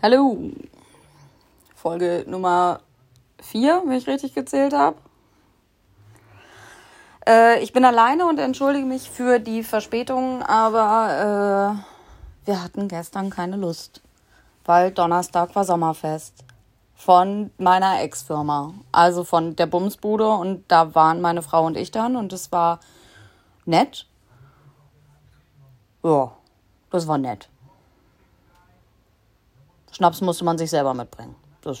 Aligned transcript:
Hallo. 0.00 0.38
Folge 1.74 2.24
Nummer 2.28 2.78
4, 3.40 3.82
wenn 3.84 3.98
ich 3.98 4.06
richtig 4.06 4.32
gezählt 4.32 4.72
habe. 4.72 4.96
Äh, 7.26 7.60
ich 7.64 7.72
bin 7.72 7.84
alleine 7.84 8.26
und 8.26 8.38
entschuldige 8.38 8.86
mich 8.86 9.10
für 9.10 9.40
die 9.40 9.64
Verspätung, 9.64 10.44
aber 10.44 11.82
äh, 12.46 12.46
wir 12.46 12.62
hatten 12.62 12.86
gestern 12.86 13.30
keine 13.30 13.56
Lust, 13.56 14.00
weil 14.64 14.92
Donnerstag 14.92 15.56
war 15.56 15.64
Sommerfest 15.64 16.44
von 16.94 17.50
meiner 17.58 18.00
Ex-Firma, 18.00 18.74
also 18.92 19.24
von 19.24 19.56
der 19.56 19.66
Bumsbude 19.66 20.28
und 20.28 20.62
da 20.68 20.94
waren 20.94 21.20
meine 21.20 21.42
Frau 21.42 21.66
und 21.66 21.76
ich 21.76 21.90
dann 21.90 22.14
und 22.14 22.32
es 22.32 22.52
war 22.52 22.78
nett. 23.64 24.06
Ja, 26.04 26.30
das 26.90 27.08
war 27.08 27.18
nett. 27.18 27.48
Schnaps 29.98 30.20
musste 30.20 30.44
man 30.44 30.56
sich 30.56 30.70
selber 30.70 30.94
mitbringen. 30.94 31.34
Das 31.62 31.80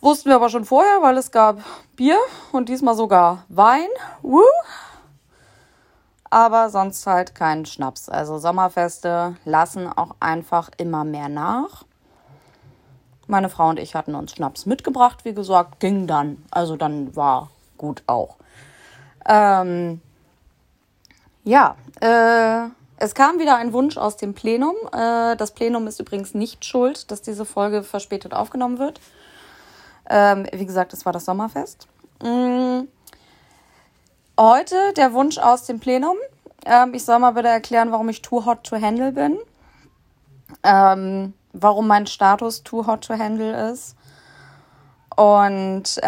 wussten 0.00 0.28
wir 0.28 0.34
aber 0.34 0.48
schon 0.48 0.64
vorher, 0.64 1.00
weil 1.00 1.16
es 1.16 1.30
gab 1.30 1.60
Bier 1.94 2.18
und 2.50 2.68
diesmal 2.68 2.96
sogar 2.96 3.44
Wein. 3.48 3.86
Woo! 4.22 4.42
Aber 6.30 6.68
sonst 6.68 7.06
halt 7.06 7.36
keinen 7.36 7.64
Schnaps. 7.64 8.08
Also 8.08 8.38
Sommerfeste 8.38 9.36
lassen 9.44 9.86
auch 9.86 10.16
einfach 10.18 10.68
immer 10.78 11.04
mehr 11.04 11.28
nach. 11.28 11.84
Meine 13.28 13.48
Frau 13.48 13.68
und 13.68 13.78
ich 13.78 13.94
hatten 13.94 14.16
uns 14.16 14.32
Schnaps 14.32 14.66
mitgebracht, 14.66 15.24
wie 15.24 15.34
gesagt, 15.34 15.78
ging 15.78 16.08
dann. 16.08 16.44
Also 16.50 16.76
dann 16.76 17.14
war 17.14 17.50
gut 17.78 18.02
auch. 18.08 18.34
Ähm, 19.28 20.00
ja, 21.44 21.76
äh, 22.00 22.68
es 22.96 23.14
kam 23.14 23.38
wieder 23.38 23.56
ein 23.56 23.72
Wunsch 23.72 23.96
aus 23.96 24.16
dem 24.16 24.34
Plenum. 24.34 24.76
Äh, 24.92 25.36
das 25.36 25.52
Plenum 25.52 25.86
ist 25.86 26.00
übrigens 26.00 26.34
nicht 26.34 26.64
schuld, 26.64 27.10
dass 27.10 27.22
diese 27.22 27.44
Folge 27.44 27.82
verspätet 27.82 28.34
aufgenommen 28.34 28.78
wird. 28.78 29.00
Ähm, 30.08 30.46
wie 30.52 30.66
gesagt, 30.66 30.92
es 30.92 31.04
war 31.04 31.12
das 31.12 31.24
Sommerfest. 31.24 31.88
Mm. 32.22 32.82
Heute 34.38 34.92
der 34.96 35.12
Wunsch 35.12 35.38
aus 35.38 35.66
dem 35.66 35.80
Plenum. 35.80 36.16
Ähm, 36.64 36.94
ich 36.94 37.04
soll 37.04 37.18
mal 37.18 37.32
bitte 37.32 37.48
erklären, 37.48 37.92
warum 37.92 38.08
ich 38.08 38.22
too 38.22 38.44
hot 38.46 38.64
to 38.64 38.80
handle 38.80 39.12
bin. 39.12 39.38
Ähm, 40.62 41.34
warum 41.52 41.86
mein 41.86 42.06
Status 42.06 42.62
too 42.62 42.86
hot 42.86 43.04
to 43.04 43.18
handle 43.18 43.70
ist. 43.70 43.96
Und 45.16 46.00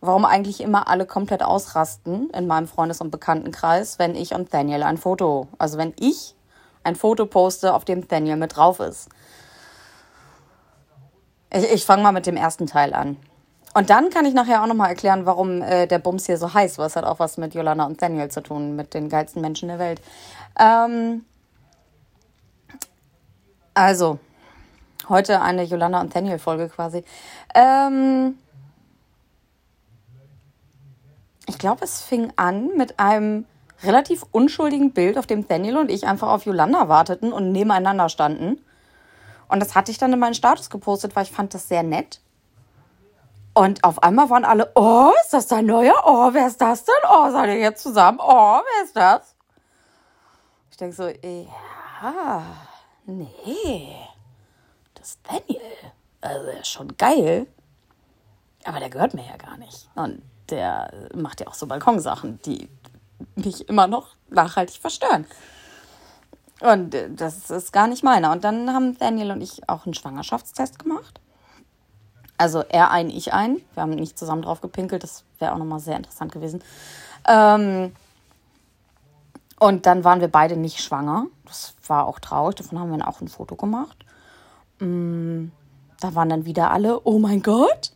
warum 0.00 0.24
eigentlich 0.24 0.60
immer 0.60 0.88
alle 0.88 1.06
komplett 1.06 1.42
ausrasten 1.42 2.30
in 2.30 2.46
meinem 2.46 2.68
Freundes- 2.68 3.00
und 3.00 3.10
Bekanntenkreis, 3.10 3.98
wenn 3.98 4.14
ich 4.14 4.34
und 4.34 4.52
Daniel 4.54 4.82
ein 4.82 4.96
Foto, 4.96 5.48
also 5.58 5.78
wenn 5.78 5.92
ich 5.98 6.34
ein 6.84 6.96
Foto 6.96 7.26
poste, 7.26 7.74
auf 7.74 7.84
dem 7.84 8.06
Daniel 8.06 8.36
mit 8.36 8.56
drauf 8.56 8.80
ist. 8.80 9.08
Ich, 11.52 11.64
ich 11.72 11.84
fange 11.84 12.02
mal 12.02 12.12
mit 12.12 12.26
dem 12.26 12.36
ersten 12.36 12.66
Teil 12.66 12.94
an. 12.94 13.16
Und 13.74 13.90
dann 13.90 14.10
kann 14.10 14.24
ich 14.24 14.34
nachher 14.34 14.62
auch 14.62 14.66
nochmal 14.66 14.88
erklären, 14.88 15.26
warum 15.26 15.62
äh, 15.62 15.86
der 15.86 15.98
Bums 15.98 16.26
hier 16.26 16.38
so 16.38 16.52
heiß, 16.52 16.78
weil 16.78 16.86
es 16.86 16.96
hat 16.96 17.04
auch 17.04 17.18
was 17.18 17.36
mit 17.36 17.54
Jolanda 17.54 17.84
und 17.84 18.00
Daniel 18.00 18.28
zu 18.30 18.42
tun, 18.42 18.76
mit 18.76 18.94
den 18.94 19.08
geilsten 19.08 19.42
Menschen 19.42 19.68
der 19.68 19.78
Welt. 19.78 20.00
Ähm, 20.58 21.24
also, 23.74 24.18
heute 25.08 25.42
eine 25.42 25.62
Jolanda 25.64 26.00
und 26.00 26.14
Daniel 26.14 26.38
Folge 26.38 26.68
quasi. 26.68 27.04
Ähm, 27.54 28.38
ich 31.48 31.58
glaube, 31.58 31.84
es 31.84 32.02
fing 32.02 32.32
an 32.36 32.76
mit 32.76 33.00
einem 33.00 33.46
relativ 33.82 34.24
unschuldigen 34.32 34.92
Bild, 34.92 35.16
auf 35.16 35.26
dem 35.26 35.48
Daniel 35.48 35.78
und 35.78 35.90
ich 35.90 36.06
einfach 36.06 36.28
auf 36.28 36.44
Yolanda 36.44 36.88
warteten 36.88 37.32
und 37.32 37.52
nebeneinander 37.52 38.08
standen. 38.08 38.60
Und 39.48 39.60
das 39.60 39.74
hatte 39.74 39.90
ich 39.90 39.98
dann 39.98 40.12
in 40.12 40.18
meinen 40.18 40.34
Status 40.34 40.68
gepostet, 40.68 41.16
weil 41.16 41.24
ich 41.24 41.32
fand 41.32 41.54
das 41.54 41.68
sehr 41.68 41.82
nett. 41.82 42.20
Und 43.54 43.82
auf 43.82 44.02
einmal 44.02 44.28
waren 44.30 44.44
alle, 44.44 44.70
oh, 44.74 45.10
ist 45.22 45.32
das 45.32 45.46
dein 45.46 45.66
neuer? 45.66 45.94
Oh, 46.04 46.28
wer 46.32 46.46
ist 46.46 46.60
das 46.60 46.84
denn? 46.84 46.94
Oh, 47.10 47.30
seid 47.30 47.48
ihr 47.48 47.58
jetzt 47.58 47.82
zusammen? 47.82 48.18
Oh, 48.20 48.60
wer 48.60 48.84
ist 48.84 48.94
das? 48.94 49.34
Ich 50.70 50.76
denke 50.76 50.94
so, 50.94 51.08
ja, 51.08 52.42
nee, 53.06 53.96
das 54.94 55.08
ist 55.08 55.20
Daniel. 55.26 55.62
Also, 56.20 56.46
der 56.46 56.60
ist 56.60 56.68
schon 56.68 56.96
geil. 56.96 57.46
Aber 58.64 58.80
der 58.80 58.90
gehört 58.90 59.14
mir 59.14 59.24
ja 59.24 59.36
gar 59.36 59.56
nicht. 59.56 59.88
Und 59.94 60.22
der 60.50 60.90
macht 61.14 61.40
ja 61.40 61.46
auch 61.46 61.54
so 61.54 61.66
Balkonsachen, 61.66 62.40
die 62.44 62.68
mich 63.36 63.68
immer 63.68 63.86
noch 63.86 64.08
nachhaltig 64.30 64.80
verstören. 64.80 65.26
Und 66.60 66.94
äh, 66.94 67.10
das 67.10 67.50
ist 67.50 67.72
gar 67.72 67.86
nicht 67.86 68.02
meiner. 68.02 68.32
Und 68.32 68.44
dann 68.44 68.72
haben 68.72 68.98
Daniel 68.98 69.32
und 69.32 69.40
ich 69.40 69.68
auch 69.68 69.86
einen 69.86 69.94
Schwangerschaftstest 69.94 70.78
gemacht. 70.78 71.20
Also 72.36 72.60
er 72.68 72.90
ein, 72.90 73.10
ich 73.10 73.32
ein. 73.32 73.60
Wir 73.74 73.82
haben 73.82 73.90
nicht 73.90 74.18
zusammen 74.18 74.42
drauf 74.42 74.60
gepinkelt. 74.60 75.02
Das 75.02 75.24
wäre 75.38 75.52
auch 75.52 75.58
nochmal 75.58 75.80
sehr 75.80 75.96
interessant 75.96 76.32
gewesen. 76.32 76.62
Ähm 77.26 77.92
und 79.60 79.86
dann 79.86 80.04
waren 80.04 80.20
wir 80.20 80.28
beide 80.28 80.56
nicht 80.56 80.80
schwanger. 80.80 81.26
Das 81.44 81.74
war 81.86 82.06
auch 82.06 82.20
traurig. 82.20 82.56
Davon 82.56 82.78
haben 82.78 82.90
wir 82.90 82.98
dann 82.98 83.08
auch 83.08 83.20
ein 83.20 83.28
Foto 83.28 83.56
gemacht. 83.56 84.04
Mm, 84.78 85.46
da 86.00 86.14
waren 86.14 86.28
dann 86.28 86.44
wieder 86.44 86.70
alle, 86.70 87.00
oh 87.04 87.18
mein 87.18 87.42
Gott, 87.42 87.92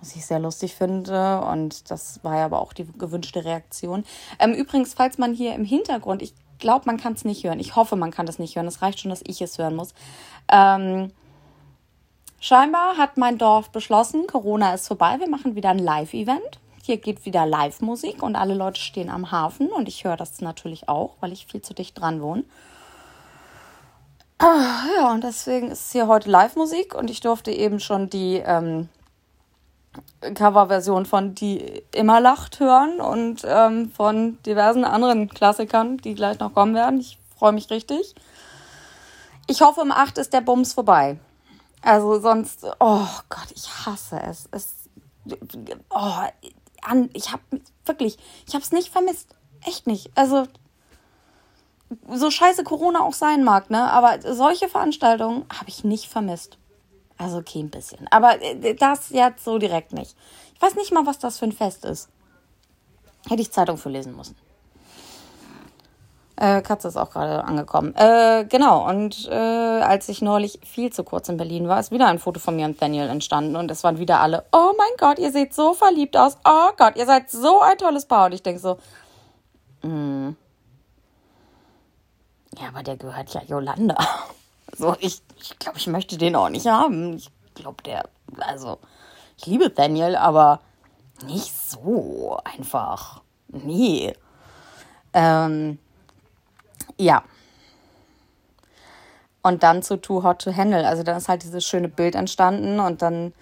was 0.00 0.14
ich 0.16 0.26
sehr 0.26 0.38
lustig 0.38 0.74
finde. 0.74 1.40
Und 1.40 1.90
das 1.90 2.22
war 2.22 2.36
ja 2.36 2.44
aber 2.44 2.60
auch 2.60 2.72
die 2.72 2.86
gewünschte 2.98 3.44
Reaktion. 3.44 4.04
Ähm, 4.38 4.52
übrigens, 4.52 4.94
falls 4.94 5.18
man 5.18 5.34
hier 5.34 5.54
im 5.54 5.64
Hintergrund, 5.64 6.22
ich 6.22 6.34
glaube, 6.58 6.84
man 6.86 6.96
kann 6.96 7.14
es 7.14 7.24
nicht 7.24 7.44
hören. 7.44 7.60
Ich 7.60 7.76
hoffe, 7.76 7.96
man 7.96 8.10
kann 8.10 8.26
das 8.26 8.38
nicht 8.38 8.56
hören. 8.56 8.66
Es 8.66 8.82
reicht 8.82 9.00
schon, 9.00 9.10
dass 9.10 9.22
ich 9.26 9.40
es 9.40 9.58
hören 9.58 9.76
muss. 9.76 9.94
Ähm, 10.50 11.12
scheinbar 12.40 12.96
hat 12.96 13.16
mein 13.16 13.38
Dorf 13.38 13.70
beschlossen, 13.70 14.26
Corona 14.26 14.74
ist 14.74 14.88
vorbei. 14.88 15.16
Wir 15.18 15.28
machen 15.28 15.54
wieder 15.54 15.70
ein 15.70 15.78
Live-Event. 15.78 16.60
Hier 16.82 16.98
geht 16.98 17.26
wieder 17.26 17.46
Live-Musik 17.46 18.22
und 18.22 18.36
alle 18.36 18.54
Leute 18.54 18.80
stehen 18.80 19.10
am 19.10 19.32
Hafen 19.32 19.68
und 19.68 19.88
ich 19.88 20.04
höre 20.04 20.16
das 20.16 20.40
natürlich 20.40 20.88
auch, 20.88 21.16
weil 21.18 21.32
ich 21.32 21.46
viel 21.46 21.60
zu 21.60 21.74
dicht 21.74 22.00
dran 22.00 22.22
wohne. 22.22 22.44
Ah, 24.38 24.84
ja, 24.96 25.10
und 25.10 25.24
deswegen 25.24 25.70
ist 25.70 25.90
hier 25.90 26.06
heute 26.06 26.30
Live-Musik 26.30 26.94
und 26.94 27.10
ich 27.10 27.20
durfte 27.20 27.50
eben 27.50 27.80
schon 27.80 28.08
die 28.08 28.36
ähm, 28.36 28.88
Coverversion 30.34 31.06
von 31.06 31.34
Die 31.34 31.82
immer 31.92 32.20
lacht 32.20 32.60
hören 32.60 33.00
und 33.00 33.42
ähm, 33.46 33.90
von 33.90 34.38
diversen 34.44 34.84
anderen 34.84 35.28
Klassikern, 35.28 35.98
die 35.98 36.14
gleich 36.14 36.38
noch 36.38 36.54
kommen 36.54 36.74
werden. 36.74 37.00
Ich 37.00 37.18
freue 37.38 37.52
mich 37.52 37.70
richtig. 37.70 38.14
Ich 39.46 39.60
hoffe, 39.62 39.80
um 39.80 39.92
8 39.92 40.18
ist 40.18 40.32
der 40.32 40.40
Bums 40.40 40.72
vorbei. 40.72 41.18
Also 41.82 42.18
sonst, 42.20 42.64
oh 42.80 43.06
Gott, 43.28 43.48
ich 43.54 43.68
hasse 43.86 44.20
es. 44.20 44.48
es 44.50 44.74
oh, 45.90 46.12
ich 47.12 47.32
habe 47.32 47.42
wirklich, 47.84 48.18
ich 48.46 48.54
habe 48.54 48.64
es 48.64 48.72
nicht 48.72 48.88
vermisst. 48.88 49.36
Echt 49.64 49.86
nicht. 49.86 50.10
Also 50.16 50.46
so 52.08 52.30
scheiße 52.30 52.64
Corona 52.64 53.02
auch 53.02 53.12
sein 53.12 53.44
mag, 53.44 53.70
ne? 53.70 53.90
Aber 53.92 54.18
solche 54.34 54.68
Veranstaltungen 54.68 55.44
habe 55.56 55.68
ich 55.68 55.84
nicht 55.84 56.06
vermisst. 56.06 56.58
Also 57.18 57.38
okay, 57.38 57.60
ein 57.60 57.70
bisschen. 57.70 58.06
Aber 58.10 58.40
äh, 58.42 58.74
das 58.74 59.10
jetzt 59.10 59.44
so 59.44 59.58
direkt 59.58 59.92
nicht. 59.92 60.16
Ich 60.54 60.62
weiß 60.62 60.74
nicht 60.74 60.92
mal, 60.92 61.06
was 61.06 61.18
das 61.18 61.38
für 61.38 61.46
ein 61.46 61.52
Fest 61.52 61.84
ist. 61.84 62.08
Hätte 63.28 63.42
ich 63.42 63.50
Zeitung 63.50 63.76
für 63.76 63.88
lesen 63.88 64.16
müssen. 64.16 64.36
Äh, 66.36 66.60
Katze 66.60 66.88
ist 66.88 66.98
auch 66.98 67.10
gerade 67.10 67.44
angekommen. 67.44 67.94
Äh, 67.94 68.44
genau, 68.46 68.86
und 68.86 69.26
äh, 69.30 69.34
als 69.34 70.08
ich 70.10 70.20
neulich 70.20 70.60
viel 70.62 70.92
zu 70.92 71.02
kurz 71.02 71.30
in 71.30 71.38
Berlin 71.38 71.66
war, 71.66 71.80
ist 71.80 71.90
wieder 71.90 72.08
ein 72.08 72.18
Foto 72.18 72.38
von 72.40 72.56
mir 72.56 72.66
und 72.66 72.80
Daniel 72.80 73.08
entstanden. 73.08 73.56
Und 73.56 73.70
es 73.70 73.82
waren 73.84 73.98
wieder 73.98 74.20
alle, 74.20 74.44
oh 74.52 74.72
mein 74.76 74.96
Gott, 74.98 75.18
ihr 75.18 75.32
seht 75.32 75.54
so 75.54 75.72
verliebt 75.72 76.16
aus. 76.16 76.36
Oh 76.44 76.72
Gott, 76.76 76.96
ihr 76.96 77.06
seid 77.06 77.30
so 77.30 77.60
ein 77.62 77.78
tolles 77.78 78.04
Paar. 78.04 78.26
Und 78.26 78.32
ich 78.32 78.42
denke 78.42 78.60
so, 78.60 78.76
hm. 79.80 80.36
Ja, 82.60 82.68
aber 82.68 82.82
der 82.82 82.96
gehört 82.96 83.32
ja 83.34 83.42
Yolanda. 83.42 83.96
So, 84.76 84.94
ich, 85.00 85.22
ich 85.40 85.58
glaube, 85.58 85.78
ich 85.78 85.86
möchte 85.86 86.18
den 86.18 86.36
auch 86.36 86.48
nicht 86.48 86.66
haben. 86.66 87.16
Ich 87.16 87.30
glaube, 87.54 87.82
der, 87.82 88.08
also, 88.38 88.78
ich 89.38 89.46
liebe 89.46 89.70
Daniel, 89.70 90.16
aber 90.16 90.60
nicht 91.24 91.54
so 91.54 92.38
einfach. 92.44 93.22
Nee. 93.48 94.12
Ähm, 95.14 95.78
ja. 96.98 97.22
Und 99.42 99.62
dann 99.62 99.82
zu 99.82 99.96
Too 99.96 100.22
Hot 100.22 100.42
to 100.42 100.54
Handle. 100.54 100.86
Also 100.86 101.02
dann 101.02 101.16
ist 101.16 101.28
halt 101.28 101.42
dieses 101.42 101.64
schöne 101.64 101.88
Bild 101.88 102.14
entstanden 102.14 102.80
und 102.80 103.00
dann 103.00 103.32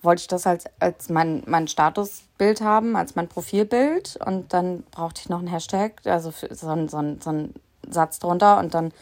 wollte 0.00 0.22
ich 0.22 0.28
das 0.28 0.46
halt 0.46 0.64
als 0.80 1.10
mein, 1.10 1.44
mein 1.46 1.68
Statusbild 1.68 2.60
haben, 2.60 2.96
als 2.96 3.14
mein 3.14 3.28
Profilbild. 3.28 4.18
Und 4.24 4.52
dann 4.52 4.82
brauchte 4.90 5.20
ich 5.20 5.28
noch 5.28 5.38
einen 5.38 5.48
Hashtag, 5.48 6.00
also 6.06 6.32
so, 6.50 6.68
ein, 6.70 6.88
so, 6.88 6.96
ein, 6.96 7.20
so 7.20 7.30
einen 7.30 7.54
Satz 7.88 8.18
drunter 8.18 8.58
und 8.58 8.74
dann 8.74 8.92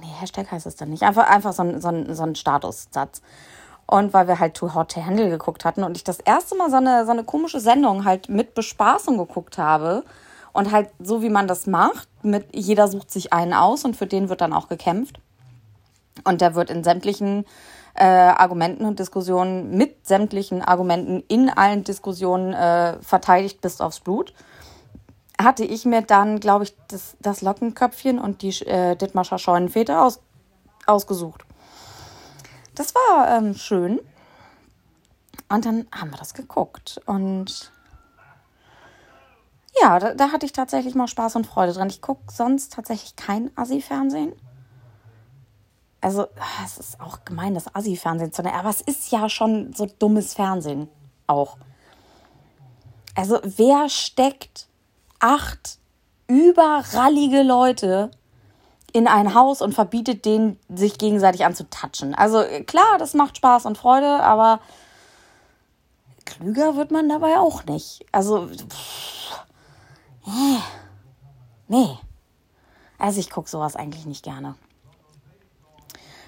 nee, 0.00 0.12
Hashtag 0.20 0.50
heißt 0.50 0.66
es 0.66 0.76
dann 0.76 0.90
nicht, 0.90 1.02
einfach, 1.02 1.28
einfach 1.28 1.52
so 1.52 1.62
ein, 1.62 1.80
so 1.80 2.14
so 2.14 2.22
ein 2.22 2.34
Statussatz. 2.34 3.22
Und 3.86 4.12
weil 4.14 4.28
wir 4.28 4.38
halt 4.38 4.54
Too 4.54 4.72
Hot 4.74 4.92
to 4.92 5.04
Handle 5.04 5.28
geguckt 5.30 5.64
hatten 5.64 5.82
und 5.82 5.96
ich 5.96 6.04
das 6.04 6.20
erste 6.20 6.56
Mal 6.56 6.70
so 6.70 6.76
eine, 6.76 7.04
so 7.04 7.10
eine 7.10 7.24
komische 7.24 7.58
Sendung 7.58 8.04
halt 8.04 8.28
mit 8.28 8.54
Bespaßung 8.54 9.18
geguckt 9.18 9.58
habe 9.58 10.04
Und 10.52 10.72
halt 10.72 10.90
so, 11.00 11.22
wie 11.22 11.28
man 11.28 11.48
das 11.48 11.66
macht, 11.66 12.08
mit 12.22 12.54
jeder 12.54 12.88
sucht 12.88 13.10
sich 13.10 13.32
einen 13.32 13.52
aus 13.52 13.84
und 13.84 13.96
für 13.96 14.06
den 14.06 14.28
wird 14.28 14.40
dann 14.40 14.52
auch 14.52 14.68
gekämpft. 14.68 15.20
Und 16.24 16.40
der 16.40 16.54
wird 16.54 16.70
in 16.70 16.84
sämtlichen 16.84 17.44
äh, 17.94 18.04
Argumenten 18.04 18.84
und 18.84 18.98
Diskussionen, 18.98 19.76
mit 19.76 20.06
sämtlichen 20.06 20.62
Argumenten 20.62 21.22
in 21.28 21.50
allen 21.50 21.84
Diskussionen 21.84 22.52
äh, 22.52 23.00
verteidigt 23.00 23.60
bis 23.60 23.80
aufs 23.80 24.00
Blut. 24.00 24.34
Hatte 25.42 25.64
ich 25.64 25.84
mir 25.84 26.02
dann, 26.02 26.38
glaube 26.38 26.64
ich, 26.64 26.76
das, 26.88 27.16
das 27.20 27.40
Lockenköpfchen 27.40 28.18
und 28.18 28.42
die 28.42 28.50
äh, 28.66 28.94
Dittmarscher 28.96 29.38
Scheunenfete 29.38 30.00
aus, 30.00 30.20
ausgesucht. 30.86 31.44
Das 32.74 32.94
war 32.94 33.36
ähm, 33.36 33.54
schön. 33.54 34.00
Und 35.48 35.64
dann 35.64 35.86
haben 35.92 36.10
wir 36.10 36.18
das 36.18 36.34
geguckt. 36.34 37.00
Und 37.06 37.72
ja, 39.80 39.98
da, 39.98 40.14
da, 40.14 40.32
hatte 40.32 40.46
ich 40.46 40.52
tatsächlich 40.52 40.94
mal 40.94 41.08
Spaß 41.08 41.36
und 41.36 41.46
Freude 41.46 41.72
dran. 41.72 41.88
Ich 41.88 42.02
gucke 42.02 42.32
sonst 42.32 42.72
tatsächlich 42.72 43.16
kein 43.16 43.50
Assi-Fernsehen. 43.56 44.32
Also, 46.00 46.22
ah, 46.22 46.64
es 46.64 46.78
ist 46.78 47.00
auch 47.00 47.24
gemein, 47.24 47.54
das 47.54 47.74
Assi-Fernsehen 47.74 48.32
zu 48.32 48.42
nennen, 48.42 48.56
aber 48.56 48.70
es 48.70 48.80
ist 48.80 49.10
ja 49.12 49.28
schon 49.28 49.72
so 49.74 49.86
dummes 49.86 50.34
Fernsehen 50.34 50.88
auch. 51.26 51.58
Also, 53.14 53.40
wer 53.42 53.88
steckt 53.88 54.69
acht 55.20 55.78
überrallige 56.26 57.42
Leute 57.42 58.10
in 58.92 59.06
ein 59.06 59.34
Haus 59.34 59.62
und 59.62 59.74
verbietet 59.74 60.24
denen, 60.24 60.58
sich 60.68 60.98
gegenseitig 60.98 61.44
anzutatschen? 61.44 62.14
Also, 62.14 62.42
klar, 62.66 62.98
das 62.98 63.14
macht 63.14 63.36
Spaß 63.36 63.66
und 63.66 63.78
Freude, 63.78 64.22
aber 64.22 64.60
klüger 66.24 66.76
wird 66.76 66.90
man 66.90 67.08
dabei 67.08 67.38
auch 67.38 67.64
nicht. 67.64 68.04
Also, 68.12 68.48
pff, 68.48 69.44
äh, 70.26 70.58
nee. 71.68 71.98
Also, 72.98 73.20
ich 73.20 73.30
gucke 73.30 73.48
sowas 73.48 73.76
eigentlich 73.76 74.06
nicht 74.06 74.24
gerne. 74.24 74.56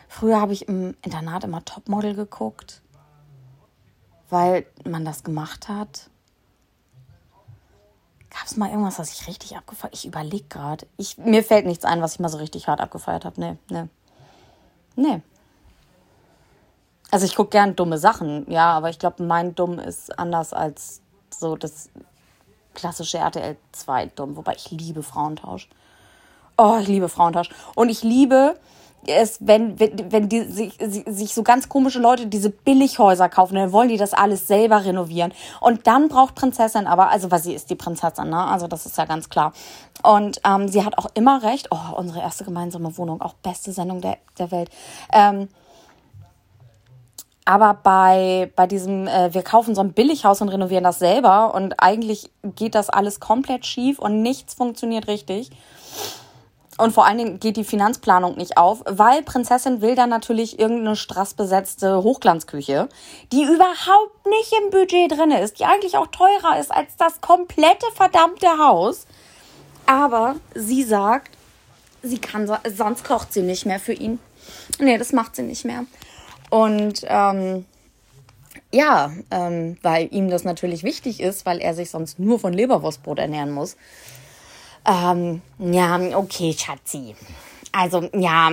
Früher 0.09 0.41
habe 0.41 0.53
ich 0.53 0.69
im 0.69 0.95
Internat 1.03 1.45
immer 1.45 1.65
Topmodel 1.65 2.15
geguckt, 2.15 2.83
weil 4.29 4.67
man 4.85 5.05
das 5.05 5.25
gemacht 5.25 5.69
hat. 5.69 6.11
Gab 8.33 8.47
es 8.47 8.57
mal 8.57 8.71
irgendwas, 8.71 8.99
was 8.99 9.13
ich 9.13 9.29
richtig 9.29 9.57
abgefeiert 9.57 9.95
Ich 9.95 10.07
überlege 10.07 10.47
gerade. 10.49 10.87
Mir 11.19 11.45
fällt 11.45 11.67
nichts 11.67 11.85
ein, 11.85 12.01
was 12.01 12.15
ich 12.15 12.21
mal 12.21 12.31
so 12.31 12.39
richtig 12.39 12.67
hart 12.67 12.81
abgefeiert 12.81 13.27
habe. 13.27 13.39
Nee, 13.39 13.57
nee. 13.69 13.89
Nee. 14.97 15.23
Also 17.11 17.27
ich 17.27 17.35
gucke 17.35 17.51
gern 17.51 17.77
dumme 17.77 17.99
Sachen, 17.99 18.51
ja, 18.51 18.73
aber 18.73 18.89
ich 18.89 18.99
glaube, 18.99 19.23
mein 19.23 19.55
Dumm 19.55 19.79
ist 19.79 20.19
anders 20.19 20.55
als 20.55 21.03
so 21.29 21.57
das 21.57 21.91
klassische 22.73 23.19
RTL 23.19 23.59
2 23.73 24.07
Dumm, 24.07 24.37
wobei 24.37 24.55
ich 24.55 24.71
liebe 24.71 25.03
Frauentausch. 25.03 25.69
Oh, 26.57 26.79
ich 26.81 26.89
liebe 26.89 27.11
Frauentausch. 27.11 27.51
Und 27.75 27.91
ich 27.91 28.03
liebe 28.03 28.59
es, 29.07 29.39
wenn, 29.41 29.79
wenn, 29.81 30.13
wenn 30.13 30.29
die, 30.29 30.43
sich, 30.43 30.79
sich 30.79 31.35
so 31.35 31.43
ganz 31.43 31.69
komische 31.69 31.99
Leute 31.99 32.27
diese 32.27 32.51
Billighäuser 32.51 33.29
kaufen, 33.29 33.55
dann 33.57 33.73
wollen 33.73 33.89
die 33.89 33.97
das 33.97 34.15
alles 34.15 34.47
selber 34.47 34.85
renovieren. 34.85 35.33
Und 35.61 35.87
dann 35.87 36.09
braucht 36.09 36.35
Prinzessin 36.35 36.87
aber, 36.87 37.11
also 37.11 37.31
weil 37.31 37.41
sie 37.41 37.55
ist 37.55 37.71
die 37.71 37.75
Prinzessin, 37.75 38.31
ne? 38.31 38.45
Also 38.45 38.69
das 38.69 38.87
ist 38.87 38.97
ja 38.99 39.05
ganz 39.05 39.29
klar. 39.29 39.53
Und 40.03 40.41
ähm, 40.45 40.69
sie 40.69 40.85
hat 40.85 40.99
auch 40.99 41.07
immer 41.15 41.43
recht. 41.43 41.69
Oh, 41.71 41.97
unsere 41.97 42.21
erste 42.21 42.45
gemeinsame 42.45 42.97
Wohnung, 42.97 43.21
auch 43.21 43.35
beste 43.35 43.73
Sendung 43.73 44.01
der, 44.01 44.19
der 44.39 44.51
Welt. 44.51 44.71
Ähm, 45.13 45.49
aber 47.45 47.75
bei, 47.75 48.53
bei 48.55 48.67
diesem, 48.69 49.09
äh, 49.09 49.35
wir 49.35 49.43
kaufen 49.43 49.75
so 49.75 49.81
ein 49.81 49.93
Billighaus 49.93 50.41
und 50.41 50.49
renovieren 50.49 50.85
das 50.85 51.01
selber 51.01 51.55
und 51.55 51.75
eigentlich 51.79 52.31
geht 52.55 52.77
das 52.77 52.89
alles 52.89 53.19
komplett 53.19 53.67
schief 53.67 53.99
und 53.99 54.23
nichts 54.23 54.55
funktioniert 54.55 55.09
richtig. 55.09 55.51
Und 56.79 56.93
vor 56.93 57.07
allen 57.07 57.19
Dingen 57.19 57.41
geht 57.41 57.57
die 57.57 57.65
Finanzplanung 57.65 58.37
nicht 58.37 58.57
auf, 58.57 58.83
weil 58.87 59.23
Prinzessin 59.23 59.83
will 59.83 59.95
dann 59.95 60.09
natürlich 60.09 60.59
irgendeine 60.59 60.97
strassbesetzte 60.97 62.03
Hochglanzküche, 62.03 62.89
die 63.31 63.43
überhaupt 63.43 64.27
nicht 64.27 64.53
im 64.63 64.71
Budget 64.71 65.13
drin 65.13 65.33
ist, 65.33 65.59
die 65.59 65.65
eigentlich 65.65 65.97
auch 65.97 66.07
teurer 66.07 66.59
ist 66.59 66.73
als 66.73 66.97
das 66.97 67.21
komplette 67.21 67.87
verdammte 67.95 68.49
Haus. 68.59 69.07
Aber 69.85 70.37
sie 70.55 70.83
sagt, 70.83 71.31
sie 72.03 72.19
kann 72.19 72.51
sonst 72.75 73.05
kocht 73.05 73.33
sie 73.33 73.43
nicht 73.43 73.67
mehr 73.67 73.81
für 73.81 73.93
ihn. 73.93 74.19
Nee, 74.79 74.97
das 74.97 75.13
macht 75.13 75.37
sie 75.37 75.43
nicht 75.43 75.65
mehr. 75.65 75.85
Und 76.49 77.05
ähm, 77.05 77.67
ja, 78.73 79.13
ähm, 79.31 79.77
weil 79.83 80.09
ihm 80.13 80.31
das 80.31 80.45
natürlich 80.45 80.83
wichtig 80.83 81.21
ist, 81.21 81.45
weil 81.45 81.61
er 81.61 81.75
sich 81.75 81.91
sonst 81.91 82.19
nur 82.19 82.39
von 82.39 82.53
Leberwurstbrot 82.53 83.19
ernähren 83.19 83.51
muss. 83.51 83.77
Ähm, 84.85 85.43
ja, 85.59 85.99
okay, 86.17 86.55
Schatzi. 86.57 87.15
Also, 87.73 88.09
ja, 88.15 88.53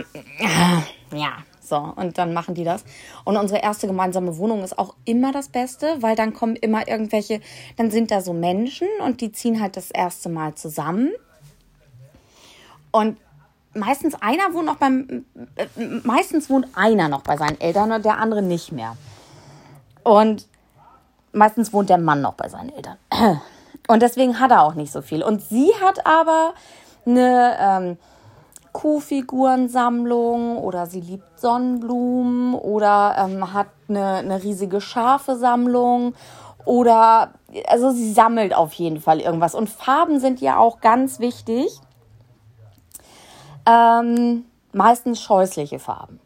ja, 1.12 1.34
so. 1.62 1.78
Und 1.96 2.18
dann 2.18 2.34
machen 2.34 2.56
die 2.56 2.64
das. 2.64 2.84
Und 3.26 3.38
unsere 3.38 3.62
erste 3.62 3.88
gemeinsame 3.88 4.38
Wohnung 4.38 4.64
ist 4.64 4.78
auch 4.78 4.96
immer 5.06 5.32
das 5.32 5.50
Beste, 5.50 5.98
weil 6.02 6.16
dann 6.16 6.34
kommen 6.34 6.56
immer 6.56 6.88
irgendwelche, 6.88 7.42
dann 7.78 7.92
sind 7.92 8.12
da 8.12 8.22
so 8.22 8.34
Menschen 8.34 8.88
und 9.04 9.22
die 9.22 9.32
ziehen 9.32 9.62
halt 9.62 9.78
das 9.78 9.92
erste 9.92 10.30
Mal 10.30 10.56
zusammen. 10.56 11.12
Und 12.92 13.18
meistens 13.74 14.16
einer 14.16 14.54
wohnt 14.54 14.66
noch 14.66 14.78
beim, 14.78 15.26
äh, 15.56 15.68
meistens 16.04 16.50
wohnt 16.50 16.68
einer 16.76 17.08
noch 17.08 17.22
bei 17.22 17.38
seinen 17.38 17.60
Eltern 17.60 17.92
und 17.92 18.06
der 18.06 18.18
andere 18.18 18.42
nicht 18.42 18.72
mehr. 18.72 18.98
Und 20.04 20.48
meistens 21.32 21.74
wohnt 21.74 21.90
der 21.90 21.98
Mann 21.98 22.22
noch 22.22 22.34
bei 22.34 22.50
seinen 22.50 22.70
Eltern. 22.70 22.98
Und 23.90 24.04
deswegen 24.04 24.40
hat 24.40 24.52
er 24.52 24.62
auch 24.62 24.76
nicht 24.76 24.92
so 24.92 25.02
viel. 25.02 25.24
Und 25.24 25.42
sie 25.42 25.72
hat 25.82 26.06
aber 26.06 26.54
eine 27.08 27.58
ähm, 27.60 27.98
Kuhfigurensammlung 28.72 30.60
oder 30.60 30.86
sie 30.86 31.02
liebt 31.02 31.40
Sonnenblumen 31.40 32.54
oder 32.54 33.16
ähm, 33.18 33.52
hat 33.52 33.66
eine, 33.88 34.18
eine 34.18 34.44
riesige 34.44 34.80
Schafe-Sammlung 34.80 36.14
oder 36.66 37.34
also 37.66 37.90
sie 37.90 38.14
sammelt 38.14 38.54
auf 38.54 38.74
jeden 38.74 39.02
Fall 39.02 39.22
irgendwas. 39.22 39.56
Und 39.56 39.72
Farben 39.72 40.20
sind 40.20 40.40
ja 40.40 40.58
auch 40.60 40.82
ganz 40.82 41.20
wichtig. 41.20 41.72
Ähm, 43.66 44.46
meistens 44.72 45.20
scheußliche 45.20 45.80
Farben. 45.80 46.20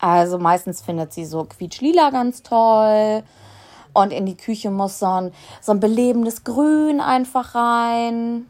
Also 0.00 0.36
meistens 0.40 0.82
findet 0.82 1.12
sie 1.12 1.26
so 1.26 1.44
quietschlila 1.44 2.10
ganz 2.10 2.42
toll 2.42 3.22
und 4.00 4.12
in 4.12 4.26
die 4.26 4.36
Küche 4.36 4.70
muss 4.70 4.98
so 4.98 5.06
ein, 5.06 5.32
so 5.60 5.72
ein 5.72 5.80
belebendes 5.80 6.44
Grün 6.44 7.00
einfach 7.00 7.54
rein. 7.54 8.46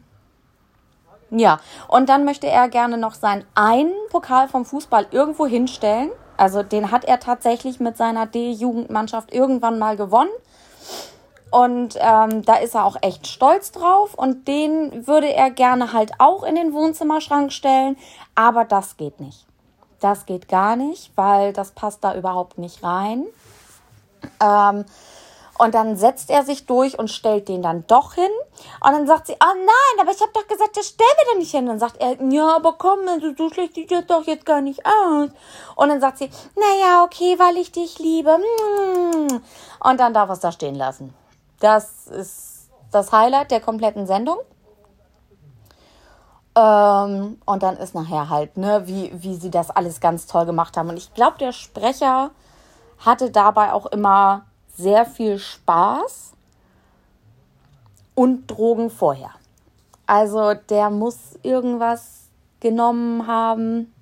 Ja, 1.29 1.59
und 1.87 2.09
dann 2.09 2.25
möchte 2.25 2.47
er 2.47 2.67
gerne 2.67 2.97
noch 2.97 3.13
seinen 3.13 3.45
einen 3.55 3.93
Pokal 4.09 4.49
vom 4.49 4.65
Fußball 4.65 5.07
irgendwo 5.11 5.45
hinstellen. 5.45 6.11
Also 6.35 6.61
den 6.61 6.91
hat 6.91 7.05
er 7.05 7.19
tatsächlich 7.19 7.79
mit 7.79 7.95
seiner 7.97 8.25
D-Jugendmannschaft 8.25 9.33
irgendwann 9.33 9.79
mal 9.79 9.95
gewonnen. 9.95 10.31
Und 11.51 11.97
ähm, 11.99 12.43
da 12.43 12.55
ist 12.55 12.75
er 12.75 12.85
auch 12.85 12.97
echt 13.01 13.27
stolz 13.27 13.71
drauf. 13.71 14.13
Und 14.15 14.47
den 14.47 15.07
würde 15.07 15.33
er 15.33 15.51
gerne 15.51 15.93
halt 15.93 16.13
auch 16.17 16.43
in 16.43 16.55
den 16.55 16.73
Wohnzimmerschrank 16.73 17.53
stellen. 17.53 17.97
Aber 18.35 18.65
das 18.65 18.97
geht 18.97 19.19
nicht. 19.19 19.45
Das 19.99 20.25
geht 20.25 20.49
gar 20.49 20.75
nicht, 20.75 21.11
weil 21.15 21.53
das 21.53 21.71
passt 21.71 22.03
da 22.03 22.15
überhaupt 22.15 22.57
nicht 22.57 22.83
rein. 22.83 23.25
Ähm, 24.39 24.85
und 25.61 25.75
dann 25.75 25.95
setzt 25.95 26.31
er 26.31 26.43
sich 26.43 26.65
durch 26.65 26.97
und 26.97 27.07
stellt 27.11 27.47
den 27.47 27.61
dann 27.61 27.85
doch 27.85 28.15
hin. 28.15 28.31
Und 28.83 28.93
dann 28.93 29.05
sagt 29.05 29.27
sie, 29.27 29.35
ah 29.37 29.53
nein, 29.53 29.99
aber 30.01 30.09
ich 30.09 30.19
habe 30.19 30.31
doch 30.33 30.47
gesagt, 30.47 30.75
das 30.75 30.87
stellen 30.87 31.07
wir 31.19 31.33
doch 31.33 31.37
nicht 31.37 31.51
hin. 31.51 31.65
Und 31.65 31.67
dann 31.67 31.79
sagt 31.79 31.97
er, 32.01 32.19
ja, 32.31 32.55
aber 32.55 32.73
komm, 32.79 33.07
also 33.07 33.27
so 33.37 33.47
schlecht 33.53 33.75
sieht 33.75 33.91
das 33.91 34.07
doch 34.07 34.25
jetzt 34.25 34.47
gar 34.47 34.61
nicht 34.61 34.83
aus. 34.83 35.29
Und 35.75 35.89
dann 35.89 36.01
sagt 36.01 36.17
sie, 36.17 36.31
naja, 36.55 37.03
okay, 37.03 37.37
weil 37.37 37.57
ich 37.57 37.71
dich 37.71 37.99
liebe. 37.99 38.39
Und 39.83 39.99
dann 39.99 40.15
darf 40.15 40.29
er 40.29 40.33
es 40.33 40.39
da 40.39 40.51
stehen 40.51 40.73
lassen. 40.73 41.13
Das 41.59 42.07
ist 42.07 42.71
das 42.91 43.11
Highlight 43.11 43.51
der 43.51 43.61
kompletten 43.61 44.07
Sendung. 44.07 44.39
Ähm, 46.55 47.39
und 47.45 47.61
dann 47.61 47.77
ist 47.77 47.93
nachher 47.93 48.29
halt, 48.29 48.57
ne, 48.57 48.87
wie, 48.87 49.11
wie 49.13 49.35
sie 49.35 49.51
das 49.51 49.69
alles 49.69 49.99
ganz 49.99 50.25
toll 50.25 50.47
gemacht 50.47 50.75
haben. 50.75 50.89
Und 50.89 50.97
ich 50.97 51.13
glaube, 51.13 51.37
der 51.37 51.51
Sprecher 51.51 52.31
hatte 52.97 53.29
dabei 53.29 53.73
auch 53.73 53.85
immer 53.85 54.47
sehr 54.77 55.05
viel 55.05 55.39
Spaß 55.39 56.33
und 58.15 58.47
Drogen 58.47 58.89
vorher. 58.89 59.31
Also 60.07 60.53
der 60.53 60.89
muss 60.89 61.39
irgendwas 61.43 62.23
genommen 62.59 63.27
haben, 63.27 63.93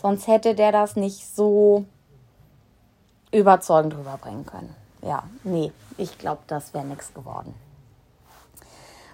sonst 0.00 0.26
hätte 0.26 0.54
der 0.54 0.72
das 0.72 0.96
nicht 0.96 1.26
so 1.34 1.84
überzeugend 3.32 3.96
rüberbringen 3.96 4.46
können. 4.46 4.74
Ja, 5.02 5.24
nee, 5.44 5.72
ich 5.98 6.18
glaube, 6.18 6.40
das 6.46 6.74
wäre 6.74 6.84
nichts 6.84 7.12
geworden. 7.12 7.54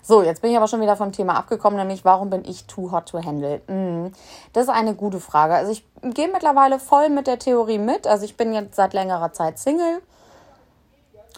So, 0.05 0.23
jetzt 0.23 0.43
bin 0.43 0.51
ich 0.51 0.57
aber 0.57 0.67
schon 0.67 0.81
wieder 0.81 0.97
vom 0.97 1.13
Thema 1.13 1.37
abgekommen, 1.37 1.79
nämlich 1.79 2.05
warum 2.05 2.29
bin 2.29 2.45
ich 2.45 2.67
too 2.67 2.91
hot 2.91 3.07
to 3.07 3.23
handle? 3.23 3.61
Mm, 3.69 4.13
das 4.53 4.65
ist 4.65 4.69
eine 4.69 4.95
gute 4.95 5.21
Frage. 5.21 5.55
Also 5.55 5.71
ich 5.71 5.85
gehe 6.03 6.27
mittlerweile 6.27 6.81
voll 6.81 7.09
mit 7.09 7.29
der 7.29 7.39
Theorie 7.39 7.79
mit. 7.79 8.09
Also 8.09 8.25
ich 8.25 8.37
bin 8.37 8.53
jetzt 8.53 8.75
seit 8.75 8.95
längerer 8.95 9.33
Zeit 9.33 9.61
Single 9.61 10.03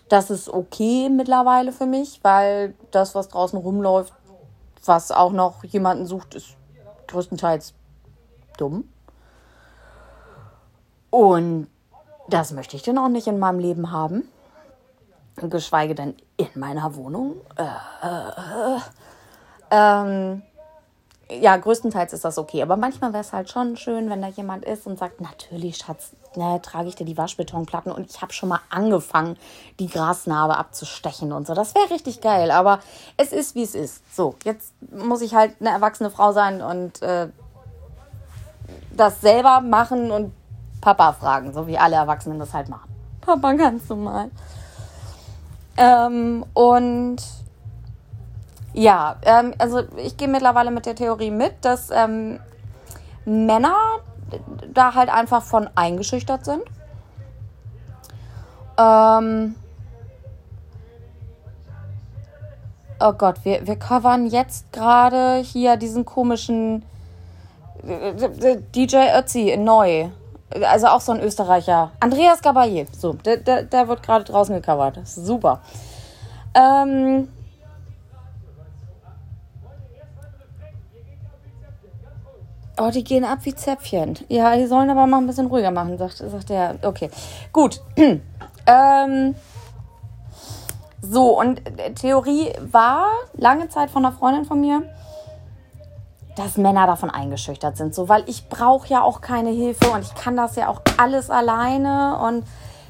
das 0.09 0.31
ist 0.31 0.49
okay 0.49 1.09
mittlerweile 1.09 1.73
für 1.73 1.87
mich, 1.87 2.21
weil 2.23 2.75
das, 2.91 3.15
was 3.15 3.29
draußen 3.29 3.59
rumläuft, 3.59 4.13
was 4.85 5.11
auch 5.11 5.33
noch 5.33 5.65
jemanden 5.65 6.07
sucht, 6.07 6.35
ist 6.35 6.57
größtenteils 7.09 7.75
dumm. 8.59 8.89
Und 11.11 11.69
das 12.29 12.53
möchte 12.53 12.77
ich 12.77 12.83
dann 12.83 12.99
auch 12.99 13.09
nicht 13.09 13.27
in 13.27 13.39
meinem 13.39 13.59
Leben 13.59 13.91
haben. 13.93 14.29
Geschweige 15.37 15.95
denn 15.95 16.17
in 16.37 16.49
meiner 16.55 16.95
Wohnung. 16.97 17.37
Äh, 17.57 17.65
äh, 18.07 18.81
ähm, 19.71 20.43
ja, 21.41 21.57
größtenteils 21.57 22.13
ist 22.13 22.25
das 22.25 22.39
okay. 22.39 22.63
Aber 22.63 22.77
manchmal 22.77 23.13
wäre 23.13 23.23
es 23.23 23.33
halt 23.33 23.51
schon 23.51 23.77
schön, 23.77 24.11
wenn 24.11 24.23
da 24.23 24.29
jemand 24.29 24.65
ist 24.65 24.87
und 24.87 24.99
sagt, 24.99 25.21
natürlich, 25.21 25.77
Schatz, 25.77 26.11
ne, 26.37 26.61
trage 26.63 26.89
ich 26.89 26.95
dir 26.95 27.05
die 27.05 27.17
Waschbetonplatten 27.17 27.93
und 27.93 28.11
ich 28.11 28.23
habe 28.23 28.33
schon 28.33 28.49
mal 28.49 28.61
angefangen, 28.71 29.37
die 29.79 29.89
Grasnarbe 29.89 30.57
abzustechen 30.57 31.33
und 31.33 31.47
so. 31.47 31.55
Das 31.55 31.75
wäre 31.75 31.91
richtig 31.91 32.21
geil. 32.21 32.51
Aber 32.51 32.81
es 33.17 33.33
ist, 33.33 33.55
wie 33.55 33.63
es 33.63 33.75
ist. 33.75 34.03
So, 34.15 34.37
jetzt 34.45 34.73
muss 34.93 35.23
ich 35.23 35.35
halt 35.35 35.55
eine 35.61 35.71
erwachsene 35.71 36.11
Frau 36.11 36.33
sein 36.33 36.63
und 36.63 37.03
äh, 37.03 37.29
das 38.97 39.21
selber 39.21 39.61
machen 39.61 40.11
und 40.11 40.33
Papa 40.81 41.13
fragen, 41.13 41.53
so 41.53 41.67
wie 41.67 41.79
alle 41.79 41.97
Erwachsenen 41.97 42.39
das 42.39 42.53
halt 42.53 42.69
machen. 42.69 42.91
Papa, 43.21 43.55
kannst 43.55 43.89
du 43.89 43.97
mal? 43.97 44.31
Ähm, 45.77 46.45
und 46.53 47.17
ja, 48.75 49.17
ähm, 49.25 49.55
also 49.59 49.83
ich 49.97 50.17
gehe 50.17 50.29
mittlerweile 50.29 50.71
mit 50.71 50.85
der 50.85 50.97
Theorie 50.97 51.31
mit, 51.31 51.65
dass 51.65 51.91
ähm, 51.91 52.41
Männer 53.25 53.77
da 54.73 54.95
halt 54.95 55.09
einfach 55.09 55.43
von 55.43 55.71
eingeschüchtert 55.75 56.45
sind. 56.45 56.63
Ähm, 58.77 59.55
oh 63.01 63.13
Gott, 63.13 63.45
wir, 63.45 63.67
wir 63.67 63.77
covern 63.77 64.27
jetzt 64.27 64.73
gerade 64.73 65.37
hier 65.37 65.77
diesen 65.77 66.05
komischen 66.05 66.85
DJ 68.75 68.97
Ötzi 69.17 69.57
neu. 69.57 70.09
Also 70.63 70.87
auch 70.89 71.01
so 71.01 71.13
ein 71.13 71.21
Österreicher. 71.21 71.93
Andreas 72.01 72.43
Gabayé. 72.43 72.87
So, 72.97 73.13
der, 73.13 73.39
der, 73.39 73.63
der 73.65 73.89
wird 73.89 74.03
gerade 74.03 74.25
draußen 74.25 74.55
gecovert. 74.55 75.01
Super. 75.05 75.61
Ähm, 76.55 77.29
Oh, 82.77 82.91
die 82.91 83.05
gehen 83.05 83.25
ab 83.25 83.39
wie 83.43 83.55
Zäpfchen. 83.55 84.19
Ja, 84.29 84.57
die 84.57 84.67
sollen 84.67 84.91
aber 84.91 85.07
mal 85.07 85.19
ein 85.19 85.27
bisschen 85.27 85.47
ruhiger 85.47 85.71
machen, 85.71 85.97
sagt, 85.97 86.17
sagt 86.17 86.49
der. 86.49 86.77
Okay, 86.83 87.09
gut. 87.53 87.81
ähm, 88.67 89.35
so, 91.01 91.39
und 91.39 91.63
Theorie 91.97 92.53
war 92.73 93.07
lange 93.35 93.69
Zeit 93.69 93.91
von 93.91 94.05
einer 94.05 94.15
Freundin 94.15 94.45
von 94.45 94.61
mir, 94.61 94.83
dass 96.37 96.57
Männer 96.57 96.87
davon 96.87 97.11
eingeschüchtert 97.11 97.77
sind. 97.77 97.95
So, 97.95 98.09
weil 98.09 98.25
ich 98.27 98.49
brauche 98.49 98.89
ja 98.89 99.03
auch 99.03 99.21
keine 99.21 99.51
Hilfe 99.51 99.91
und 99.91 100.03
ich 100.03 100.15
kann 100.15 100.37
das 100.37 100.57
ja 100.57 100.69
auch 100.69 100.81
alles 100.97 101.31
alleine 101.31 102.19
und 102.19 102.45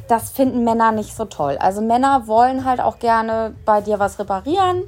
das 0.08 0.30
finden 0.30 0.64
Männer 0.64 0.92
nicht 0.92 1.14
so 1.14 1.24
toll. 1.24 1.56
Also 1.58 1.80
Männer 1.80 2.26
wollen 2.26 2.64
halt 2.64 2.80
auch 2.80 2.98
gerne 2.98 3.54
bei 3.64 3.80
dir 3.80 3.98
was 3.98 4.18
reparieren. 4.18 4.84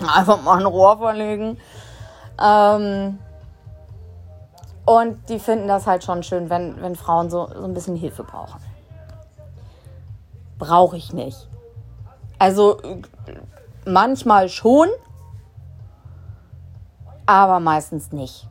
Einfach 0.14 0.42
mal 0.42 0.58
ein 0.58 0.66
Rohr 0.66 0.98
verlegen. 0.98 1.58
Ähm, 2.42 3.18
und 4.84 5.28
die 5.28 5.38
finden 5.38 5.68
das 5.68 5.86
halt 5.86 6.04
schon 6.04 6.22
schön, 6.22 6.50
wenn, 6.50 6.80
wenn 6.80 6.96
Frauen 6.96 7.30
so, 7.30 7.46
so 7.46 7.64
ein 7.64 7.74
bisschen 7.74 7.96
Hilfe 7.96 8.24
brauchen. 8.24 8.60
Brauche 10.58 10.96
ich 10.96 11.12
nicht. 11.12 11.48
Also 12.38 12.78
manchmal 13.84 14.48
schon, 14.48 14.88
aber 17.26 17.60
meistens 17.60 18.12
nicht. 18.12 18.46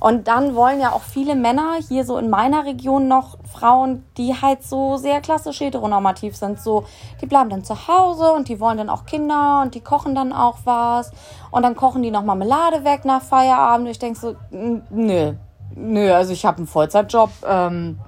Und 0.00 0.28
dann 0.28 0.54
wollen 0.54 0.80
ja 0.80 0.92
auch 0.92 1.02
viele 1.02 1.34
Männer 1.34 1.74
hier 1.88 2.04
so 2.04 2.18
in 2.18 2.30
meiner 2.30 2.64
Region 2.64 3.08
noch 3.08 3.36
Frauen, 3.50 4.04
die 4.16 4.34
halt 4.40 4.62
so 4.62 4.96
sehr 4.96 5.20
klassisch 5.20 5.60
heteronormativ 5.60 6.36
sind. 6.36 6.60
So, 6.60 6.84
die 7.20 7.26
bleiben 7.26 7.50
dann 7.50 7.64
zu 7.64 7.88
Hause 7.88 8.32
und 8.32 8.48
die 8.48 8.60
wollen 8.60 8.78
dann 8.78 8.90
auch 8.90 9.06
Kinder 9.06 9.60
und 9.62 9.74
die 9.74 9.80
kochen 9.80 10.14
dann 10.14 10.32
auch 10.32 10.58
was. 10.64 11.10
Und 11.50 11.62
dann 11.62 11.74
kochen 11.74 12.02
die 12.02 12.10
noch 12.10 12.22
Marmelade 12.22 12.84
weg 12.84 13.04
nach 13.04 13.22
Feierabend. 13.22 13.88
Ich 13.88 13.98
denke 13.98 14.18
so, 14.18 14.36
nö, 14.50 15.34
Nö, 15.80 16.12
also 16.12 16.32
ich 16.32 16.44
habe 16.44 16.58
einen 16.58 16.66
Vollzeitjob. 16.66 17.30
Ähm, 17.46 18.00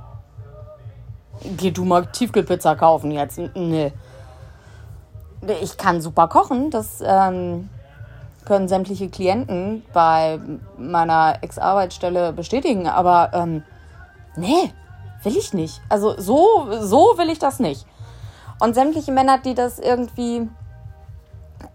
geh 1.57 1.71
du 1.71 1.85
mal 1.85 2.07
Tiefkühlpizza 2.07 2.75
kaufen 2.75 3.13
jetzt. 3.13 3.39
Nö. 3.55 3.91
Ich 5.63 5.77
kann 5.77 6.01
super 6.01 6.27
kochen. 6.27 6.71
Das 6.71 7.03
ähm, 7.05 7.71
können 8.45 8.67
sämtliche 8.67 9.09
Klienten 9.09 9.85
bei 9.93 10.41
meiner 10.77 11.39
Ex-Arbeitsstelle 11.43 12.33
bestätigen. 12.33 12.89
Aber 12.89 13.31
ähm, 13.33 13.63
nee, 14.37 14.73
will 15.23 15.37
ich 15.37 15.55
nicht. 15.55 15.81
Also 15.89 16.19
so, 16.19 16.67
so 16.81 17.15
will 17.17 17.31
ich 17.31 17.39
das 17.39 17.61
nicht. 17.61 17.87
Und 18.59 18.75
sämtliche 18.75 19.13
Männer, 19.13 19.39
die 19.39 19.55
das 19.55 19.79
irgendwie, 19.79 20.49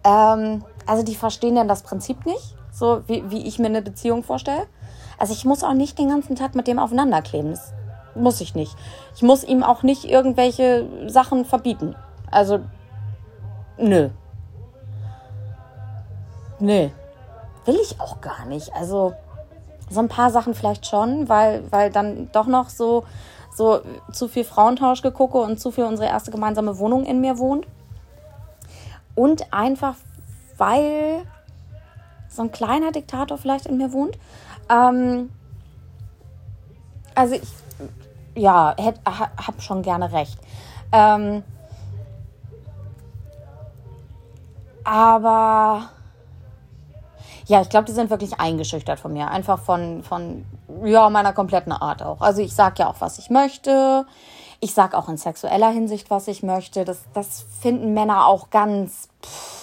ähm, 0.03 0.63
also 0.85 1.03
die 1.03 1.15
verstehen 1.15 1.55
dann 1.55 1.69
das 1.69 1.83
Prinzip 1.83 2.25
nicht, 2.25 2.55
so 2.71 3.01
wie, 3.07 3.31
wie 3.31 3.47
ich 3.47 3.59
mir 3.59 3.67
eine 3.67 3.81
Beziehung 3.81 4.23
vorstelle. 4.23 4.67
Also 5.17 5.34
ich 5.34 5.45
muss 5.45 5.63
auch 5.63 5.74
nicht 5.74 5.98
den 5.98 6.10
ganzen 6.10 6.36
Tag 6.36 6.55
mit 6.55 6.67
dem 6.67 6.79
aufeinanderkleben. 6.79 7.51
Das 7.51 7.74
muss 8.15 8.41
ich 8.41 8.55
nicht. 8.55 8.75
Ich 9.15 9.22
muss 9.22 9.43
ihm 9.43 9.63
auch 9.63 9.84
nicht 9.84 10.05
irgendwelche 10.05 10.88
Sachen 11.07 11.45
verbieten. 11.45 11.95
Also, 12.31 12.60
nö. 13.77 14.10
Nö. 16.60 16.89
Will 17.65 17.77
ich 17.81 18.00
auch 18.00 18.22
gar 18.22 18.45
nicht. 18.45 18.74
Also, 18.74 19.13
so 19.89 20.00
ein 20.00 20.10
paar 20.10 20.31
Sachen 20.31 20.53
vielleicht 20.53 20.86
schon, 20.88 21.29
weil, 21.29 21.63
weil 21.72 21.91
dann 21.91 22.29
doch 22.31 22.48
noch 22.48 22.69
so, 22.69 23.05
so 23.53 23.81
zu 24.12 24.27
viel 24.27 24.43
Frauentausch 24.43 25.01
gegucke 25.01 25.38
und 25.38 25.60
zu 25.60 25.72
viel 25.72 25.86
unsere 25.86 26.10
erste 26.10 26.31
gemeinsame 26.31 26.79
Wohnung 26.79 27.05
in 27.05 27.22
mir 27.22 27.38
wohnt. 27.38 27.67
Und 29.15 29.53
einfach, 29.53 29.95
weil 30.57 31.22
so 32.27 32.41
ein 32.41 32.51
kleiner 32.51 32.91
Diktator 32.91 33.38
vielleicht 33.38 33.65
in 33.65 33.77
mir 33.77 33.93
wohnt. 33.93 34.17
Ähm, 34.69 35.31
also 37.13 37.36
ich, 37.36 37.43
ja, 38.36 38.75
hätt, 38.77 39.00
hab 39.05 39.62
schon 39.62 39.81
gerne 39.81 40.12
recht. 40.12 40.38
Ähm, 40.91 41.43
aber 44.84 45.89
ja, 47.48 47.62
ich 47.62 47.69
glaube, 47.69 47.86
die 47.86 47.91
sind 47.91 48.10
wirklich 48.10 48.39
eingeschüchtert 48.39 49.00
von 49.00 49.13
mir. 49.13 49.29
Einfach 49.29 49.60
von, 49.60 50.03
von 50.03 50.45
ja, 50.84 51.10
meiner 51.10 51.34
kompletten 51.34 51.72
Art 51.72 52.01
auch. 52.01 52.22
Also 52.22 52.41
ich 52.41 52.53
sag 52.53 52.79
ja 52.79 52.89
auch, 52.89 53.00
was 53.00 53.19
ich 53.19 53.29
möchte. 53.29 54.05
Ich 54.60 54.74
sag 54.74 54.95
auch 54.95 55.10
in 55.10 55.17
sexueller 55.17 55.69
Hinsicht, 55.69 56.10
was 56.10 56.27
ich 56.27 56.43
möchte. 56.43 56.86
Das, 56.86 57.03
das 57.13 57.45
finden 57.62 57.93
Männer 57.93 58.25
auch 58.25 58.50
ganz. 58.50 59.10
Pff, 59.24 59.54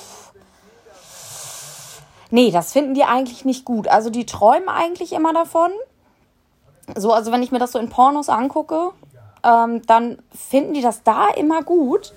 Nee, 2.32 2.50
das 2.50 2.72
finden 2.72 2.94
die 2.94 3.04
eigentlich 3.04 3.44
nicht 3.44 3.66
gut. 3.66 3.88
Also 3.88 4.08
die 4.08 4.24
träumen 4.24 4.70
eigentlich 4.70 5.12
immer 5.12 5.34
davon. 5.34 5.70
So, 6.96 7.12
also 7.12 7.30
wenn 7.30 7.42
ich 7.42 7.52
mir 7.52 7.58
das 7.58 7.72
so 7.72 7.78
in 7.78 7.90
Pornos 7.90 8.30
angucke, 8.30 8.92
ähm, 9.44 9.82
dann 9.86 10.16
finden 10.34 10.72
die 10.72 10.80
das 10.80 11.02
da 11.02 11.28
immer 11.28 11.62
gut. 11.62 12.14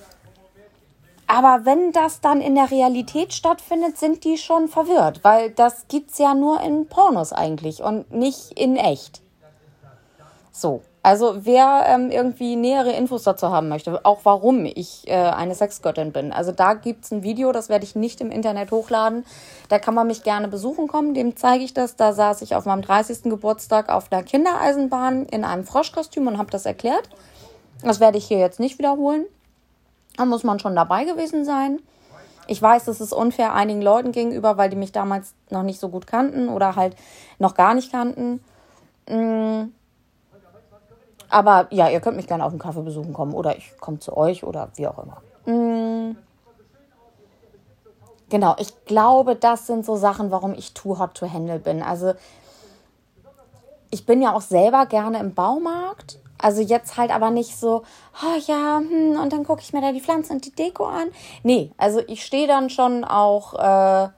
Aber 1.27 1.65
wenn 1.65 1.91
das 1.91 2.21
dann 2.21 2.39
in 2.39 2.55
der 2.55 2.71
Realität 2.71 3.33
stattfindet, 3.33 3.97
sind 3.97 4.23
die 4.23 4.37
schon 4.37 4.69
verwirrt, 4.69 5.19
weil 5.23 5.51
das 5.51 5.89
gibt's 5.89 6.17
ja 6.17 6.33
nur 6.33 6.61
in 6.61 6.87
Pornos 6.87 7.33
eigentlich 7.33 7.83
und 7.83 8.09
nicht 8.13 8.51
in 8.57 8.77
echt. 8.77 9.21
So. 10.53 10.81
Also 11.05 11.35
wer 11.45 11.85
ähm, 11.87 12.09
irgendwie 12.09 12.55
nähere 12.55 12.91
Infos 12.93 13.21
dazu 13.21 13.51
haben 13.51 13.69
möchte, 13.69 14.03
auch 14.03 14.21
warum 14.23 14.65
ich 14.65 15.07
äh, 15.07 15.13
eine 15.13 15.53
Sexgöttin 15.53 16.11
bin. 16.11 16.33
Also 16.33 16.51
da 16.51 16.73
gibt 16.73 17.05
es 17.05 17.11
ein 17.11 17.21
Video, 17.21 17.51
das 17.51 17.69
werde 17.69 17.85
ich 17.85 17.95
nicht 17.95 18.21
im 18.21 18.31
Internet 18.31 18.71
hochladen. 18.71 19.23
Da 19.69 19.77
kann 19.77 19.93
man 19.93 20.07
mich 20.07 20.23
gerne 20.23 20.47
besuchen 20.47 20.87
kommen, 20.87 21.13
dem 21.13 21.35
zeige 21.35 21.63
ich 21.63 21.75
das. 21.75 21.95
Da 21.95 22.11
saß 22.11 22.41
ich 22.41 22.55
auf 22.55 22.65
meinem 22.65 22.81
30. 22.81 23.21
Geburtstag 23.25 23.89
auf 23.89 24.09
der 24.09 24.23
Kindereisenbahn 24.23 25.27
in 25.27 25.43
einem 25.43 25.63
Froschkostüm 25.63 26.25
und 26.25 26.39
habe 26.39 26.49
das 26.49 26.65
erklärt. 26.65 27.07
Das 27.83 27.99
werde 27.99 28.17
ich 28.17 28.25
hier 28.25 28.39
jetzt 28.39 28.59
nicht 28.59 28.79
wiederholen. 28.79 29.25
Da 30.17 30.25
muss 30.25 30.43
man 30.43 30.57
schon 30.57 30.75
dabei 30.75 31.03
gewesen 31.03 31.45
sein. 31.45 31.83
Ich 32.47 32.59
weiß, 32.59 32.85
das 32.85 32.99
ist 32.99 33.13
unfair 33.13 33.53
einigen 33.53 33.83
Leuten 33.83 34.11
gegenüber, 34.11 34.57
weil 34.57 34.71
die 34.71 34.75
mich 34.75 34.91
damals 34.91 35.35
noch 35.51 35.61
nicht 35.61 35.79
so 35.79 35.89
gut 35.89 36.07
kannten 36.07 36.49
oder 36.49 36.75
halt 36.75 36.95
noch 37.37 37.53
gar 37.53 37.75
nicht 37.75 37.91
kannten. 37.91 38.43
Mmh 39.07 39.67
aber 41.29 41.67
ja, 41.71 41.89
ihr 41.89 41.99
könnt 41.99 42.17
mich 42.17 42.27
gerne 42.27 42.45
auf 42.45 42.51
einen 42.51 42.59
Kaffee 42.59 42.81
besuchen 42.81 43.13
kommen 43.13 43.33
oder 43.33 43.57
ich 43.57 43.77
komme 43.79 43.99
zu 43.99 44.15
euch 44.15 44.43
oder 44.43 44.69
wie 44.75 44.87
auch 44.87 44.99
immer. 44.99 45.17
Mhm. 45.45 46.17
Genau, 48.29 48.55
ich 48.57 48.85
glaube, 48.85 49.35
das 49.35 49.67
sind 49.67 49.85
so 49.85 49.95
Sachen, 49.95 50.31
warum 50.31 50.53
ich 50.53 50.73
too 50.73 50.97
hot 50.97 51.13
to 51.13 51.31
handle 51.31 51.59
bin. 51.59 51.83
Also 51.83 52.13
ich 53.91 54.05
bin 54.05 54.21
ja 54.21 54.33
auch 54.33 54.41
selber 54.41 54.87
gerne 54.87 55.19
im 55.19 55.33
Baumarkt. 55.33 56.19
Also 56.37 56.61
jetzt 56.61 56.97
halt 56.97 57.11
aber 57.11 57.31
nicht 57.31 57.57
so, 57.57 57.83
oh 58.21 58.39
ja, 58.45 58.79
hm, 58.79 59.19
und 59.21 59.31
dann 59.31 59.45
gucke 59.45 59.61
ich 59.61 59.71
mir 59.73 59.81
da 59.81 59.91
die 59.91 60.01
Pflanzen 60.01 60.33
und 60.33 60.45
die 60.45 60.51
Deko 60.51 60.85
an. 60.85 61.07
Nee, 61.43 61.71
also 61.77 62.01
ich 62.07 62.25
stehe 62.25 62.47
dann 62.47 62.69
schon 62.69 63.03
auch 63.05 63.53
äh, 63.53 64.09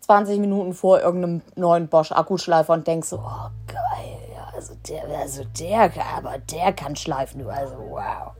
20 0.00 0.38
Minuten 0.38 0.72
vor 0.72 1.00
irgendeinem 1.00 1.42
neuen 1.56 1.88
Bosch-Akkuschleifer 1.88 2.72
und 2.72 2.86
denkst 2.86 3.08
so, 3.08 3.16
oh 3.16 3.50
geil, 3.66 4.27
also 4.58 4.74
der, 4.88 5.04
also 5.16 5.44
der, 5.44 5.92
aber 6.16 6.38
der 6.38 6.72
kann 6.72 6.96
schleifen, 6.96 7.48
also 7.48 7.76
wow. 7.78 8.32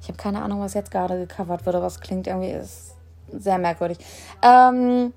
Ich 0.00 0.06
habe 0.06 0.16
keine 0.16 0.40
Ahnung, 0.40 0.60
was 0.60 0.74
jetzt 0.74 0.92
gerade 0.92 1.26
gecovert 1.26 1.66
wird, 1.66 1.74
aber 1.74 1.86
es 1.86 2.00
klingt 2.00 2.28
irgendwie 2.28 2.52
ist 2.52 2.94
sehr 3.32 3.58
merkwürdig. 3.58 3.98
Ähm, 4.40 5.12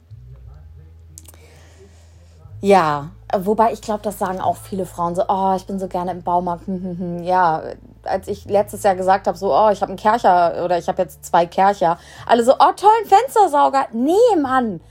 ja, 2.59 3.11
wobei 3.37 3.71
ich 3.71 3.81
glaube, 3.81 4.01
das 4.01 4.17
sagen 4.17 4.41
auch 4.41 4.57
viele 4.57 4.87
Frauen 4.87 5.13
so, 5.13 5.23
oh, 5.27 5.53
ich 5.55 5.67
bin 5.67 5.79
so 5.79 5.87
gerne 5.87 6.11
im 6.11 6.23
Baumarkt. 6.23 6.65
Hm, 6.65 6.83
hm, 6.83 6.97
hm. 6.97 7.23
Ja, 7.23 7.61
als 8.03 8.27
ich 8.27 8.45
letztes 8.45 8.81
Jahr 8.81 8.95
gesagt 8.95 9.27
habe, 9.27 9.37
so, 9.37 9.55
oh, 9.55 9.69
ich 9.69 9.81
habe 9.81 9.91
einen 9.91 9.99
Kercher 9.99 10.65
oder 10.65 10.79
ich 10.79 10.87
habe 10.87 11.03
jetzt 11.03 11.23
zwei 11.23 11.45
Kercher. 11.45 11.99
Alle 12.25 12.43
so, 12.43 12.53
oh, 12.53 12.71
tollen 12.75 13.05
Fenstersauger. 13.05 13.87
Nee, 13.93 14.35
Mann. 14.41 14.81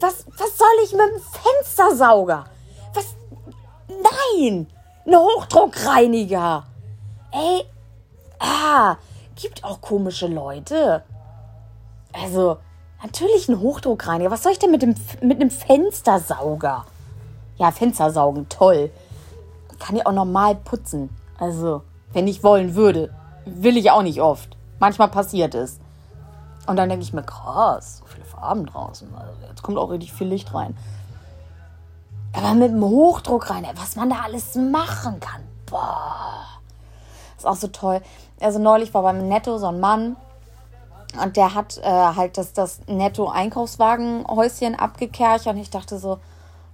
Was, 0.00 0.24
was 0.36 0.58
soll 0.58 0.68
ich 0.84 0.92
mit 0.92 1.00
dem 1.00 1.20
Fenstersauger? 1.20 2.44
Was? 2.94 3.14
Nein! 3.88 4.68
Ein 5.06 5.16
Hochdruckreiniger. 5.16 6.64
Ey, 7.32 7.64
ah, 8.38 8.96
gibt 9.36 9.64
auch 9.64 9.80
komische 9.80 10.26
Leute. 10.26 11.02
Also, 12.12 12.58
natürlich 13.02 13.48
ein 13.48 13.60
Hochdruckreiniger. 13.60 14.30
Was 14.30 14.42
soll 14.42 14.52
ich 14.52 14.58
denn 14.58 14.70
mit, 14.70 14.82
dem, 14.82 14.94
mit 15.20 15.40
einem 15.40 15.50
Fenstersauger? 15.50 16.84
Ja, 17.56 17.72
Fenster 17.72 18.10
saugen, 18.10 18.48
toll. 18.48 18.90
Kann 19.78 19.96
ich 19.96 20.06
auch 20.06 20.12
normal 20.12 20.54
putzen. 20.54 21.10
Also, 21.38 21.82
wenn 22.12 22.28
ich 22.28 22.44
wollen 22.44 22.74
würde. 22.74 23.12
Will 23.44 23.76
ich 23.76 23.90
auch 23.90 24.02
nicht 24.02 24.20
oft. 24.20 24.56
Manchmal 24.78 25.08
passiert 25.08 25.54
es. 25.54 25.80
Und 26.66 26.76
dann 26.76 26.88
denke 26.88 27.02
ich 27.02 27.12
mir, 27.12 27.22
krass, 27.22 28.02
Farben 28.38 28.66
draußen. 28.66 29.08
Also 29.14 29.32
jetzt 29.48 29.62
kommt 29.62 29.78
auch 29.78 29.90
richtig 29.90 30.12
viel 30.12 30.28
Licht 30.28 30.52
rein. 30.54 30.76
Aber 32.32 32.54
mit 32.54 32.70
dem 32.70 32.84
Hochdruck 32.84 33.50
rein, 33.50 33.66
was 33.74 33.96
man 33.96 34.10
da 34.10 34.16
alles 34.24 34.54
machen 34.54 35.18
kann. 35.20 35.42
Boah. 35.66 36.44
Ist 37.36 37.46
auch 37.46 37.56
so 37.56 37.68
toll. 37.68 38.00
Also 38.40 38.58
neulich 38.58 38.92
war 38.94 39.02
beim 39.02 39.28
Netto 39.28 39.58
so 39.58 39.66
ein 39.66 39.80
Mann 39.80 40.16
und 41.22 41.36
der 41.36 41.54
hat 41.54 41.78
äh, 41.78 41.82
halt 41.82 42.36
das, 42.36 42.52
das 42.52 42.80
Netto-Einkaufswagenhäuschen 42.86 44.74
abgekercht 44.74 45.46
und 45.46 45.56
ich 45.56 45.70
dachte 45.70 45.98
so, 45.98 46.18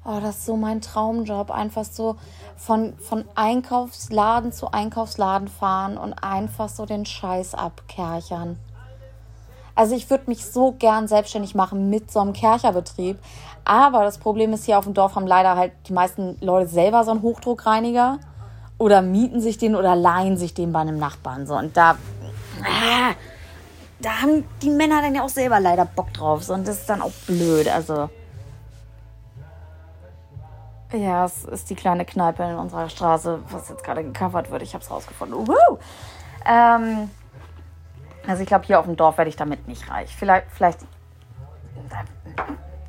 Oh, 0.07 0.21
das 0.21 0.37
ist 0.37 0.47
so 0.47 0.57
mein 0.59 0.83
Traumjob. 0.83 1.51
Einfach 1.51 1.85
so 1.85 2.17
von, 2.57 2.95
von 2.99 3.25
Einkaufsladen 3.35 4.53
zu 4.53 4.71
Einkaufsladen 4.71 5.49
fahren 5.49 5.97
und 5.97 6.13
einfach 6.13 6.69
so 6.69 6.85
den 6.85 7.07
Scheiß 7.07 7.55
abkerchern. 7.55 8.59
Also 9.75 9.95
ich 9.95 10.09
würde 10.11 10.25
mich 10.27 10.45
so 10.45 10.73
gern 10.73 11.09
selbstständig 11.09 11.55
machen 11.55 11.91
mit 11.91 12.11
so 12.11 12.21
einem 12.21 12.33
Kercherbetrieb. 12.33 13.19
Aber 13.65 14.05
das 14.05 14.19
Problem 14.19 14.53
ist, 14.53 14.65
hier 14.65 14.79
auf 14.79 14.85
dem 14.85 14.95
Dorf 14.95 15.17
haben 15.17 15.27
leider 15.27 15.57
halt 15.57 15.73
die 15.89 15.93
meisten 15.93 16.37
Leute 16.41 16.69
selber 16.69 17.05
so 17.05 17.11
einen 17.11 17.23
Hochdruckreiniger 17.23 18.19
oder 18.79 19.03
mieten 19.03 19.41
sich 19.41 19.59
den 19.59 19.75
oder 19.75 19.97
leihen 19.97 20.37
sich 20.37 20.55
den 20.55 20.73
bei 20.73 20.81
einem 20.81 20.99
Nachbarn. 20.99 21.47
So. 21.47 21.57
Und 21.57 21.77
da, 21.77 21.93
ah, 22.63 23.15
da 24.01 24.23
haben 24.23 24.45
die 24.63 24.71
Männer 24.71 25.01
dann 25.01 25.15
ja 25.15 25.23
auch 25.23 25.29
selber 25.29 25.61
leider 25.61 25.87
Bock 25.87 26.13
drauf. 26.13 26.45
So. 26.45 26.55
Und 26.55 26.69
das 26.69 26.81
ist 26.81 26.91
dann 26.91 27.03
auch 27.03 27.13
blöd. 27.27 27.69
Also 27.69 28.11
ja, 30.93 31.25
es 31.25 31.45
ist 31.45 31.71
die 31.71 31.75
kleine 31.75 32.05
Kneipe 32.05 32.45
in 32.45 32.57
unserer 32.57 32.89
Straße, 32.89 33.41
was 33.51 33.69
jetzt 33.69 33.83
gerade 33.83 34.05
gecovert 34.05 34.51
wird. 34.51 34.63
Ich 34.63 34.75
habe 34.75 34.85
es 34.85 34.91
rausgefunden. 34.91 35.47
Woo! 35.47 35.79
Ähm, 36.47 37.11
also 38.27 38.43
ich 38.43 38.49
glaube, 38.49 38.65
hier 38.65 38.79
auf 38.79 38.87
dem 38.87 38.97
Dorf 38.97 39.19
werde 39.19 39.29
ich 39.29 39.37
damit 39.37 39.69
nicht 39.69 39.91
reich. 39.91 40.15
Vielleicht, 40.15 40.51
vielleicht 40.51 40.81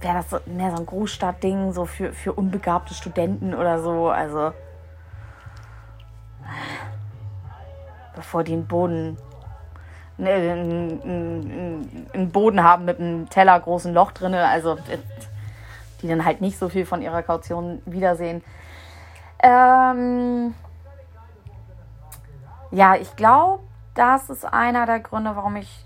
wäre 0.02 0.16
das 0.16 0.30
so, 0.30 0.40
mehr 0.46 0.72
so 0.72 0.78
ein 0.78 0.86
Großstadtding, 0.86 1.74
so 1.74 1.86
für, 1.86 2.14
für 2.14 2.34
unbegabte 2.34 2.94
Studenten 2.94 3.54
oder 3.54 3.82
so. 3.82 4.10
Also 4.10 4.54
bevor 8.16 8.44
die 8.44 8.54
einen 8.54 8.68
Boden 8.68 9.18
ne, 10.18 10.30
einen, 10.32 12.10
einen 12.14 12.32
Boden 12.32 12.64
haben 12.64 12.86
mit 12.86 13.00
einem 13.00 13.30
Teller 13.30 13.60
großen 13.60 13.94
Loch 13.94 14.12
drin. 14.12 14.34
Also 14.34 14.78
die 16.02 16.08
dann 16.08 16.26
halt 16.26 16.42
nicht 16.42 16.58
so 16.58 16.70
viel 16.70 16.86
von 16.86 17.02
ihrer 17.02 17.24
Kaution 17.24 17.82
wiedersehen. 17.86 18.44
Ähm 19.40 20.54
ja, 22.72 22.96
ich 22.96 23.16
glaube, 23.16 23.64
das 23.96 24.30
ist 24.30 24.46
einer 24.46 24.86
der 24.86 25.00
Gründe, 25.00 25.36
warum 25.36 25.56
ich 25.56 25.86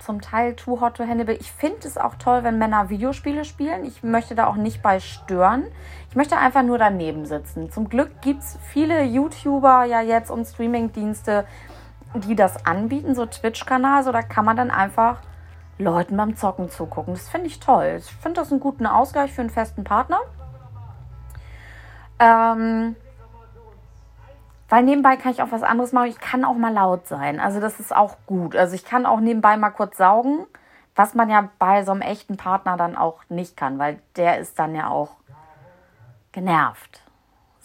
zum 0.00 0.20
Teil 0.20 0.56
Too 0.56 0.80
Hot 0.80 0.96
to 0.96 1.06
Handle 1.06 1.26
bin. 1.26 1.36
Ich 1.38 1.52
finde 1.52 1.86
es 1.86 1.98
auch 1.98 2.14
toll, 2.14 2.42
wenn 2.42 2.58
Männer 2.58 2.88
Videospiele 2.88 3.44
spielen. 3.44 3.84
Ich 3.84 4.02
möchte 4.02 4.34
da 4.34 4.46
auch 4.46 4.56
nicht 4.56 4.82
bei 4.82 4.98
stören. 4.98 5.64
Ich 6.08 6.16
möchte 6.16 6.38
einfach 6.38 6.62
nur 6.62 6.78
daneben 6.78 7.26
sitzen. 7.26 7.70
Zum 7.70 7.88
Glück 7.88 8.22
gibt 8.22 8.42
es 8.42 8.58
viele 8.72 9.04
YouTuber 9.04 9.84
ja 9.84 10.00
jetzt 10.00 10.30
und 10.30 10.46
Streamingdienste, 10.46 11.44
die 12.14 12.34
das 12.34 12.64
anbieten, 12.64 13.14
so 13.14 13.26
Twitch-Kanal. 13.26 14.02
So, 14.02 14.10
da 14.10 14.22
kann 14.22 14.46
man 14.46 14.56
dann 14.56 14.70
einfach 14.70 15.18
Leuten 15.78 16.16
beim 16.16 16.34
Zocken 16.34 16.70
zugucken. 16.70 17.14
Das 17.14 17.28
finde 17.28 17.48
ich 17.48 17.60
toll. 17.60 17.96
Ich 17.98 18.10
finde 18.10 18.40
das 18.40 18.50
einen 18.50 18.60
guten 18.60 18.86
Ausgleich 18.86 19.32
für 19.32 19.42
einen 19.42 19.50
festen 19.50 19.84
Partner. 19.84 20.18
Ähm, 22.18 22.96
weil 24.70 24.84
nebenbei 24.84 25.16
kann 25.16 25.32
ich 25.32 25.42
auch 25.42 25.50
was 25.50 25.64
anderes 25.64 25.92
machen. 25.92 26.08
Ich 26.08 26.20
kann 26.20 26.44
auch 26.44 26.54
mal 26.54 26.72
laut 26.72 27.06
sein. 27.06 27.40
Also 27.40 27.60
das 27.60 27.80
ist 27.80 27.94
auch 27.94 28.16
gut. 28.26 28.56
Also 28.56 28.74
ich 28.74 28.84
kann 28.84 29.04
auch 29.04 29.20
nebenbei 29.20 29.56
mal 29.56 29.70
kurz 29.70 29.98
saugen, 29.98 30.46
was 30.94 31.14
man 31.14 31.28
ja 31.28 31.50
bei 31.58 31.84
so 31.84 31.90
einem 31.90 32.02
echten 32.02 32.36
Partner 32.36 32.76
dann 32.76 32.96
auch 32.96 33.18
nicht 33.28 33.56
kann, 33.56 33.78
weil 33.78 33.98
der 34.16 34.38
ist 34.38 34.58
dann 34.58 34.74
ja 34.74 34.88
auch 34.88 35.16
genervt. 36.32 37.02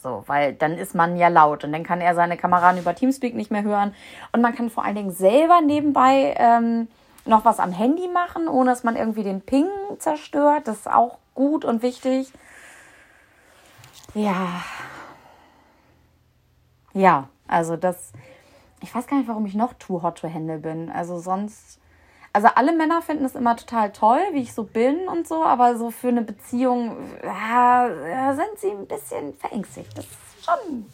So, 0.02 0.24
weil 0.28 0.54
dann 0.54 0.78
ist 0.78 0.96
man 0.96 1.16
ja 1.16 1.28
laut 1.30 1.64
und 1.64 1.72
dann 1.72 1.84
kann 1.84 2.02
er 2.02 2.16
seine 2.16 2.38
Kameraden 2.38 2.80
über 2.80 2.96
Teamspeak 2.96 3.36
nicht 3.36 3.52
mehr 3.52 3.64
hören. 3.64 3.94
Und 4.32 4.42
man 4.42 4.56
kann 4.56 4.70
vor 4.70 4.84
allen 4.84 4.96
Dingen 4.96 5.12
selber 5.12 5.62
nebenbei 5.62 6.36
ähm, 6.38 6.88
noch 7.26 7.46
was 7.46 7.60
am 7.60 7.72
Handy 7.72 8.08
machen, 8.08 8.48
ohne 8.48 8.72
dass 8.72 8.84
man 8.84 8.96
irgendwie 8.96 9.24
den 9.24 9.42
Ping 9.42 9.68
zerstört. 10.00 10.68
Das 10.68 10.78
ist 10.78 10.92
auch 10.92 11.18
gut 11.36 11.66
und 11.66 11.84
wichtig. 11.84 12.32
Ja. 14.16 14.64
Ja, 16.96 17.28
also 17.48 17.76
das. 17.76 18.14
Ich 18.82 18.94
weiß 18.94 19.06
gar 19.08 19.18
nicht, 19.18 19.28
warum 19.28 19.46
ich 19.46 19.54
noch 19.54 19.74
too 19.74 20.02
hot 20.02 20.20
to 20.20 20.34
handle 20.34 20.58
bin. 20.58 20.90
Also 20.90 21.20
sonst. 21.20 21.80
Also 22.34 22.50
alle 22.56 22.76
Männer 22.76 23.02
finden 23.02 23.24
es 23.24 23.36
immer 23.36 23.56
total 23.56 23.92
toll, 23.94 24.20
wie 24.34 24.42
ich 24.42 24.54
so 24.54 24.64
bin 24.64 25.08
und 25.08 25.26
so, 25.26 25.46
aber 25.46 25.78
so 25.78 25.90
für 25.90 26.10
eine 26.10 26.22
Beziehung 26.22 26.98
ja, 27.24 28.34
sind 28.36 28.60
sie 28.60 28.72
ein 28.72 28.88
bisschen 28.88 29.34
verängstigt. 29.36 29.98
Das 29.98 30.04
ist 30.06 30.46
schon, 30.46 30.86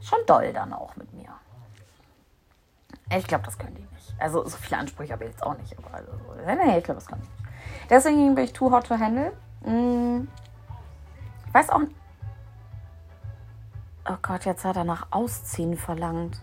schon 0.00 0.18
doll 0.26 0.50
dann 0.54 0.72
auch 0.72 0.96
mit 0.96 1.12
mir. 1.12 1.28
Ich 3.14 3.26
glaube, 3.26 3.44
das 3.44 3.58
können 3.58 3.74
die 3.74 3.82
nicht. 3.94 4.14
Also 4.18 4.46
so 4.46 4.56
viele 4.56 4.78
Ansprüche 4.80 5.12
habe 5.12 5.24
ich 5.24 5.32
jetzt 5.32 5.42
auch 5.42 5.58
nicht. 5.58 5.76
Aber 5.76 5.92
also, 5.92 6.12
nee, 6.46 6.78
ich 6.78 6.84
glaube, 6.84 6.98
das 6.98 7.06
kann 7.06 7.20
ich 7.20 7.28
nicht. 7.28 7.90
Deswegen 7.90 8.34
bin 8.34 8.44
ich 8.44 8.54
too 8.54 8.70
hot 8.70 8.86
to 8.86 8.98
handle. 8.98 9.32
Hm. 9.64 10.26
Ich 11.48 11.52
weiß 11.54 11.68
auch 11.68 11.80
nicht. 11.80 12.01
Oh 14.08 14.16
Gott, 14.20 14.44
jetzt 14.44 14.64
hat 14.64 14.76
er 14.76 14.84
nach 14.84 15.06
Ausziehen 15.10 15.76
verlangt. 15.76 16.40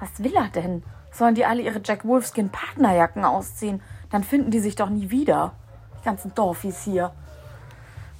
Was 0.00 0.22
will 0.22 0.34
er 0.34 0.48
denn? 0.48 0.82
Sollen 1.12 1.34
die 1.34 1.46
alle 1.46 1.62
ihre 1.62 1.80
Jack 1.82 2.04
Wolfskin 2.04 2.50
Partnerjacken 2.50 3.24
ausziehen? 3.24 3.80
Dann 4.10 4.24
finden 4.24 4.50
die 4.50 4.58
sich 4.58 4.74
doch 4.74 4.90
nie 4.90 5.10
wieder. 5.10 5.52
Die 6.00 6.04
ganzen 6.04 6.34
Dorfis 6.34 6.82
hier. 6.82 7.12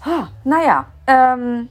Ha, 0.05 0.29
naja, 0.45 0.87
ähm, 1.07 1.69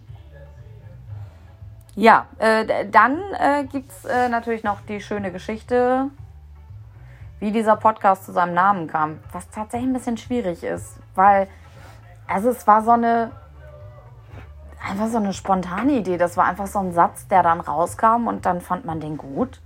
ja, 1.96 2.26
äh, 2.40 2.86
dann 2.90 3.22
äh, 3.40 3.64
gibt 3.64 3.90
es 3.90 4.04
äh, 4.04 4.28
natürlich 4.28 4.64
noch 4.66 4.82
die 4.82 5.00
schöne 5.00 5.32
Geschichte, 5.32 6.10
wie 7.40 7.54
dieser 7.54 7.78
Podcast 7.78 8.26
zu 8.26 8.34
seinem 8.34 8.54
Namen 8.54 8.88
kam, 8.88 9.20
was 9.32 9.50
tatsächlich 9.50 9.90
ein 9.90 9.94
bisschen 9.94 10.18
schwierig 10.18 10.64
ist, 10.64 10.98
weil, 11.16 11.48
also 12.28 12.50
es 12.50 12.68
war 12.68 12.84
so 12.84 12.92
eine, 12.92 13.32
einfach 14.86 15.08
so 15.08 15.18
eine 15.18 15.34
spontane 15.34 15.94
Idee. 15.94 16.18
Das 16.18 16.38
war 16.38 16.46
einfach 16.46 16.68
so 16.68 16.80
ein 16.80 16.94
Satz, 16.94 17.28
der 17.28 17.44
dann 17.44 17.60
rauskam 17.60 18.28
und 18.28 18.46
dann 18.46 18.62
fand 18.62 18.86
man 18.86 19.00
den 19.00 19.18
gut. 19.18 19.62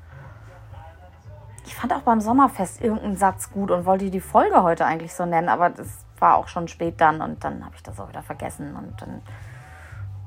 Ich 1.66 1.76
fand 1.76 1.94
auch 1.94 2.02
beim 2.02 2.22
Sommerfest 2.22 2.82
irgendeinen 2.82 3.18
Satz 3.18 3.52
gut 3.52 3.70
und 3.70 3.86
wollte 3.86 4.10
die 4.10 4.22
Folge 4.22 4.64
heute 4.64 4.86
eigentlich 4.86 5.14
so 5.14 5.26
nennen, 5.26 5.50
aber 5.50 5.70
das 5.70 6.06
war 6.18 6.36
auch 6.36 6.48
schon 6.48 6.68
spät 6.68 7.00
dann 7.00 7.22
und 7.22 7.44
dann 7.44 7.64
habe 7.64 7.76
ich 7.76 7.84
das 7.84 8.00
auch 8.00 8.10
wieder 8.10 8.24
vergessen 8.24 8.76
und 8.76 9.02
dann 9.02 9.22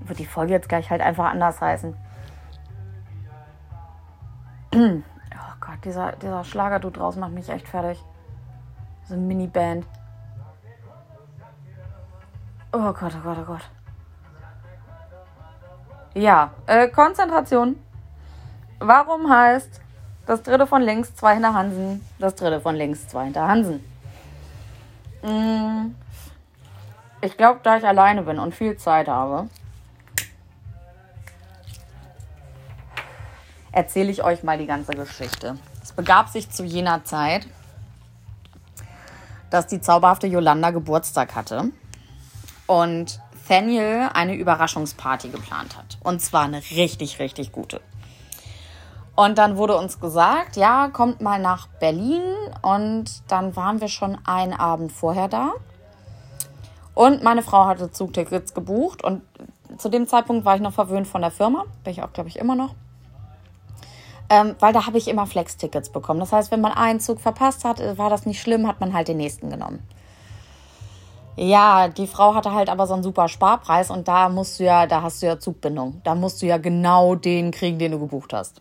wird 0.01 0.19
die 0.19 0.27
Folge 0.27 0.53
jetzt 0.53 0.69
gleich 0.69 0.91
halt 0.91 1.01
einfach 1.01 1.31
anders 1.31 1.61
heißen. 1.61 1.97
Oh 5.35 5.65
Gott, 5.65 5.85
dieser, 5.85 6.13
dieser 6.13 6.43
Schlagerdude 6.43 6.99
draußen 6.99 7.21
macht 7.21 7.33
mich 7.33 7.49
echt 7.49 7.69
fertig. 7.69 8.05
So 9.05 9.15
eine 9.15 9.23
Mini-Band. 9.23 9.87
Oh 12.73 12.93
Gott, 12.93 13.13
oh 13.17 13.23
Gott, 13.23 13.39
oh 13.41 13.45
Gott. 13.45 13.71
Ja, 16.15 16.53
äh, 16.67 16.89
Konzentration. 16.89 17.77
Warum 18.79 19.31
heißt 19.31 19.81
Das 20.25 20.43
dritte 20.43 20.69
von 20.69 20.83
links, 20.83 21.15
zwei 21.17 21.35
hinter 21.35 21.53
Hansen. 21.53 22.07
Das 22.19 22.37
dritte 22.37 22.61
von 22.61 22.77
links, 22.77 23.09
zwei 23.09 23.25
hinter 23.25 23.49
Hansen. 23.49 23.85
Mm. 25.23 25.95
Ich 27.21 27.37
glaube, 27.37 27.61
da 27.63 27.77
ich 27.77 27.85
alleine 27.85 28.23
bin 28.23 28.39
und 28.39 28.55
viel 28.55 28.77
Zeit 28.77 29.09
habe, 29.09 29.49
erzähle 33.73 34.11
ich 34.11 34.23
euch 34.23 34.43
mal 34.43 34.59
die 34.59 34.67
ganze 34.67 34.93
Geschichte. 34.93 35.57
Es 35.83 35.93
begab 35.93 36.29
sich 36.29 36.51
zu 36.51 36.65
jener 36.65 37.05
Zeit, 37.05 37.47
dass 39.51 39.67
die 39.67 39.81
zauberhafte 39.81 40.27
Yolanda 40.27 40.71
Geburtstag 40.71 41.35
hatte 41.35 41.71
und 42.67 43.21
Thaniel 43.47 44.11
eine 44.15 44.35
Überraschungsparty 44.35 45.29
geplant 45.29 45.77
hat. 45.77 45.99
Und 46.03 46.21
zwar 46.21 46.43
eine 46.43 46.59
richtig, 46.59 47.19
richtig 47.19 47.53
gute. 47.53 47.81
Und 49.15 49.39
dann 49.39 49.57
wurde 49.57 49.77
uns 49.77 50.01
gesagt, 50.01 50.57
ja, 50.57 50.89
kommt 50.89 51.21
mal 51.21 51.39
nach 51.39 51.67
Berlin. 51.81 52.23
Und 52.63 53.23
dann 53.29 53.55
waren 53.57 53.81
wir 53.81 53.89
schon 53.89 54.19
einen 54.25 54.55
Abend 54.55 54.93
vorher 54.93 55.29
da. 55.29 55.53
Und 56.95 57.23
meine 57.23 57.43
Frau 57.43 57.67
hatte 57.67 57.91
Zugtickets 57.91 58.55
gebucht. 58.55 59.05
Und 59.05 59.23
zu 59.79 59.89
dem 59.89 60.07
Zeitpunkt 60.07 60.45
war 60.45 60.57
ich 60.57 60.63
noch 60.63 60.73
verwöhnt 60.73 61.07
von 61.07 61.21
der 61.21 61.31
Firma. 61.31 61.65
Bin 61.85 61.93
ich 61.93 62.03
auch, 62.03 62.13
glaube 62.13 62.29
ich, 62.29 62.39
immer 62.39 62.55
noch. 62.55 62.75
Ähm, 64.31 64.57
weil 64.61 64.73
da 64.73 64.87
habe 64.87 64.97
ich 64.97 65.09
immer 65.09 65.27
Flex-Tickets 65.27 65.91
bekommen. 65.91 66.21
Das 66.21 66.33
heißt, 66.33 66.51
wenn 66.51 66.63
man 66.63 66.73
einen 66.73 67.01
Zug 67.01 67.21
verpasst 67.21 67.65
hat, 67.65 67.81
war 67.99 68.09
das 68.09 68.25
nicht 68.25 68.41
schlimm, 68.41 68.67
hat 68.67 68.81
man 68.81 68.95
halt 68.95 69.09
den 69.09 69.19
nächsten 69.19 69.51
genommen. 69.51 69.87
Ja, 71.37 71.89
die 71.89 72.07
Frau 72.07 72.35
hatte 72.35 72.53
halt 72.53 72.69
aber 72.69 72.87
so 72.87 72.95
einen 72.95 73.03
super 73.03 73.29
Sparpreis 73.29 73.91
und 73.91 74.07
da 74.07 74.29
musst 74.29 74.61
du 74.61 74.65
ja, 74.65 74.87
da 74.87 75.03
hast 75.03 75.23
du 75.23 75.27
ja 75.27 75.39
Zugbindung. 75.39 76.03
Da 76.05 76.15
musst 76.15 76.43
du 76.43 76.47
ja 76.47 76.59
genau 76.59 77.15
den 77.15 77.51
kriegen, 77.51 77.79
den 77.79 77.93
du 77.93 77.99
gebucht 77.99 78.33
hast. 78.33 78.61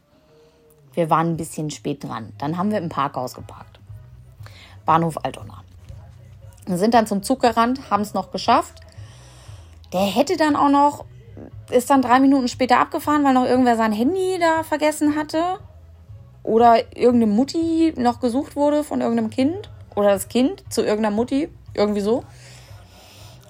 Wir 0.94 1.10
waren 1.10 1.32
ein 1.32 1.38
bisschen 1.38 1.70
spät 1.70 2.04
dran. 2.04 2.34
Dann 2.38 2.58
haben 2.58 2.72
wir 2.72 2.78
im 2.78 2.90
Parkhaus 2.90 3.34
geparkt. 3.34 3.80
Bahnhof 4.86 5.18
Altona. 5.24 5.64
Wir 6.66 6.78
sind 6.78 6.94
dann 6.94 7.08
zum 7.08 7.24
Zug 7.24 7.42
gerannt, 7.42 7.90
haben 7.90 8.02
es 8.02 8.14
noch 8.14 8.32
geschafft. 8.32 8.80
Der 9.94 10.02
hätte 10.02 10.38
dann 10.38 10.56
auch 10.56 10.70
noch 10.70 11.06
ist 11.70 11.90
dann 11.90 12.02
drei 12.02 12.20
Minuten 12.20 12.48
später 12.48 12.80
abgefahren, 12.80 13.24
weil 13.24 13.34
noch 13.34 13.46
irgendwer 13.46 13.78
sein 13.78 13.94
Handy 13.94 14.38
da 14.40 14.64
vergessen 14.64 15.16
hatte. 15.16 15.60
Oder 16.44 16.96
irgendeine 16.96 17.32
Mutti 17.32 17.94
noch 17.98 18.20
gesucht 18.20 18.56
wurde 18.56 18.84
von 18.84 19.02
irgendeinem 19.02 19.30
Kind. 19.30 19.70
Oder 19.96 20.10
das 20.10 20.28
Kind 20.28 20.64
zu 20.70 20.82
irgendeiner 20.82 21.16
Mutti. 21.16 21.50
Irgendwie 21.74 22.02
so. 22.02 22.24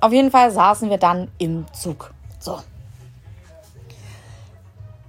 Auf 0.01 0.11
jeden 0.11 0.31
Fall 0.31 0.51
saßen 0.51 0.89
wir 0.89 0.97
dann 0.97 1.31
im 1.37 1.65
Zug. 1.73 2.11
So. 2.39 2.59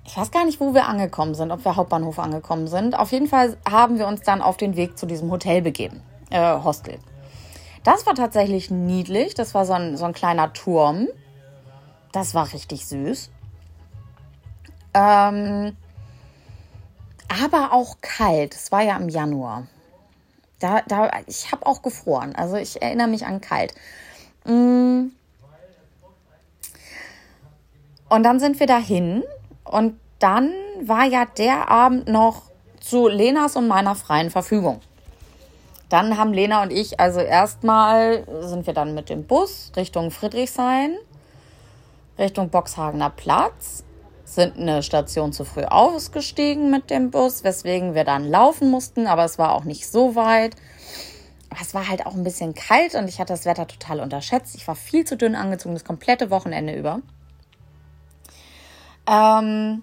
Ich 0.05 0.17
weiß 0.17 0.31
gar 0.31 0.45
nicht, 0.45 0.61
wo 0.61 0.75
wir 0.75 0.87
angekommen 0.87 1.35
sind, 1.35 1.51
ob 1.51 1.65
wir 1.65 1.75
Hauptbahnhof 1.77 2.19
angekommen 2.19 2.69
sind. 2.69 2.99
Auf 2.99 3.11
jeden 3.13 3.27
Fall 3.27 3.57
haben 3.69 3.99
wir 3.99 4.07
uns 4.07 4.21
dann 4.21 4.43
auf 4.43 4.59
den 4.59 4.77
Weg 4.77 4.99
zu 4.99 5.07
diesem 5.07 5.31
Hotel 5.31 5.63
begeben. 5.63 6.03
Äh, 6.31 6.63
Hostel. 6.63 6.99
Das 7.83 8.07
war 8.07 8.15
tatsächlich 8.15 8.71
niedlich. 8.71 9.35
Das 9.35 9.55
war 9.55 9.65
so 9.65 9.73
ein, 9.73 9.97
so 9.97 10.05
ein 10.05 10.13
kleiner 10.13 10.53
Turm 10.53 11.09
das 12.13 12.35
war 12.35 12.53
richtig 12.53 12.87
süß. 12.87 13.31
Ähm, 14.95 15.77
aber 17.29 17.73
auch 17.73 17.97
kalt. 18.03 18.55
Es 18.55 18.71
war 18.71 18.83
ja 18.83 18.97
im 18.99 19.09
Januar. 19.09 19.67
Da, 20.61 20.83
da, 20.87 21.11
ich 21.27 21.51
habe 21.51 21.67
auch 21.67 21.83
gefroren. 21.83 22.37
Also 22.37 22.57
ich 22.57 22.83
erinnere 22.83 23.09
mich 23.09 23.27
an 23.27 23.41
kalt. 23.41 23.75
Mm. 24.45 25.13
Und 28.09 28.23
dann 28.23 28.41
sind 28.41 28.61
wir 28.61 28.67
dahin. 28.67 29.23
Und 29.65 29.99
dann 30.19 30.53
war 30.83 31.05
ja 31.05 31.25
der 31.25 31.71
Abend 31.71 32.09
noch 32.09 32.43
zu 32.81 33.09
Lenas 33.09 33.57
und 33.57 33.69
meiner 33.69 33.95
freien 33.95 34.31
Verfügung. 34.31 34.81
Dann 35.89 36.17
haben 36.17 36.33
Lena 36.33 36.63
und 36.63 36.73
ich, 36.73 36.99
also 37.01 37.21
erstmal 37.21 38.25
sind 38.41 38.67
wir 38.67 38.75
dann 38.75 38.95
mit 38.95 39.09
dem 39.09 39.27
Bus 39.27 39.73
Richtung 39.77 40.11
Friedrichshain 40.11 40.97
Richtung 42.19 42.51
Boxhagener 42.51 43.11
Platz, 43.11 43.85
sind 44.25 44.57
eine 44.57 44.83
Station 44.83 45.33
zu 45.33 45.45
früh 45.45 45.65
ausgestiegen 45.65 46.71
mit 46.71 46.91
dem 46.91 47.11
Bus, 47.11 47.45
weswegen 47.45 47.95
wir 47.95 48.05
dann 48.05 48.29
laufen 48.29 48.71
mussten, 48.71 49.07
aber 49.07 49.25
es 49.25 49.39
war 49.39 49.53
auch 49.53 49.65
nicht 49.65 49.87
so 49.89 50.15
weit. 50.15 50.55
Es 51.61 51.75
war 51.75 51.89
halt 51.89 52.07
auch 52.07 52.15
ein 52.15 52.25
bisschen 52.25 52.55
kalt 52.55 52.95
und 52.95 53.09
ich 53.09 53.21
hatte 53.21 53.33
das 53.33 53.45
Wetter 53.45 53.67
total 53.67 54.01
unterschätzt. 54.01 54.55
Ich 54.55 54.67
war 54.67 54.75
viel 54.75 55.05
zu 55.05 55.17
dünn 55.17 55.35
angezogen, 55.35 55.75
das 55.75 55.85
komplette 55.85 56.31
Wochenende 56.31 56.75
über. 56.75 57.01
Ähm, 59.07 59.83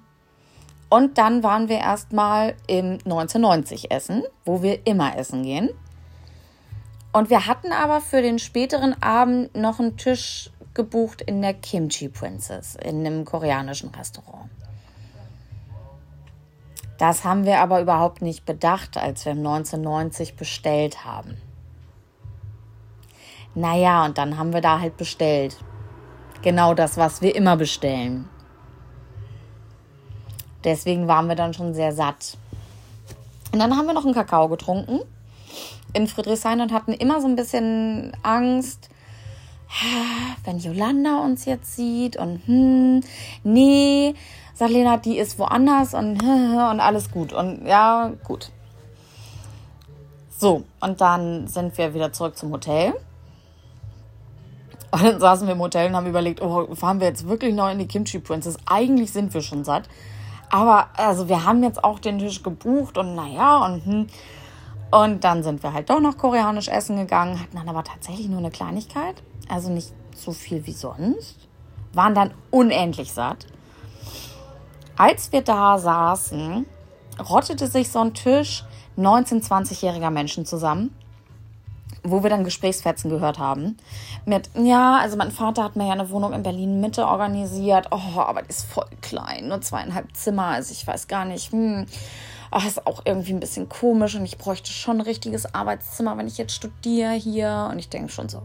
und 0.89 1.17
dann 1.17 1.43
waren 1.43 1.69
wir 1.69 1.77
erstmal 1.77 2.55
im 2.67 2.93
1990 3.05 3.91
essen, 3.91 4.23
wo 4.45 4.63
wir 4.63 4.87
immer 4.87 5.17
essen 5.17 5.43
gehen. 5.43 5.69
Und 7.11 7.29
wir 7.29 7.45
hatten 7.47 7.71
aber 7.71 8.01
für 8.01 8.21
den 8.21 8.39
späteren 8.39 9.01
Abend 9.01 9.55
noch 9.55 9.79
einen 9.79 9.97
Tisch 9.97 10.51
gebucht 10.73 11.21
in 11.21 11.41
der 11.41 11.53
Kimchi 11.53 12.09
Princess, 12.09 12.75
in 12.75 13.05
einem 13.05 13.25
koreanischen 13.25 13.89
Restaurant. 13.89 14.49
Das 16.97 17.23
haben 17.23 17.45
wir 17.45 17.59
aber 17.59 17.81
überhaupt 17.81 18.21
nicht 18.21 18.45
bedacht, 18.45 18.97
als 18.97 19.25
wir 19.25 19.31
1990 19.31 20.35
bestellt 20.35 21.05
haben. 21.05 21.37
Naja, 23.59 24.05
und 24.05 24.17
dann 24.17 24.37
haben 24.37 24.53
wir 24.53 24.61
da 24.61 24.79
halt 24.79 24.95
bestellt. 24.95 25.57
Genau 26.41 26.73
das, 26.73 26.95
was 26.95 27.21
wir 27.21 27.35
immer 27.35 27.57
bestellen. 27.57 28.29
Deswegen 30.63 31.09
waren 31.09 31.27
wir 31.27 31.35
dann 31.35 31.53
schon 31.53 31.73
sehr 31.73 31.91
satt. 31.91 32.37
Und 33.51 33.59
dann 33.59 33.75
haben 33.75 33.85
wir 33.85 33.93
noch 33.93 34.05
einen 34.05 34.13
Kakao 34.13 34.47
getrunken 34.47 35.01
in 35.91 36.07
Friedrichshain 36.07 36.61
und 36.61 36.71
hatten 36.71 36.93
immer 36.93 37.19
so 37.19 37.27
ein 37.27 37.35
bisschen 37.35 38.15
Angst, 38.23 38.89
wenn 40.45 40.59
Yolanda 40.59 41.19
uns 41.19 41.43
jetzt 41.43 41.75
sieht 41.75 42.15
und 42.15 42.41
hm, 42.45 43.01
nee, 43.43 44.13
sagt 44.53 44.71
Lena, 44.71 44.95
die 44.95 45.17
ist 45.17 45.37
woanders 45.37 45.93
und, 45.93 46.23
und 46.23 46.79
alles 46.79 47.11
gut. 47.11 47.33
Und 47.33 47.65
ja, 47.65 48.13
gut. 48.23 48.51
So, 50.29 50.63
und 50.79 51.01
dann 51.01 51.47
sind 51.49 51.77
wir 51.77 51.93
wieder 51.93 52.13
zurück 52.13 52.37
zum 52.37 52.53
Hotel. 52.53 52.93
Und 54.91 55.03
dann 55.03 55.19
saßen 55.19 55.47
wir 55.47 55.53
im 55.53 55.61
Hotel 55.61 55.89
und 55.89 55.95
haben 55.95 56.07
überlegt, 56.07 56.41
oh, 56.41 56.73
fahren 56.75 56.99
wir 56.99 57.07
jetzt 57.07 57.27
wirklich 57.27 57.53
noch 57.53 57.69
in 57.69 57.79
die 57.79 57.87
Kimchi 57.87 58.19
Princess? 58.19 58.57
Eigentlich 58.65 59.11
sind 59.11 59.33
wir 59.33 59.41
schon 59.41 59.63
satt. 59.63 59.87
Aber 60.49 60.87
also 60.97 61.29
wir 61.29 61.45
haben 61.45 61.63
jetzt 61.63 61.83
auch 61.83 61.99
den 61.99 62.17
Tisch 62.17 62.41
gebucht 62.41 62.97
und 62.97 63.15
naja, 63.15 63.65
und 63.65 63.85
hm. 63.85 64.07
Und 64.91 65.23
dann 65.23 65.43
sind 65.43 65.61
wir 65.61 65.71
halt 65.71 65.91
doch 65.91 65.99
noch 65.99 66.17
koreanisch 66.17 66.67
essen 66.67 66.97
gegangen, 66.97 67.39
hatten 67.39 67.55
dann 67.55 67.69
aber 67.69 67.83
tatsächlich 67.83 68.27
nur 68.27 68.39
eine 68.39 68.49
Kleinigkeit 68.49 69.21
also 69.49 69.69
nicht 69.69 69.91
so 70.15 70.31
viel 70.31 70.65
wie 70.65 70.71
sonst, 70.71 71.35
waren 71.93 72.15
dann 72.15 72.31
unendlich 72.51 73.11
satt. 73.11 73.47
Als 74.95 75.31
wir 75.31 75.41
da 75.41 75.77
saßen, 75.77 76.65
rottete 77.29 77.67
sich 77.67 77.89
so 77.89 77.99
ein 77.99 78.13
Tisch 78.13 78.63
19-, 78.97 79.45
20-jähriger 79.45 80.11
Menschen 80.11 80.45
zusammen, 80.45 80.95
wo 82.03 82.23
wir 82.23 82.29
dann 82.29 82.43
Gesprächsfetzen 82.43 83.09
gehört 83.09 83.39
haben. 83.39 83.77
Mit, 84.25 84.49
ja, 84.55 84.99
also 84.99 85.17
mein 85.17 85.31
Vater 85.31 85.63
hat 85.63 85.75
mir 85.75 85.87
ja 85.87 85.93
eine 85.93 86.09
Wohnung 86.09 86.33
in 86.33 86.43
Berlin 86.43 86.81
Mitte 86.81 87.05
organisiert. 87.07 87.87
Oh, 87.91 88.19
aber 88.19 88.41
die 88.41 88.49
ist 88.49 88.65
voll 88.65 88.87
klein, 89.01 89.47
nur 89.47 89.61
zweieinhalb 89.61 90.15
Zimmer. 90.15 90.45
Also 90.45 90.71
ich 90.71 90.85
weiß 90.85 91.07
gar 91.07 91.25
nicht, 91.25 91.51
hm, 91.51 91.85
oh, 92.51 92.61
ist 92.65 92.85
auch 92.85 93.01
irgendwie 93.05 93.33
ein 93.33 93.39
bisschen 93.39 93.69
komisch 93.69 94.15
und 94.15 94.25
ich 94.25 94.37
bräuchte 94.37 94.71
schon 94.71 94.97
ein 94.97 95.01
richtiges 95.01 95.53
Arbeitszimmer, 95.53 96.17
wenn 96.17 96.27
ich 96.27 96.37
jetzt 96.37 96.53
studiere 96.53 97.13
hier. 97.13 97.69
Und 97.71 97.79
ich 97.79 97.89
denke 97.89 98.11
schon 98.11 98.29
so, 98.29 98.41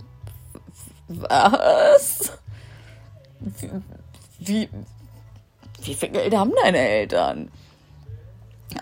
was? 1.08 2.32
Wie, 3.40 3.70
wie, 4.38 4.68
wie 5.82 5.94
viel 5.94 6.08
Geld 6.08 6.34
haben 6.34 6.52
deine 6.62 6.78
Eltern? 6.78 7.50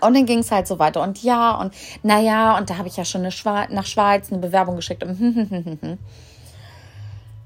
Und 0.01 0.15
dann 0.15 0.25
ging 0.25 0.39
es 0.39 0.51
halt 0.51 0.67
so 0.67 0.79
weiter. 0.79 1.01
Und 1.01 1.21
ja, 1.23 1.55
und 1.55 1.73
naja, 2.03 2.57
und 2.57 2.69
da 2.69 2.77
habe 2.77 2.87
ich 2.87 2.97
ja 2.97 3.05
schon 3.05 3.21
eine 3.21 3.31
Schwe 3.31 3.67
nach 3.69 3.85
Schweiz 3.85 4.31
eine 4.31 4.41
Bewerbung 4.41 4.75
geschickt. 4.75 5.03
Hm, 5.03 5.17
hm, 5.17 5.49
hm, 5.49 5.97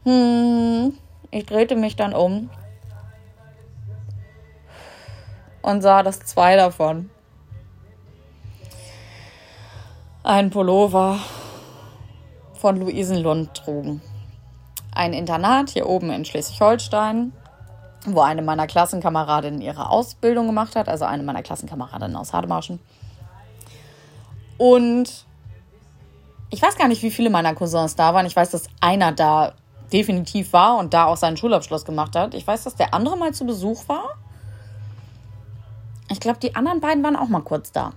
hm. 0.03 0.97
Ich 1.31 1.45
drehte 1.45 1.75
mich 1.75 1.95
dann 1.95 2.13
um 2.13 2.49
und 5.61 5.81
sah 5.81 6.03
das 6.03 6.19
zwei 6.19 6.55
davon. 6.55 7.09
Ein 10.23 10.49
Pullover 10.49 11.19
von 12.53 12.77
Luisenlund 12.77 13.53
trugen 13.53 14.01
ein 14.97 15.13
Internat 15.13 15.69
hier 15.69 15.87
oben 15.87 16.09
in 16.09 16.25
Schleswig-Holstein, 16.25 17.31
wo 18.05 18.21
eine 18.21 18.41
meiner 18.41 18.67
Klassenkameradinnen 18.67 19.61
ihre 19.61 19.89
Ausbildung 19.89 20.47
gemacht 20.47 20.75
hat, 20.75 20.87
also 20.87 21.05
eine 21.05 21.23
meiner 21.23 21.43
Klassenkameradinnen 21.43 22.15
aus 22.15 22.33
Hademarschen. 22.33 22.79
Und 24.57 25.25
ich 26.49 26.61
weiß 26.61 26.77
gar 26.77 26.87
nicht, 26.87 27.03
wie 27.03 27.11
viele 27.11 27.29
meiner 27.29 27.53
Cousins 27.53 27.95
da 27.95 28.13
waren. 28.13 28.25
Ich 28.25 28.35
weiß, 28.35 28.51
dass 28.51 28.67
einer 28.79 29.11
da 29.11 29.53
definitiv 29.91 30.53
war 30.53 30.77
und 30.77 30.93
da 30.93 31.05
auch 31.05 31.17
seinen 31.17 31.37
Schulabschluss 31.37 31.85
gemacht 31.85 32.15
hat. 32.15 32.33
Ich 32.33 32.45
weiß, 32.45 32.63
dass 32.63 32.75
der 32.75 32.93
andere 32.93 33.17
mal 33.17 33.33
zu 33.33 33.45
Besuch 33.45 33.87
war. 33.87 34.15
Ich 36.09 36.19
glaube, 36.19 36.39
die 36.39 36.55
anderen 36.55 36.79
beiden 36.79 37.03
waren 37.03 37.15
auch 37.15 37.27
mal 37.27 37.41
kurz 37.41 37.71
da. 37.71 37.91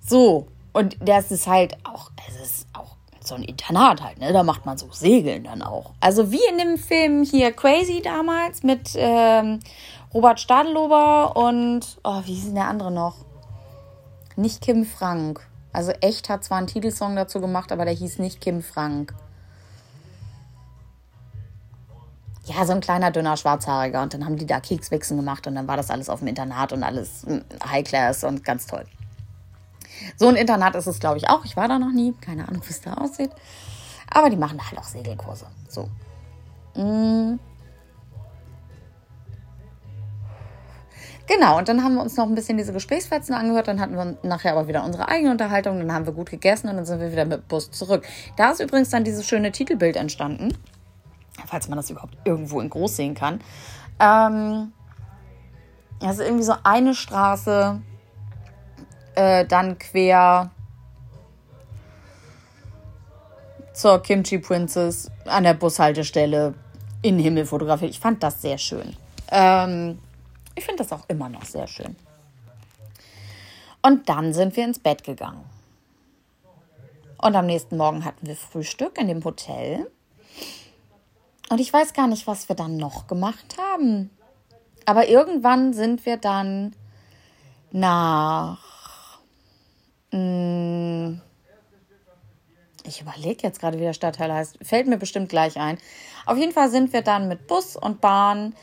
So, 0.00 0.48
und 0.72 0.96
das 1.00 1.30
ist 1.30 1.46
halt 1.46 1.76
auch, 1.84 2.10
es 2.28 2.40
ist 2.40 2.66
auch 2.72 2.96
so 3.28 3.34
ein 3.34 3.42
Internat 3.42 4.02
halt, 4.02 4.18
ne? 4.18 4.32
Da 4.32 4.42
macht 4.42 4.66
man 4.66 4.76
so 4.78 4.88
Segeln 4.90 5.44
dann 5.44 5.62
auch. 5.62 5.92
Also 6.00 6.32
wie 6.32 6.40
in 6.50 6.58
dem 6.58 6.78
Film 6.78 7.22
hier 7.22 7.52
Crazy 7.52 8.02
damals 8.02 8.62
mit 8.62 8.90
ähm, 8.94 9.60
Robert 10.12 10.40
Stadelober 10.40 11.36
und, 11.36 11.98
oh, 12.02 12.22
wie 12.24 12.34
ist 12.34 12.46
denn 12.46 12.54
der 12.54 12.68
andere 12.68 12.90
noch? 12.90 13.16
Nicht 14.36 14.62
Kim 14.62 14.84
Frank. 14.84 15.46
Also 15.72 15.92
echt 16.00 16.28
hat 16.28 16.44
zwar 16.44 16.58
einen 16.58 16.66
Titelsong 16.66 17.14
dazu 17.14 17.40
gemacht, 17.40 17.70
aber 17.72 17.84
der 17.84 17.94
hieß 17.94 18.18
nicht 18.18 18.40
Kim 18.40 18.62
Frank. 18.62 19.14
Ja, 22.46 22.64
so 22.64 22.72
ein 22.72 22.80
kleiner, 22.80 23.10
dünner 23.10 23.36
Schwarzhaariger. 23.36 24.02
Und 24.02 24.14
dann 24.14 24.24
haben 24.24 24.36
die 24.36 24.46
da 24.46 24.60
Kekswichsen 24.60 25.18
gemacht 25.18 25.46
und 25.46 25.54
dann 25.54 25.68
war 25.68 25.76
das 25.76 25.90
alles 25.90 26.08
auf 26.08 26.20
dem 26.20 26.28
Internat 26.28 26.72
und 26.72 26.82
alles 26.82 27.24
hm, 27.26 27.44
High 27.68 27.84
Class 27.84 28.24
und 28.24 28.42
ganz 28.42 28.66
toll. 28.66 28.86
So 30.18 30.28
ein 30.28 30.34
Internat 30.34 30.74
ist 30.74 30.88
es, 30.88 30.98
glaube 30.98 31.18
ich, 31.18 31.30
auch. 31.30 31.44
Ich 31.44 31.56
war 31.56 31.68
da 31.68 31.78
noch 31.78 31.92
nie. 31.92 32.12
Keine 32.20 32.48
Ahnung, 32.48 32.62
wie 32.64 32.70
es 32.70 32.80
da 32.80 32.94
aussieht. 32.94 33.30
Aber 34.10 34.30
die 34.30 34.36
machen 34.36 34.60
halt 34.60 34.78
auch 34.78 34.84
Segelkurse. 34.84 35.46
So. 35.68 35.88
Mm. 36.74 37.38
Genau, 41.28 41.58
und 41.58 41.68
dann 41.68 41.84
haben 41.84 41.94
wir 41.94 42.02
uns 42.02 42.16
noch 42.16 42.26
ein 42.26 42.34
bisschen 42.34 42.56
diese 42.56 42.72
Gesprächsfetzen 42.72 43.34
angehört. 43.34 43.68
Dann 43.68 43.80
hatten 43.80 43.94
wir 43.94 44.16
nachher 44.22 44.52
aber 44.52 44.66
wieder 44.66 44.82
unsere 44.82 45.08
eigene 45.08 45.30
Unterhaltung. 45.30 45.78
Dann 45.78 45.92
haben 45.92 46.06
wir 46.06 46.14
gut 46.14 46.30
gegessen 46.30 46.68
und 46.68 46.76
dann 46.76 46.86
sind 46.86 47.00
wir 47.00 47.12
wieder 47.12 47.26
mit 47.26 47.46
Bus 47.46 47.70
zurück. 47.70 48.04
Da 48.36 48.50
ist 48.50 48.60
übrigens 48.60 48.90
dann 48.90 49.04
dieses 49.04 49.26
schöne 49.26 49.52
Titelbild 49.52 49.96
entstanden. 49.96 50.56
Falls 51.46 51.68
man 51.68 51.76
das 51.76 51.90
überhaupt 51.90 52.16
irgendwo 52.24 52.60
in 52.60 52.70
groß 52.70 52.96
sehen 52.96 53.14
kann. 53.14 53.40
Ähm, 54.00 54.72
also 56.00 56.22
irgendwie 56.22 56.44
so 56.44 56.54
eine 56.64 56.94
Straße 56.94 57.80
äh, 59.18 59.44
dann 59.46 59.78
quer 59.78 60.50
zur 63.72 64.00
Kimchi 64.00 64.38
Princess 64.38 65.10
an 65.24 65.42
der 65.42 65.54
Bushaltestelle 65.54 66.54
in 67.02 67.16
den 67.16 67.24
Himmel 67.24 67.44
fotografiert. 67.44 67.90
Ich 67.90 67.98
fand 67.98 68.22
das 68.22 68.40
sehr 68.40 68.58
schön. 68.58 68.96
Ähm, 69.32 69.98
ich 70.54 70.64
finde 70.64 70.84
das 70.84 70.92
auch 70.92 71.04
immer 71.08 71.28
noch 71.28 71.44
sehr 71.44 71.66
schön. 71.66 71.96
Und 73.82 74.08
dann 74.08 74.32
sind 74.32 74.56
wir 74.56 74.64
ins 74.64 74.78
Bett 74.78 75.02
gegangen. 75.02 75.44
Und 77.20 77.34
am 77.34 77.46
nächsten 77.46 77.76
Morgen 77.76 78.04
hatten 78.04 78.24
wir 78.24 78.36
Frühstück 78.36 78.98
in 78.98 79.08
dem 79.08 79.24
Hotel. 79.24 79.90
Und 81.48 81.60
ich 81.60 81.72
weiß 81.72 81.92
gar 81.92 82.06
nicht, 82.06 82.28
was 82.28 82.48
wir 82.48 82.54
dann 82.54 82.76
noch 82.76 83.08
gemacht 83.08 83.56
haben. 83.58 84.10
Aber 84.86 85.08
irgendwann 85.08 85.72
sind 85.72 86.06
wir 86.06 86.18
dann 86.18 86.76
nach. 87.72 88.67
Ich 92.84 93.00
überlege 93.02 93.42
jetzt 93.42 93.60
gerade, 93.60 93.78
wie 93.78 93.82
der 93.82 93.92
Stadtteil 93.92 94.32
heißt. 94.32 94.58
Fällt 94.62 94.86
mir 94.86 94.96
bestimmt 94.96 95.28
gleich 95.28 95.58
ein. 95.58 95.78
Auf 96.24 96.38
jeden 96.38 96.52
Fall 96.52 96.70
sind 96.70 96.92
wir 96.92 97.02
dann 97.02 97.28
mit 97.28 97.46
Bus 97.46 97.76
und 97.76 98.00
Bahn 98.00 98.54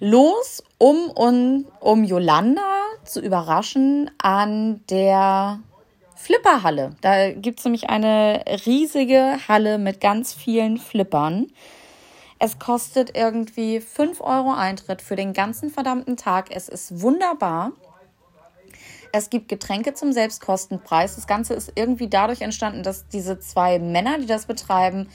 los, 0.00 0.62
um, 0.78 1.10
um, 1.10 1.66
um 1.80 2.04
Yolanda 2.04 2.62
zu 3.04 3.20
überraschen 3.20 4.10
an 4.18 4.80
der 4.88 5.60
Flipperhalle. 6.16 6.96
Da 7.02 7.32
gibt 7.32 7.58
es 7.58 7.64
nämlich 7.64 7.90
eine 7.90 8.44
riesige 8.64 9.38
Halle 9.46 9.78
mit 9.78 10.00
ganz 10.00 10.32
vielen 10.32 10.78
Flippern. 10.78 11.52
Es 12.38 12.58
kostet 12.58 13.16
irgendwie 13.16 13.80
5 13.80 14.20
Euro 14.20 14.54
Eintritt 14.54 15.02
für 15.02 15.16
den 15.16 15.32
ganzen 15.32 15.70
verdammten 15.70 16.16
Tag. 16.16 16.46
Es 16.50 16.68
ist 16.68 17.00
wunderbar. 17.00 17.72
Es 19.16 19.30
gibt 19.30 19.48
Getränke 19.48 19.94
zum 19.94 20.12
Selbstkostenpreis. 20.12 21.14
Das 21.14 21.28
Ganze 21.28 21.54
ist 21.54 21.70
irgendwie 21.76 22.08
dadurch 22.08 22.40
entstanden, 22.40 22.82
dass 22.82 23.06
diese 23.06 23.38
zwei 23.38 23.78
Männer, 23.78 24.18
die 24.18 24.26
das 24.26 24.46
betreiben, 24.46 25.08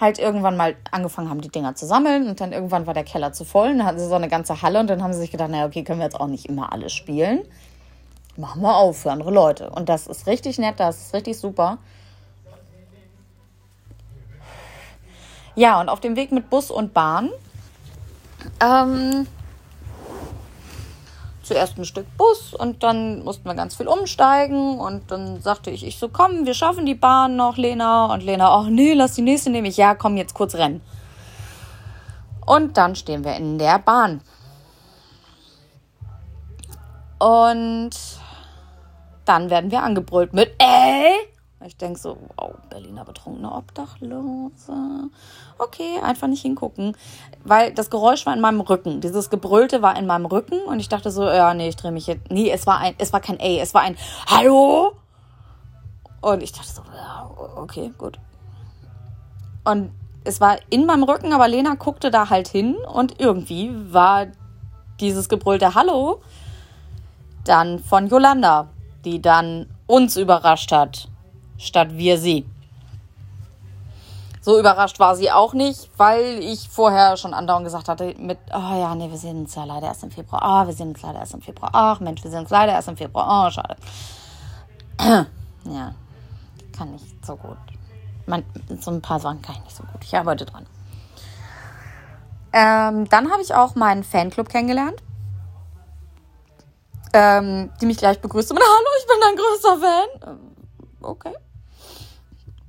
halt 0.00 0.18
irgendwann 0.18 0.56
mal 0.56 0.74
angefangen 0.90 1.30
haben, 1.30 1.40
die 1.40 1.50
Dinger 1.50 1.76
zu 1.76 1.86
sammeln 1.86 2.26
und 2.26 2.40
dann 2.40 2.52
irgendwann 2.52 2.88
war 2.88 2.94
der 2.94 3.04
Keller 3.04 3.32
zu 3.32 3.44
voll 3.44 3.70
und 3.70 3.78
dann 3.78 3.86
hatten 3.86 4.00
sie 4.00 4.08
so 4.08 4.16
eine 4.16 4.26
ganze 4.26 4.60
Halle 4.60 4.80
und 4.80 4.90
dann 4.90 5.04
haben 5.04 5.12
sie 5.12 5.20
sich 5.20 5.30
gedacht, 5.30 5.50
naja, 5.50 5.66
okay, 5.66 5.84
können 5.84 6.00
wir 6.00 6.04
jetzt 6.04 6.18
auch 6.18 6.26
nicht 6.26 6.46
immer 6.46 6.72
alles 6.72 6.92
spielen. 6.92 7.42
Machen 8.36 8.60
wir 8.60 8.74
auf 8.74 9.02
für 9.02 9.12
andere 9.12 9.30
Leute. 9.30 9.70
Und 9.70 9.88
das 9.88 10.08
ist 10.08 10.26
richtig 10.26 10.58
nett, 10.58 10.80
das 10.80 11.00
ist 11.00 11.14
richtig 11.14 11.38
super. 11.38 11.78
Ja, 15.54 15.80
und 15.80 15.88
auf 15.88 16.00
dem 16.00 16.16
Weg 16.16 16.32
mit 16.32 16.50
Bus 16.50 16.72
und 16.72 16.92
Bahn 16.92 17.30
ähm, 18.60 19.28
zuerst 21.44 21.78
ein 21.78 21.84
Stück 21.84 22.06
Bus 22.16 22.54
und 22.54 22.82
dann 22.82 23.22
mussten 23.22 23.44
wir 23.44 23.54
ganz 23.54 23.76
viel 23.76 23.86
umsteigen 23.86 24.78
und 24.78 25.10
dann 25.10 25.40
sagte 25.40 25.70
ich, 25.70 25.86
ich 25.86 25.98
so, 25.98 26.08
komm, 26.08 26.46
wir 26.46 26.54
schaffen 26.54 26.86
die 26.86 26.94
Bahn 26.94 27.36
noch, 27.36 27.56
Lena. 27.56 28.12
Und 28.12 28.22
Lena, 28.22 28.48
ach 28.50 28.66
nee, 28.68 28.94
lass 28.94 29.14
die 29.14 29.22
nächste 29.22 29.50
nehmen. 29.50 29.66
Ich, 29.66 29.76
ja, 29.76 29.94
komm, 29.94 30.16
jetzt 30.16 30.34
kurz 30.34 30.54
rennen. 30.54 30.80
Und 32.46 32.76
dann 32.76 32.94
stehen 32.96 33.24
wir 33.24 33.36
in 33.36 33.58
der 33.58 33.78
Bahn. 33.78 34.20
Und 37.18 37.92
dann 39.24 39.50
werden 39.50 39.70
wir 39.70 39.82
angebrüllt 39.82 40.34
mit, 40.34 40.52
ey, 40.58 41.12
ich 41.66 41.76
denke 41.76 41.98
so, 41.98 42.18
wow, 42.36 42.52
Berliner 42.68 43.04
betrunkene 43.04 43.50
Obdachlose. 43.50 45.08
Okay, 45.56 45.98
einfach 46.02 46.28
nicht 46.28 46.42
hingucken. 46.42 46.96
Weil 47.42 47.72
das 47.72 47.88
Geräusch 47.88 48.26
war 48.26 48.34
in 48.34 48.40
meinem 48.40 48.60
Rücken. 48.60 49.00
Dieses 49.00 49.30
Gebrüllte 49.30 49.80
war 49.80 49.96
in 49.96 50.06
meinem 50.06 50.26
Rücken 50.26 50.60
und 50.62 50.78
ich 50.78 50.88
dachte 50.88 51.10
so, 51.10 51.24
ja, 51.24 51.54
nee, 51.54 51.68
ich 51.68 51.76
drehe 51.76 51.92
mich 51.92 52.06
jetzt. 52.06 52.30
Nee, 52.30 52.50
es 52.50 52.66
war 52.66 52.78
ein, 52.78 52.94
es 52.98 53.12
war 53.12 53.20
kein 53.20 53.40
Ey, 53.40 53.60
es 53.60 53.72
war 53.72 53.80
ein 53.80 53.96
Hallo. 54.26 54.92
Und 56.20 56.42
ich 56.42 56.52
dachte 56.52 56.68
so, 56.68 56.82
ja, 56.94 57.30
okay, 57.56 57.92
gut. 57.96 58.18
Und 59.64 59.90
es 60.24 60.40
war 60.40 60.58
in 60.68 60.84
meinem 60.84 61.04
Rücken, 61.04 61.32
aber 61.32 61.48
Lena 61.48 61.74
guckte 61.76 62.10
da 62.10 62.28
halt 62.28 62.48
hin 62.48 62.76
und 62.76 63.20
irgendwie 63.20 63.72
war 63.92 64.26
dieses 65.00 65.28
gebrüllte 65.28 65.74
Hallo 65.74 66.20
dann 67.44 67.78
von 67.78 68.08
Yolanda, 68.08 68.68
die 69.04 69.20
dann 69.20 69.66
uns 69.86 70.16
überrascht 70.16 70.72
hat 70.72 71.08
statt 71.58 71.88
wir 71.92 72.18
sie. 72.18 72.46
So 74.44 74.58
überrascht 74.58 75.00
war 75.00 75.16
sie 75.16 75.32
auch 75.32 75.54
nicht, 75.54 75.88
weil 75.96 76.38
ich 76.42 76.68
vorher 76.68 77.16
schon 77.16 77.32
andauernd 77.32 77.64
gesagt 77.64 77.88
hatte 77.88 78.14
mit, 78.18 78.36
oh 78.52 78.78
ja, 78.78 78.94
nee, 78.94 79.10
wir 79.10 79.16
sehen 79.16 79.38
uns 79.38 79.54
ja 79.54 79.64
leider 79.64 79.86
erst 79.86 80.02
im 80.02 80.10
Februar. 80.10 80.42
Ah, 80.42 80.62
oh, 80.62 80.66
wir 80.66 80.74
sehen 80.74 80.88
uns 80.88 81.00
leider 81.00 81.18
erst 81.18 81.32
im 81.32 81.40
Februar. 81.40 81.70
Ach 81.72 82.00
Mensch, 82.00 82.22
wir 82.22 82.30
sehen 82.30 82.40
uns 82.40 82.50
leider 82.50 82.72
erst 82.72 82.88
im 82.88 82.96
Februar. 82.98 83.46
Oh, 83.46 83.50
schade. 83.50 83.76
ja, 85.64 85.94
kann 86.76 86.90
nicht 86.90 87.24
so 87.24 87.36
gut. 87.36 87.56
Man, 88.26 88.44
so 88.80 88.90
ein 88.90 89.00
paar 89.00 89.18
Sachen 89.18 89.40
kann 89.40 89.54
ich 89.56 89.64
nicht 89.64 89.76
so 89.76 89.82
gut. 89.84 90.04
Ich 90.04 90.14
arbeite 90.14 90.44
dran. 90.44 90.66
Ähm, 92.52 93.08
dann 93.08 93.32
habe 93.32 93.40
ich 93.40 93.54
auch 93.54 93.74
meinen 93.76 94.04
Fanclub 94.04 94.50
kennengelernt. 94.50 95.02
Ähm, 97.14 97.70
die 97.80 97.86
mich 97.86 97.96
gleich 97.96 98.20
begrüßte 98.20 98.52
mit 98.52 98.62
Hallo, 98.66 98.88
ich 99.00 99.06
bin 99.06 99.16
dein 99.22 99.36
größter 99.36 99.78
Fan. 99.78 100.34
Ähm, 100.34 100.56
okay. 101.00 101.32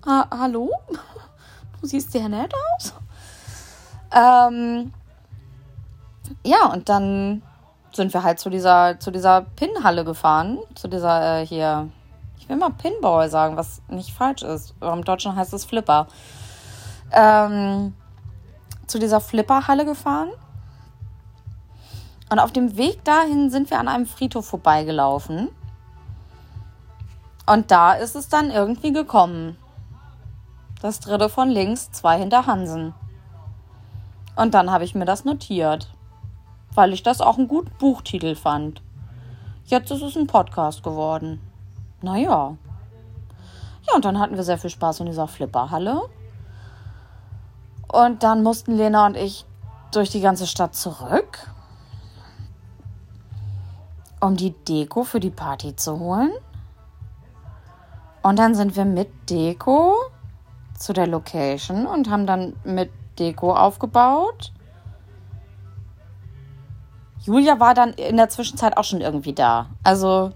Ha 0.05 0.27
hallo? 0.29 0.69
Du 1.81 1.87
siehst 1.87 2.11
sehr 2.11 2.29
nett 2.29 2.53
aus. 2.53 2.93
Ähm, 4.11 4.93
ja, 6.43 6.67
und 6.67 6.89
dann 6.89 7.41
sind 7.91 8.13
wir 8.13 8.23
halt 8.23 8.39
zu 8.39 8.49
dieser, 8.49 8.99
zu 8.99 9.09
dieser 9.09 9.41
Pinhalle 9.41 10.05
gefahren. 10.05 10.59
Zu 10.75 10.87
dieser 10.87 11.41
äh, 11.41 11.45
hier, 11.45 11.89
ich 12.37 12.47
will 12.47 12.57
mal 12.57 12.69
Pinball 12.69 13.29
sagen, 13.29 13.57
was 13.57 13.81
nicht 13.87 14.13
falsch 14.13 14.43
ist. 14.43 14.75
Im 14.81 15.03
Deutschen 15.03 15.35
heißt 15.35 15.53
es 15.53 15.65
Flipper. 15.65 16.07
Ähm, 17.11 17.95
zu 18.85 18.99
dieser 18.99 19.21
Flipperhalle 19.21 19.85
gefahren. 19.85 20.29
Und 22.29 22.39
auf 22.39 22.51
dem 22.51 22.77
Weg 22.77 23.03
dahin 23.05 23.49
sind 23.49 23.69
wir 23.69 23.79
an 23.79 23.87
einem 23.87 24.05
Friedhof 24.05 24.45
vorbeigelaufen. 24.45 25.49
Und 27.47 27.71
da 27.71 27.93
ist 27.93 28.15
es 28.15 28.29
dann 28.29 28.51
irgendwie 28.51 28.91
gekommen. 28.91 29.57
Das 30.81 30.99
dritte 30.99 31.29
von 31.29 31.49
links, 31.49 31.91
zwei 31.91 32.17
hinter 32.17 32.45
Hansen. 32.45 32.93
Und 34.35 34.53
dann 34.53 34.71
habe 34.71 34.83
ich 34.83 34.95
mir 34.95 35.05
das 35.05 35.25
notiert, 35.25 35.93
weil 36.73 36.93
ich 36.93 37.03
das 37.03 37.21
auch 37.21 37.37
einen 37.37 37.47
guten 37.47 37.71
Buchtitel 37.77 38.35
fand. 38.35 38.81
Jetzt 39.65 39.91
ist 39.91 40.01
es 40.01 40.15
ein 40.15 40.27
Podcast 40.27 40.83
geworden. 40.83 41.41
Naja. 42.01 42.57
Ja, 43.87 43.95
und 43.95 44.05
dann 44.05 44.19
hatten 44.19 44.35
wir 44.35 44.43
sehr 44.43 44.57
viel 44.57 44.69
Spaß 44.69 44.99
in 44.99 45.05
dieser 45.07 45.27
Flipperhalle. 45.27 46.01
Und 47.87 48.23
dann 48.23 48.43
mussten 48.43 48.75
Lena 48.75 49.05
und 49.05 49.15
ich 49.15 49.45
durch 49.91 50.09
die 50.09 50.21
ganze 50.21 50.47
Stadt 50.47 50.75
zurück, 50.75 51.49
um 54.19 54.35
die 54.35 54.51
Deko 54.51 55.03
für 55.03 55.19
die 55.19 55.29
Party 55.29 55.75
zu 55.75 55.99
holen. 55.99 56.31
Und 58.21 58.37
dann 58.37 58.55
sind 58.55 58.75
wir 58.75 58.85
mit 58.85 59.29
Deko 59.29 59.93
zu 60.77 60.93
der 60.93 61.07
Location 61.07 61.85
und 61.85 62.09
haben 62.09 62.27
dann 62.27 62.55
mit 62.63 62.91
Deko 63.17 63.55
aufgebaut. 63.55 64.51
Julia 67.21 67.59
war 67.59 67.73
dann 67.73 67.93
in 67.93 68.17
der 68.17 68.29
Zwischenzeit 68.29 68.77
auch 68.77 68.83
schon 68.83 69.01
irgendwie 69.01 69.33
da. 69.33 69.67
Also 69.83 70.31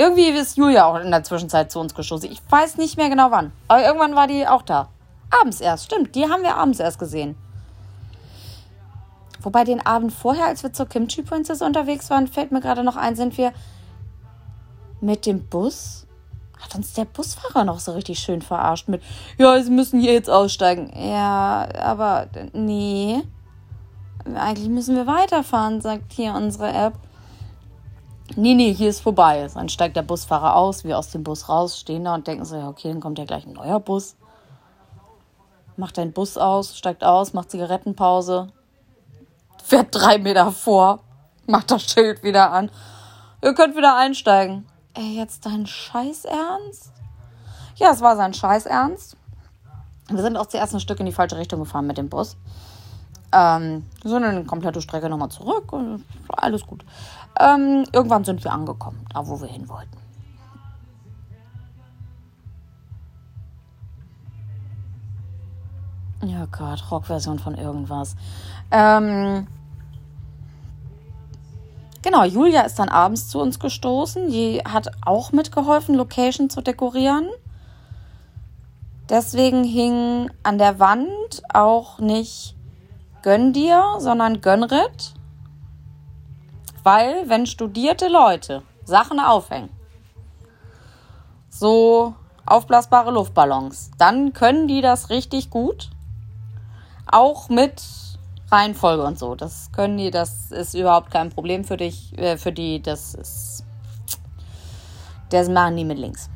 Irgendwie 0.00 0.28
ist 0.28 0.56
Julia 0.56 0.86
auch 0.86 0.98
in 0.98 1.10
der 1.10 1.24
Zwischenzeit 1.24 1.70
zu 1.70 1.78
uns 1.78 1.94
gestoßen. 1.94 2.30
Ich 2.30 2.40
weiß 2.48 2.78
nicht 2.78 2.96
mehr 2.96 3.10
genau 3.10 3.30
wann. 3.30 3.52
Aber 3.68 3.84
irgendwann 3.84 4.14
war 4.14 4.26
die 4.26 4.46
auch 4.46 4.62
da. 4.62 4.88
Abends 5.28 5.60
erst, 5.60 5.84
stimmt. 5.84 6.14
Die 6.14 6.24
haben 6.24 6.42
wir 6.42 6.56
abends 6.56 6.80
erst 6.80 6.98
gesehen. 6.98 7.36
Wobei 9.42 9.64
den 9.64 9.84
Abend 9.84 10.10
vorher, 10.12 10.46
als 10.46 10.62
wir 10.62 10.72
zur 10.72 10.86
Kimchi 10.86 11.20
Princess 11.20 11.60
unterwegs 11.60 12.08
waren, 12.08 12.28
fällt 12.28 12.50
mir 12.50 12.60
gerade 12.60 12.82
noch 12.82 12.96
ein, 12.96 13.14
sind 13.14 13.36
wir 13.36 13.52
mit 15.02 15.26
dem 15.26 15.46
Bus. 15.48 16.06
Hat 16.60 16.74
uns 16.74 16.92
der 16.92 17.06
Busfahrer 17.06 17.64
noch 17.64 17.80
so 17.80 17.92
richtig 17.92 18.18
schön 18.18 18.42
verarscht 18.42 18.88
mit, 18.88 19.02
ja, 19.38 19.60
Sie 19.62 19.70
müssen 19.70 20.00
hier 20.00 20.12
jetzt 20.12 20.30
aussteigen. 20.30 20.92
Ja, 20.94 21.68
aber 21.80 22.28
nee. 22.52 23.22
Eigentlich 24.34 24.68
müssen 24.68 24.94
wir 24.94 25.06
weiterfahren, 25.06 25.80
sagt 25.80 26.12
hier 26.12 26.34
unsere 26.34 26.72
App. 26.72 26.94
Nee, 28.36 28.54
nee, 28.54 28.72
hier 28.72 28.90
ist 28.90 29.00
vorbei. 29.00 29.48
Dann 29.52 29.68
steigt 29.68 29.96
der 29.96 30.02
Busfahrer 30.02 30.54
aus, 30.54 30.84
wir 30.84 30.98
aus 30.98 31.10
dem 31.10 31.24
Bus 31.24 31.48
raus, 31.48 31.80
stehen 31.80 32.04
da 32.04 32.14
und 32.14 32.26
denken 32.26 32.44
so, 32.44 32.56
ja, 32.56 32.68
okay, 32.68 32.88
dann 32.88 33.00
kommt 33.00 33.18
ja 33.18 33.24
gleich 33.24 33.46
ein 33.46 33.54
neuer 33.54 33.80
Bus. 33.80 34.16
Macht 35.76 35.96
den 35.96 36.12
Bus 36.12 36.36
aus, 36.36 36.76
steigt 36.76 37.02
aus, 37.02 37.32
macht 37.32 37.50
Zigarettenpause, 37.50 38.48
fährt 39.64 39.88
drei 39.90 40.18
Meter 40.18 40.52
vor, 40.52 41.00
macht 41.46 41.70
das 41.70 41.82
Schild 41.82 42.22
wieder 42.22 42.52
an. 42.52 42.70
Ihr 43.42 43.54
könnt 43.54 43.76
wieder 43.76 43.96
einsteigen. 43.96 44.66
Ey, 44.94 45.16
jetzt 45.16 45.46
dein 45.46 45.66
Scheiß 45.66 46.24
Ernst? 46.24 46.92
Ja, 47.76 47.92
es 47.92 48.00
war 48.00 48.16
sein 48.16 48.34
Scheiß 48.34 48.66
Ernst. 48.66 49.16
Wir 50.08 50.22
sind 50.22 50.36
auch 50.36 50.46
zuerst 50.46 50.74
ein 50.74 50.80
Stück 50.80 50.98
in 50.98 51.06
die 51.06 51.12
falsche 51.12 51.36
Richtung 51.36 51.60
gefahren 51.60 51.86
mit 51.86 51.96
dem 51.96 52.08
Bus. 52.08 52.36
Ähm, 53.32 53.86
wir 54.02 54.10
sind 54.10 54.24
eine 54.24 54.44
komplette 54.44 54.82
Strecke 54.82 55.08
nochmal 55.08 55.28
zurück 55.28 55.72
und 55.72 56.04
alles 56.28 56.66
gut. 56.66 56.84
Ähm, 57.38 57.84
irgendwann 57.92 58.24
sind 58.24 58.42
wir 58.42 58.52
angekommen, 58.52 59.06
da 59.14 59.26
wo 59.26 59.40
wir 59.40 59.46
hin 59.46 59.68
wollten. 59.68 59.96
Ja 66.22 66.46
Gott, 66.46 66.90
Rockversion 66.90 67.38
von 67.38 67.54
irgendwas. 67.54 68.16
Ähm, 68.72 69.46
genau, 72.02 72.24
Julia 72.24 72.62
ist 72.62 72.78
dann 72.78 72.88
abends 72.88 73.28
zu 73.28 73.40
uns 73.40 73.58
gestoßen. 73.58 74.30
Die 74.30 74.60
hat 74.60 74.90
auch 75.04 75.32
mitgeholfen, 75.32 75.94
Location 75.94 76.50
zu 76.50 76.60
dekorieren. 76.60 77.28
Deswegen 79.08 79.64
hing 79.64 80.30
an 80.42 80.58
der 80.58 80.78
Wand 80.78 81.42
auch 81.52 81.98
nicht 81.98 82.54
Gönn 83.22 83.52
dir, 83.52 83.96
sondern 83.98 84.40
Gönnrit. 84.40 85.14
Weil, 86.82 87.28
wenn 87.28 87.46
studierte 87.46 88.08
Leute 88.08 88.62
Sachen 88.84 89.20
aufhängen, 89.20 89.68
so 91.48 92.14
aufblasbare 92.46 93.10
Luftballons, 93.10 93.90
dann 93.98 94.32
können 94.32 94.68
die 94.68 94.80
das 94.80 95.10
richtig 95.10 95.50
gut. 95.50 95.90
Auch 97.06 97.48
mit 97.48 97.82
Reihenfolge 98.50 99.04
und 99.04 99.18
so. 99.18 99.34
Das 99.34 99.70
können 99.72 99.96
die, 99.96 100.10
das 100.10 100.50
ist 100.50 100.74
überhaupt 100.74 101.10
kein 101.10 101.30
Problem 101.30 101.64
für 101.64 101.76
dich, 101.76 102.16
äh, 102.18 102.36
für 102.36 102.52
die, 102.52 102.82
das 102.82 103.14
ist. 103.14 103.64
Das 105.30 105.48
machen 105.48 105.76
die 105.76 105.84
mit 105.84 105.98
links. 105.98 106.28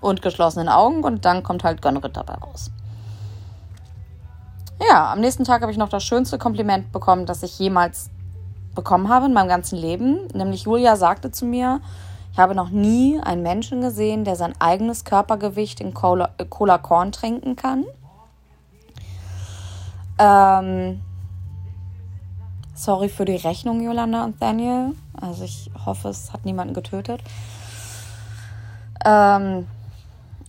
Und 0.00 0.22
geschlossenen 0.22 0.68
Augen 0.68 1.04
und 1.04 1.24
dann 1.24 1.42
kommt 1.42 1.64
halt 1.64 1.82
Gönrit 1.82 2.16
dabei 2.16 2.34
raus. 2.34 2.70
Ja, 4.88 5.12
am 5.12 5.20
nächsten 5.20 5.44
Tag 5.44 5.60
habe 5.60 5.72
ich 5.72 5.78
noch 5.78 5.88
das 5.88 6.04
schönste 6.04 6.38
Kompliment 6.38 6.92
bekommen, 6.92 7.26
das 7.26 7.42
ich 7.42 7.58
jemals 7.58 8.10
bekommen 8.74 9.08
habe 9.08 9.26
in 9.26 9.32
meinem 9.32 9.48
ganzen 9.48 9.76
Leben. 9.76 10.28
Nämlich 10.32 10.62
Julia 10.62 10.96
sagte 10.96 11.32
zu 11.32 11.44
mir, 11.44 11.80
ich 12.32 12.38
habe 12.38 12.54
noch 12.54 12.70
nie 12.70 13.20
einen 13.20 13.42
Menschen 13.42 13.80
gesehen, 13.80 14.24
der 14.24 14.36
sein 14.36 14.54
eigenes 14.60 15.04
Körpergewicht 15.04 15.80
in 15.80 15.92
Cola, 15.92 16.30
Cola 16.48 16.78
Korn 16.78 17.10
trinken 17.10 17.56
kann. 17.56 17.84
Ähm, 20.18 21.00
sorry 22.74 23.08
für 23.08 23.24
die 23.24 23.36
Rechnung, 23.36 23.80
Yolanda 23.80 24.24
und 24.24 24.40
Daniel. 24.42 24.94
Also 25.20 25.44
ich 25.44 25.70
hoffe, 25.84 26.08
es 26.08 26.32
hat 26.32 26.44
niemanden 26.44 26.74
getötet. 26.74 27.20
Ähm, 29.04 29.66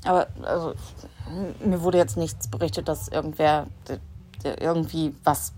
aber 0.06 0.28
also, 0.44 0.74
mir 1.64 1.82
wurde 1.82 1.98
jetzt 1.98 2.18
nichts 2.18 2.48
berichtet, 2.48 2.88
dass 2.88 3.08
irgendwer 3.10 3.68
irgendwie 4.44 5.14
was, 5.24 5.54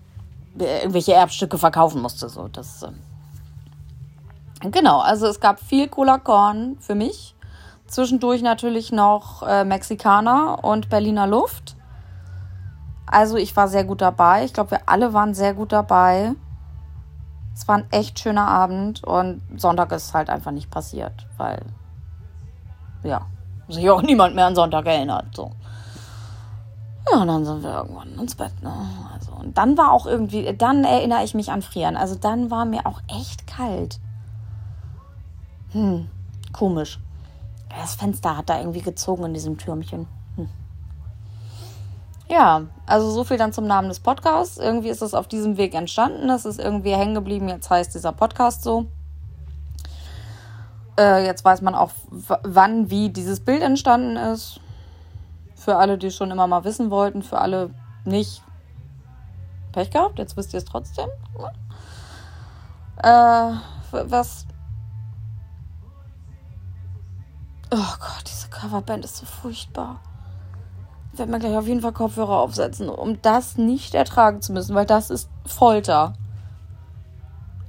irgendwelche 0.58 1.14
Erbstücke 1.14 1.58
verkaufen 1.58 2.02
musste. 2.02 2.30
So, 2.30 2.48
das, 2.48 2.84
äh 2.84 2.92
genau, 4.70 5.00
also 5.00 5.28
es 5.28 5.40
gab 5.40 5.60
viel 5.60 5.88
Cola 5.88 6.18
Korn 6.18 6.78
für 6.80 6.96
mich. 6.96 7.36
Zwischendurch 7.88 8.42
natürlich 8.42 8.92
noch 8.92 9.44
äh, 9.44 9.66
Mexikaner 9.66 10.64
und 10.64 10.90
Berliner 10.90 11.28
Luft. 11.28 11.76
Also 13.12 13.36
ich 13.36 13.56
war 13.56 13.68
sehr 13.68 13.84
gut 13.84 14.02
dabei. 14.02 14.46
Ich 14.46 14.54
glaube, 14.54 14.72
wir 14.72 14.80
alle 14.88 15.14
waren 15.14 15.34
sehr 15.34 15.54
gut 15.54 15.72
dabei. 15.72 16.34
Es 17.54 17.68
war 17.68 17.78
ein 17.78 17.92
echt 17.92 18.20
schöner 18.20 18.48
Abend 18.48 19.04
und 19.04 19.42
Sonntag 19.58 19.92
ist 19.92 20.14
halt 20.14 20.30
einfach 20.30 20.52
nicht 20.52 20.72
passiert, 20.72 21.28
weil 21.38 21.62
ja, 23.04 23.28
sich 23.68 23.90
auch 23.90 24.02
niemand 24.02 24.36
mehr 24.36 24.46
an 24.46 24.56
Sonntag 24.56 24.86
erinnert. 24.86 25.36
So. 25.36 25.52
Ja, 27.12 27.22
und 27.22 27.28
dann 27.28 27.46
sind 27.46 27.64
wir 27.64 27.74
irgendwann 27.76 28.18
ins 28.18 28.36
Bett. 28.36 28.54
Ne? 28.64 28.74
Also, 29.14 29.34
und 29.34 29.58
dann 29.58 29.78
war 29.78 29.92
auch 29.92 30.06
irgendwie, 30.06 30.56
dann 30.56 30.86
erinnere 30.86 31.24
ich 31.24 31.34
mich 31.34 31.52
an 31.52 31.62
Frieren. 31.62 31.98
Also 31.98 32.16
dann 32.16 32.50
war 32.50 32.64
mir 32.64 32.86
auch 32.86 33.02
echt 33.08 33.46
kalt. 33.46 34.00
Hm, 35.72 36.08
komisch. 36.54 37.00
Das 37.70 37.96
Fenster 37.96 38.38
hat 38.38 38.50
da 38.50 38.60
irgendwie 38.60 38.82
gezogen 38.82 39.26
in 39.26 39.34
diesem 39.34 39.58
Türmchen. 39.58 40.08
Ja, 42.32 42.62
also 42.86 43.12
so 43.12 43.26
viel 43.26 43.36
dann 43.36 43.52
zum 43.52 43.68
Namen 43.68 43.90
des 43.90 44.00
Podcasts. 44.00 44.58
Irgendwie 44.58 44.88
ist 44.88 45.02
es 45.02 45.14
auf 45.14 45.28
diesem 45.28 45.58
Weg 45.58 45.76
entstanden. 45.76 46.30
Es 46.30 46.46
ist 46.46 46.62
irgendwie 46.62 46.96
hängen 46.96 47.14
geblieben. 47.14 47.50
Jetzt 47.50 47.70
heißt 47.70 47.94
dieser 47.94 48.14
Podcast 48.14 48.64
so. 48.64 48.86
Äh, 50.98 51.26
jetzt 51.26 51.44
weiß 51.44 51.62
man 51.62 51.76
auch, 51.76 51.92
wann, 52.10 52.90
wie 52.90 53.10
dieses 53.10 53.42
Bild 53.42 53.62
entstanden 53.62 54.16
ist. 54.16 54.62
Für 55.56 55.76
alle, 55.76 55.98
die 55.98 56.08
es 56.08 56.16
schon 56.16 56.32
immer 56.32 56.48
mal 56.48 56.64
wissen 56.64 56.90
wollten. 56.90 57.22
Für 57.22 57.40
alle 57.40 57.72
nicht. 58.06 58.42
Pech 59.74 59.92
gehabt. 59.92 60.18
Jetzt 60.18 60.38
wisst 60.38 60.54
ihr 60.54 60.60
es 60.60 60.66
trotzdem. 60.66 61.10
Äh, 63.04 63.52
was. 63.92 64.46
Oh 67.72 67.96
Gott, 68.00 68.24
diese 68.26 68.48
Coverband 68.48 69.04
ist 69.04 69.18
so 69.18 69.26
furchtbar 69.26 70.00
werde 71.22 71.32
mir 71.32 71.40
gleich 71.40 71.56
auf 71.56 71.68
jeden 71.68 71.82
Fall 71.82 71.94
Kopfhörer 71.94 72.40
aufsetzen, 72.40 72.90
um 72.90 73.22
das 73.22 73.56
nicht 73.56 73.94
ertragen 73.94 74.42
zu 74.42 74.54
müssen, 74.54 74.74
weil 74.74 74.88
das 74.88 75.12
ist 75.12 75.30
Folter. 75.46 76.14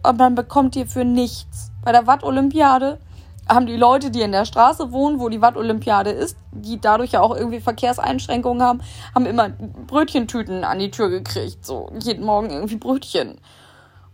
Und 0.02 0.18
man 0.18 0.34
bekommt 0.34 0.74
hierfür 0.74 1.04
nichts. 1.04 1.70
Bei 1.84 1.92
der 1.92 2.06
Watt-Olympiade 2.06 2.98
haben 3.46 3.66
die 3.66 3.76
Leute, 3.76 4.10
die 4.10 4.22
in 4.22 4.32
der 4.32 4.46
Straße 4.46 4.90
wohnen, 4.90 5.20
wo 5.20 5.28
die 5.28 5.42
Watt-Olympiade 5.42 6.10
ist, 6.10 6.38
die 6.50 6.80
dadurch 6.80 7.12
ja 7.12 7.20
auch 7.20 7.36
irgendwie 7.36 7.60
Verkehrseinschränkungen 7.60 8.62
haben, 8.62 8.80
haben 9.14 9.26
immer 9.26 9.50
Brötchentüten 9.50 10.64
an 10.64 10.78
die 10.78 10.90
Tür 10.90 11.10
gekriegt. 11.10 11.66
So 11.66 11.92
jeden 12.00 12.24
Morgen 12.24 12.48
irgendwie 12.48 12.76
Brötchen. 12.76 13.38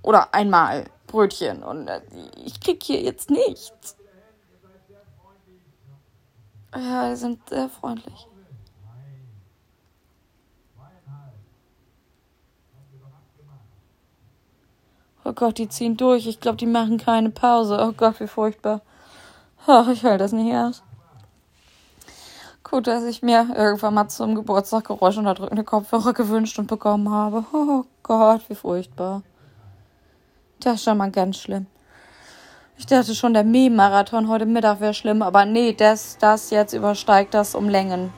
Oder 0.03 0.35
einmal 0.35 0.87
Brötchen. 1.07 1.62
Und 1.62 1.87
äh, 1.87 2.01
ich 2.44 2.59
krieg 2.59 2.83
hier 2.83 3.03
jetzt 3.03 3.31
nichts. 3.31 3.96
Ja, 6.74 7.09
die 7.11 7.16
sind 7.16 7.48
sehr 7.48 7.68
freundlich. 7.68 8.27
Oh 15.29 15.35
Gott, 15.35 15.59
die 15.59 15.69
ziehen 15.69 15.99
durch. 15.99 16.27
Ich 16.27 16.41
glaube, 16.41 16.57
die 16.57 16.64
machen 16.64 16.97
keine 16.97 17.29
Pause. 17.29 17.79
Oh 17.83 17.93
Gott, 17.93 18.19
wie 18.19 18.27
furchtbar. 18.27 18.81
Ach, 19.66 19.87
ich 19.89 20.03
halte 20.03 20.24
das 20.24 20.33
nicht 20.33 20.55
aus. 20.55 20.83
Gut, 22.64 22.87
dass 22.87 23.05
ich 23.05 23.22
mir 23.22 23.47
irgendwann 23.55 23.93
mal 23.93 24.09
zum 24.09 24.35
Geburtstag 24.35 24.85
geräuschunterdrückende 24.85 25.64
Kopfhörer 25.64 26.14
gewünscht 26.14 26.59
und 26.59 26.66
bekommen 26.66 27.11
habe. 27.11 27.45
Oh 27.53 27.85
Gott, 28.03 28.41
wie 28.49 28.55
furchtbar. 28.55 29.22
Das 30.61 30.76
ist 30.76 30.85
schon 30.85 30.97
mal 30.97 31.11
ganz 31.11 31.37
schlimm. 31.37 31.66
Ich 32.79 32.87
dachte 32.87 33.14
schon, 33.14 33.35
der 33.35 33.45
Meme-Marathon 33.45 34.29
heute 34.29 34.47
Mittag 34.47 34.81
wäre 34.81 34.95
schlimm, 34.95 35.20
aber 35.20 35.45
nee, 35.45 35.74
das, 35.74 36.16
das 36.16 36.49
jetzt 36.49 36.72
übersteigt 36.72 37.35
das 37.35 37.55
um 37.55 37.68
Längen. 37.68 38.14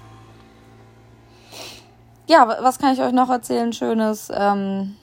Ja, 2.28 2.46
was 2.60 2.78
kann 2.78 2.94
ich 2.94 3.00
euch 3.00 3.12
noch 3.12 3.30
erzählen? 3.30 3.72
Schönes. 3.72 4.30
Ähm, 4.32 4.94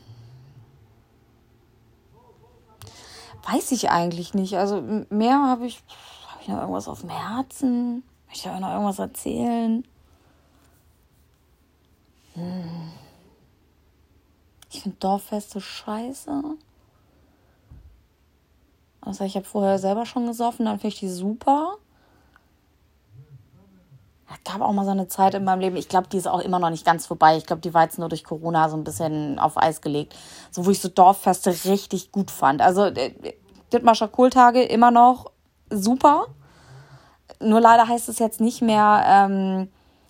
Weiß 3.49 3.71
ich 3.71 3.89
eigentlich 3.89 4.33
nicht. 4.33 4.57
Also 4.57 4.81
mehr 5.09 5.39
habe 5.41 5.67
ich, 5.67 5.81
habe 6.29 6.41
ich 6.41 6.47
noch 6.49 6.59
irgendwas 6.59 6.87
auf 6.87 7.01
dem 7.01 7.09
Herzen? 7.09 8.03
Möchte 8.27 8.49
ich 8.49 8.59
noch 8.59 8.71
irgendwas 8.71 8.99
erzählen? 8.99 9.87
Hm. 12.33 12.91
Ich 14.69 14.81
finde 14.81 14.97
Dorffeste 14.99 15.61
scheiße. 15.61 16.43
Also 18.99 19.23
ich 19.23 19.35
habe 19.35 19.45
vorher 19.45 19.79
selber 19.79 20.05
schon 20.05 20.27
gesoffen, 20.27 20.65
dann 20.65 20.79
finde 20.79 20.93
ich 20.93 20.99
die 20.99 21.09
super. 21.09 21.77
Es 24.29 24.51
gab 24.51 24.61
auch 24.61 24.73
mal 24.73 24.85
so 24.85 24.91
eine 24.91 25.07
Zeit 25.07 25.33
in 25.35 25.43
meinem 25.43 25.61
Leben, 25.61 25.77
ich 25.77 25.87
glaube, 25.87 26.07
die 26.09 26.17
ist 26.17 26.27
auch 26.27 26.39
immer 26.39 26.59
noch 26.59 26.69
nicht 26.69 26.85
ganz 26.85 27.05
vorbei. 27.05 27.37
Ich 27.37 27.45
glaube, 27.45 27.61
die 27.61 27.73
war 27.73 27.83
jetzt 27.83 27.97
nur 27.97 28.09
durch 28.09 28.23
Corona 28.23 28.69
so 28.69 28.75
ein 28.75 28.83
bisschen 28.83 29.39
auf 29.39 29.57
Eis 29.57 29.81
gelegt. 29.81 30.15
So, 30.51 30.65
wo 30.65 30.71
ich 30.71 30.81
so 30.81 30.89
Dorffeste 30.89 31.55
richtig 31.65 32.11
gut 32.11 32.31
fand. 32.31 32.61
Also, 32.61 32.85
äh, 32.85 33.13
Dittmarscher 33.71 34.07
Kohltage 34.07 34.63
immer 34.63 34.91
noch 34.91 35.31
super. 35.69 36.27
Nur 37.39 37.59
leider 37.59 37.87
heißt 37.87 38.09
es 38.09 38.19
jetzt 38.19 38.39
nicht 38.39 38.61
mehr 38.61 39.03
ähm, 39.05 39.69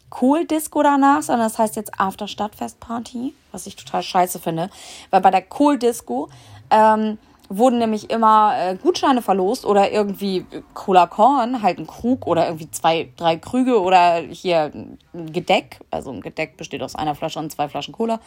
Kohl-Disco 0.09 0.83
danach, 0.83 1.21
sondern 1.23 1.47
das 1.47 1.57
heißt 1.57 1.75
jetzt 1.75 1.99
After 1.99 2.27
Stadtfest-Party, 2.27 3.33
was 3.51 3.67
ich 3.67 3.75
total 3.75 4.03
scheiße 4.03 4.39
finde. 4.39 4.69
Weil 5.09 5.21
bei 5.21 5.31
der 5.31 5.41
Kohl-Disco 5.41 6.29
ähm, 6.69 7.17
wurden 7.49 7.79
nämlich 7.79 8.09
immer 8.09 8.53
äh, 8.57 8.75
Gutscheine 8.75 9.21
verlost 9.21 9.65
oder 9.65 9.91
irgendwie 9.91 10.45
Cola 10.73 11.07
Korn, 11.07 11.61
halt 11.61 11.79
ein 11.79 11.87
Krug 11.87 12.27
oder 12.27 12.45
irgendwie 12.45 12.69
zwei, 12.71 13.09
drei 13.15 13.37
Krüge 13.37 13.81
oder 13.81 14.17
hier 14.17 14.71
ein 14.73 14.97
Gedeck. 15.31 15.79
Also 15.91 16.11
ein 16.11 16.21
Gedeck 16.21 16.57
besteht 16.57 16.81
aus 16.83 16.95
einer 16.95 17.15
Flasche 17.15 17.39
und 17.39 17.51
zwei 17.51 17.69
Flaschen 17.69 17.93
Cola. 17.93 18.19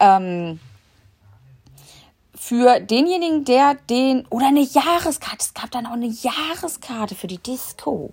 Ähm, 0.00 0.58
für 2.34 2.80
denjenigen, 2.80 3.44
der 3.44 3.74
den, 3.74 4.26
oder 4.30 4.48
eine 4.48 4.60
Jahreskarte, 4.60 5.38
es 5.40 5.54
gab 5.54 5.70
dann 5.70 5.86
auch 5.86 5.92
eine 5.92 6.06
Jahreskarte 6.06 7.14
für 7.14 7.26
die 7.26 7.38
Disco. 7.38 8.12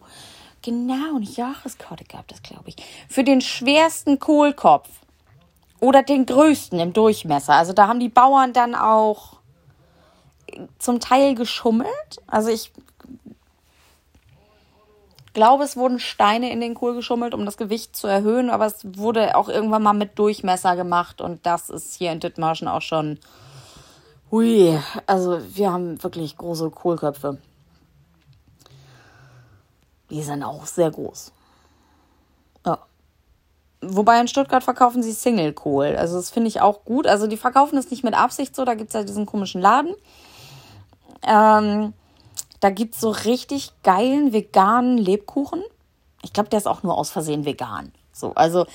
Genau, 0.62 1.18
eine 1.18 1.26
Jahreskarte 1.26 2.06
gab 2.06 2.32
es, 2.32 2.42
glaube 2.42 2.70
ich. 2.70 2.76
Für 3.10 3.24
den 3.24 3.42
schwersten 3.42 4.20
Kohlkopf 4.20 4.90
oder 5.82 6.04
den 6.04 6.26
größten 6.26 6.80
im 6.80 6.94
Durchmesser. 6.94 7.54
Also 7.54 7.74
da 7.74 7.88
haben 7.88 8.00
die 8.00 8.10
Bauern 8.10 8.54
dann 8.54 8.74
auch 8.74 9.43
zum 10.80 11.00
Teil 11.00 11.36
geschummelt. 11.36 12.22
Also 12.28 12.50
ich 12.50 12.72
glaube, 15.34 15.64
es 15.64 15.76
wurden 15.76 16.00
Steine 16.00 16.52
in 16.52 16.62
den 16.62 16.76
Kohl 16.76 16.96
geschummelt, 16.96 17.34
um 17.34 17.46
das 17.46 17.58
Gewicht 17.58 17.96
zu 17.96 18.08
erhöhen, 18.08 18.50
aber 18.50 18.66
es 18.66 18.86
wurde 18.98 19.36
auch 19.36 19.50
irgendwann 19.50 19.84
mal 19.84 19.94
mit 19.94 20.18
Durchmesser 20.18 20.76
gemacht 20.76 21.22
und 21.22 21.46
das 21.46 21.70
ist 21.70 21.96
hier 21.96 22.12
in 22.12 22.20
Dithmarschen 22.20 22.68
auch 22.68 22.82
schon. 22.82 23.20
Hui, 24.32 24.80
also 25.06 25.40
wir 25.56 25.72
haben 25.72 26.02
wirklich 26.02 26.38
große 26.38 26.70
Kohlköpfe. 26.70 27.38
Die 30.10 30.24
sind 30.24 30.44
auch 30.44 30.66
sehr 30.66 30.92
groß. 30.92 31.32
Ja. 32.66 32.80
Wobei 33.82 34.20
in 34.20 34.28
Stuttgart 34.28 34.64
verkaufen 34.64 35.04
sie 35.04 35.12
Single-Kohl. 35.12 35.96
Also 35.96 36.18
das 36.18 36.30
finde 36.30 36.48
ich 36.48 36.62
auch 36.62 36.86
gut. 36.86 37.08
Also 37.08 37.28
die 37.28 37.38
verkaufen 37.38 37.78
es 37.78 37.90
nicht 37.90 38.04
mit 38.04 38.14
Absicht 38.14 38.56
so. 38.56 38.66
Da 38.66 38.76
gibt 38.76 38.90
es 38.90 38.94
ja 38.94 39.04
diesen 39.04 39.26
komischen 39.26 39.62
Laden. 39.62 39.96
Ähm, 41.22 41.94
da 42.60 42.70
gibt 42.70 42.96
es 42.96 43.02
so 43.02 43.10
richtig 43.10 43.72
geilen 43.84 44.34
veganen 44.34 44.98
Lebkuchen. 44.98 45.62
Ich 46.22 46.34
glaube, 46.34 46.50
der 46.50 46.60
ist 46.60 46.68
auch 46.68 46.84
nur 46.84 46.98
aus 46.98 47.12
Versehen 47.12 47.46
vegan. 47.46 47.92
So, 48.14 48.34
also 48.36 48.66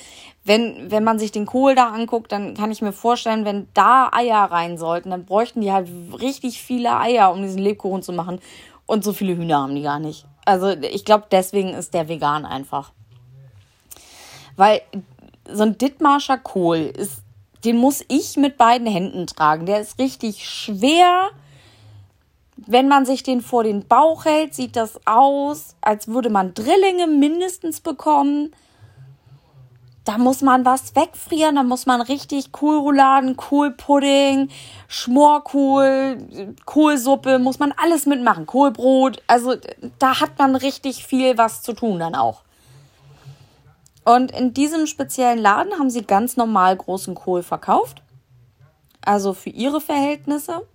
wenn, 0.45 0.91
wenn 0.91 1.05
man 1.05 1.19
sich 1.19 1.33
den 1.33 1.47
Kohl 1.47 1.75
da 1.75 1.91
anguckt, 1.91 2.33
dann 2.33 2.55
kann 2.55 2.71
ich 2.71 2.83
mir 2.83 2.93
vorstellen, 2.93 3.45
wenn 3.45 3.69
da 3.73 4.11
Eier 4.13 4.45
rein 4.45 4.77
sollten, 4.77 5.11
dann 5.11 5.25
bräuchten 5.25 5.61
die 5.61 5.73
halt 5.73 5.89
richtig 6.21 6.61
viele 6.61 6.99
Eier, 6.99 7.33
um 7.33 7.43
diesen 7.43 7.63
Lebkuchen 7.63 8.03
zu 8.03 8.13
machen. 8.13 8.41
Und 8.87 9.05
so 9.05 9.13
viele 9.13 9.37
Hühner 9.37 9.63
haben 9.63 9.75
die 9.75 9.83
gar 9.83 10.01
nicht. 10.01 10.27
Also 10.45 10.69
ich 10.69 11.05
glaube, 11.05 11.27
deswegen 11.31 11.75
ist 11.75 11.95
der 11.95 12.09
vegan 12.09 12.45
einfach. 12.45 12.93
Weil 14.57 14.83
so 15.51 15.63
ein 15.63 15.79
Dittmarscher 15.79 16.39
Kohl 16.39 16.79
ist, 16.79 17.23
den 17.65 17.77
muss 17.77 18.05
ich 18.09 18.37
mit 18.37 18.57
beiden 18.59 18.87
Händen 18.87 19.27
tragen. 19.27 19.67
Der 19.67 19.81
ist 19.81 19.99
richtig 19.99 20.49
schwer 20.49 21.31
wenn 22.67 22.89
man 22.89 23.07
sich 23.07 23.23
den 23.23 23.41
vor 23.41 23.63
den 23.63 23.87
Bauch 23.87 24.25
hält, 24.25 24.55
sieht 24.55 24.77
das 24.77 25.01
aus, 25.07 25.77
als 25.81 26.09
würde 26.09 26.31
man 26.31 26.55
Drillinge 26.55 27.07
mindestens 27.07 27.81
bekommen. 27.81 28.55
Da 30.05 30.17
muss 30.17 30.41
man 30.41 30.65
was 30.65 30.97
wegfrieren, 30.97 31.57
da 31.57 31.63
muss 31.63 31.85
man 31.85 32.01
richtig 32.01 32.51
Kohlrouladen, 32.51 33.37
Kohlpudding, 33.37 34.49
Schmorkohl, 34.89 36.57
Kohlsuppe, 36.65 37.39
muss 37.39 37.59
man 37.59 37.73
alles 37.77 38.07
mitmachen. 38.07 38.47
Kohlbrot, 38.47 39.23
also 39.27 39.55
da 39.99 40.21
hat 40.21 40.39
man 40.39 40.57
richtig 40.57 41.07
viel 41.07 41.37
was 41.37 41.63
zu 41.63 41.75
tun 41.75 41.99
dann 41.99 42.15
auch. 42.15 42.43
Und 44.05 44.31
in 44.31 44.55
diesem 44.55 44.87
speziellen 44.87 45.39
Laden 45.39 45.79
haben 45.79 45.91
sie 45.91 46.03
ganz 46.03 46.39
normal 46.39 46.75
großen 46.75 47.15
Kohl 47.15 47.43
verkauft. 47.43 48.03
Also 49.03 49.35
für 49.35 49.51
ihre 49.51 49.83
Verhältnisse. 49.83 50.67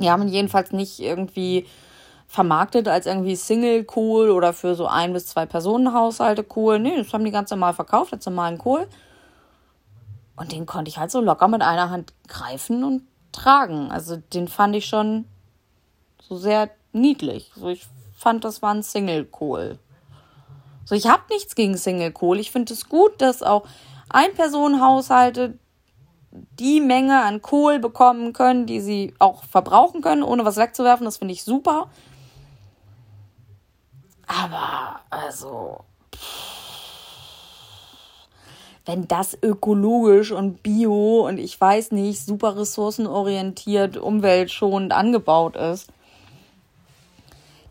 Die 0.00 0.10
haben 0.10 0.28
jedenfalls 0.28 0.72
nicht 0.72 1.00
irgendwie 1.00 1.66
vermarktet 2.26 2.86
als 2.86 3.06
irgendwie 3.06 3.34
Single-Kohl 3.34 4.30
oder 4.30 4.52
für 4.52 4.74
so 4.74 4.86
ein 4.86 5.12
bis 5.12 5.26
zwei 5.26 5.46
Personen-Haushalte 5.46 6.44
Kohl. 6.44 6.78
Nee, 6.78 6.96
das 6.96 7.12
haben 7.12 7.24
die 7.24 7.32
ganz 7.32 7.50
normal 7.50 7.74
verkauft, 7.74 8.12
als 8.12 8.24
normalen 8.26 8.58
Kohl. 8.58 8.86
Und 10.36 10.52
den 10.52 10.64
konnte 10.64 10.88
ich 10.88 10.98
halt 10.98 11.10
so 11.10 11.20
locker 11.20 11.48
mit 11.48 11.62
einer 11.62 11.90
Hand 11.90 12.12
greifen 12.28 12.84
und 12.84 13.02
tragen. 13.32 13.90
Also 13.90 14.16
den 14.16 14.48
fand 14.48 14.76
ich 14.76 14.86
schon 14.86 15.26
so 16.22 16.36
sehr 16.36 16.70
niedlich. 16.92 17.50
So, 17.56 17.68
ich 17.68 17.86
fand, 18.16 18.44
das 18.44 18.62
war 18.62 18.72
ein 18.72 18.82
Single-Kohl. 18.82 19.78
So, 20.84 20.94
ich 20.94 21.08
habe 21.08 21.22
nichts 21.30 21.54
gegen 21.54 21.76
Single-Kohl. 21.76 22.38
Ich 22.38 22.50
finde 22.50 22.72
es 22.72 22.88
gut, 22.88 23.20
dass 23.20 23.42
auch 23.42 23.64
Ein-Personen-Haushalte 24.08 25.58
die 26.30 26.80
Menge 26.80 27.22
an 27.22 27.42
Kohl 27.42 27.78
bekommen 27.78 28.32
können, 28.32 28.66
die 28.66 28.80
sie 28.80 29.14
auch 29.18 29.44
verbrauchen 29.44 30.00
können, 30.00 30.22
ohne 30.22 30.44
was 30.44 30.56
wegzuwerfen. 30.56 31.04
Das 31.04 31.18
finde 31.18 31.34
ich 31.34 31.42
super. 31.42 31.88
Aber, 34.26 35.00
also, 35.10 35.80
wenn 38.86 39.08
das 39.08 39.36
ökologisch 39.42 40.30
und 40.30 40.62
bio 40.62 41.26
und 41.26 41.38
ich 41.38 41.60
weiß 41.60 41.90
nicht, 41.90 42.24
super 42.24 42.56
ressourcenorientiert, 42.56 43.96
umweltschonend 43.96 44.92
angebaut 44.92 45.56
ist, 45.56 45.90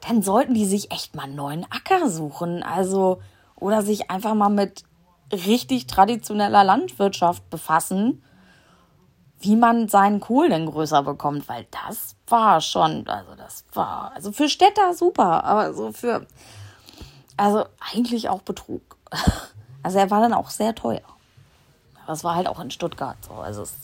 dann 0.06 0.22
sollten 0.22 0.54
die 0.54 0.66
sich 0.66 0.92
echt 0.92 1.16
mal 1.16 1.24
einen 1.24 1.36
neuen 1.36 1.66
Acker 1.70 2.10
suchen. 2.10 2.62
Also, 2.62 3.22
oder 3.56 3.82
sich 3.82 4.12
einfach 4.12 4.34
mal 4.34 4.50
mit 4.50 4.84
richtig 5.32 5.88
traditioneller 5.88 6.64
Landwirtschaft 6.66 7.50
befassen 7.50 8.22
wie 9.40 9.56
man 9.56 9.88
seinen 9.88 10.20
Kohl 10.20 10.50
denn 10.50 10.66
größer 10.66 11.04
bekommt, 11.04 11.48
weil 11.48 11.66
das 11.72 12.16
war 12.28 12.62
schon, 12.62 13.08
also 13.08 13.36
das 13.36 13.64
war, 13.74 14.12
also 14.14 14.32
für 14.32 14.50
Städter 14.50 14.94
super, 14.94 15.44
aber 15.44 15.74
so 15.74 15.92
für, 15.92 16.26
also 17.38 17.66
eigentlich 17.94 18.30
auch 18.30 18.42
Betrug. 18.42 18.98
Also 19.82 19.98
er 19.98 20.12
war 20.12 20.20
dann 20.20 20.34
auch 20.34 20.50
sehr 20.50 20.76
teuer. 20.76 21.00
Das 22.06 22.26
war 22.26 22.36
halt 22.36 22.48
auch 22.48 22.60
in 22.60 22.70
Stuttgart 22.70 23.16
so. 23.26 23.36
Also 23.36 23.62
es, 23.62 23.78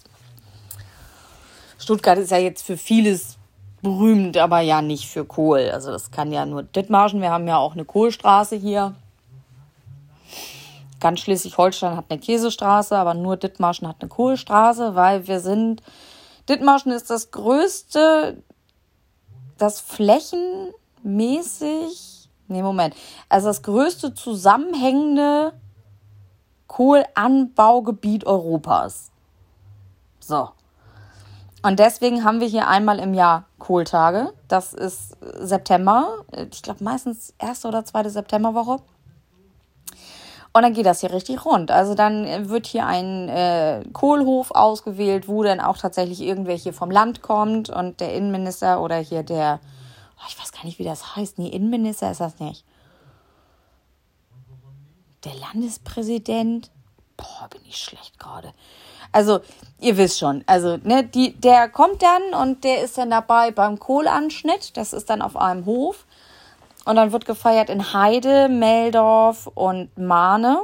Stuttgart 1.79 2.17
ist 2.17 2.31
ja 2.31 2.37
jetzt 2.37 2.63
für 2.63 2.75
vieles 2.75 3.37
berühmt, 3.81 4.35
aber 4.35 4.59
ja 4.59 4.81
nicht 4.81 5.07
für 5.07 5.23
Kohl. 5.23 5.69
Also 5.71 5.91
das 5.91 6.11
kann 6.11 6.33
ja 6.33 6.45
nur 6.45 6.63
Dithmarschen. 6.63 7.21
Wir 7.21 7.31
haben 7.31 7.47
ja 7.47 7.57
auch 7.57 7.73
eine 7.73 7.85
Kohlstraße 7.85 8.57
hier. 8.57 8.95
Ganz 10.99 11.21
Schleswig-Holstein 11.21 11.97
hat 11.97 12.05
eine 12.09 12.19
Käsestraße, 12.19 12.97
aber 12.97 13.13
nur 13.13 13.37
Dithmarschen 13.37 13.87
hat 13.87 13.97
eine 13.99 14.09
Kohlstraße, 14.09 14.95
weil 14.95 15.27
wir 15.27 15.39
sind. 15.39 15.83
Dithmarschen 16.47 16.91
ist 16.91 17.09
das 17.09 17.31
größte, 17.31 18.43
das 19.57 19.81
flächenmäßig. 19.81 22.29
Nee, 22.47 22.61
Moment. 22.61 22.95
Also 23.29 23.47
das 23.47 23.63
größte 23.63 24.13
zusammenhängende 24.13 25.53
Kohlanbaugebiet 26.67 28.25
Europas. 28.25 29.11
So. 30.19 30.49
Und 31.63 31.79
deswegen 31.79 32.23
haben 32.23 32.41
wir 32.41 32.47
hier 32.47 32.67
einmal 32.67 32.99
im 32.99 33.15
Jahr 33.15 33.45
Kohltage. 33.57 34.33
Das 34.47 34.73
ist 34.73 35.17
September. 35.39 36.23
Ich 36.51 36.61
glaube 36.61 36.83
meistens 36.83 37.33
erste 37.39 37.67
oder 37.67 37.83
zweite 37.85 38.11
Septemberwoche. 38.11 38.77
Und 40.55 40.61
dann 40.61 40.73
geht 40.73 40.85
das 40.85 41.01
hier 41.01 41.11
richtig 41.11 41.43
rund. 41.43 41.69
Also 41.69 41.95
dann 41.95 42.47
wird 42.47 42.65
hier 42.65 42.85
ein 42.85 43.27
äh, 43.27 43.83
Kohlhof 43.91 44.51
ausgewählt, 44.51 45.27
wo 45.27 45.43
dann 45.43 45.59
auch 45.59 45.75
tatsächlich 45.75 46.21
irgendwelche 46.21 46.71
vom 46.71 46.89
Land 46.89 47.21
kommt 47.21 47.69
und 47.69 47.99
der 47.99 48.13
Innenminister 48.13 48.81
oder 48.81 48.95
hier 48.95 49.23
der, 49.23 49.59
oh, 50.17 50.23
ich 50.29 50.39
weiß 50.39 50.53
gar 50.53 50.63
nicht, 50.63 50.79
wie 50.79 50.85
das 50.85 51.17
heißt. 51.17 51.39
Nee, 51.39 51.49
Innenminister 51.49 52.09
ist 52.09 52.21
das 52.21 52.39
nicht. 52.39 52.63
Der 55.25 55.33
Landespräsident. 55.35 56.71
Boah, 57.17 57.49
bin 57.49 57.59
ich 57.67 57.75
schlecht 57.75 58.17
gerade. 58.17 58.53
Also, 59.11 59.41
ihr 59.81 59.97
wisst 59.97 60.19
schon, 60.19 60.45
also, 60.47 60.77
ne, 60.83 61.03
die, 61.03 61.33
der 61.33 61.67
kommt 61.67 62.01
dann 62.01 62.33
und 62.41 62.63
der 62.63 62.81
ist 62.81 62.97
dann 62.97 63.09
dabei 63.09 63.51
beim 63.51 63.77
Kohlanschnitt. 63.77 64.77
Das 64.77 64.93
ist 64.93 65.09
dann 65.09 65.21
auf 65.21 65.35
einem 65.35 65.65
Hof. 65.65 66.04
Und 66.85 66.95
dann 66.95 67.11
wird 67.11 67.25
gefeiert 67.25 67.69
in 67.69 67.93
Heide, 67.93 68.47
Meldorf 68.47 69.47
und 69.53 69.97
Mahne. 69.97 70.61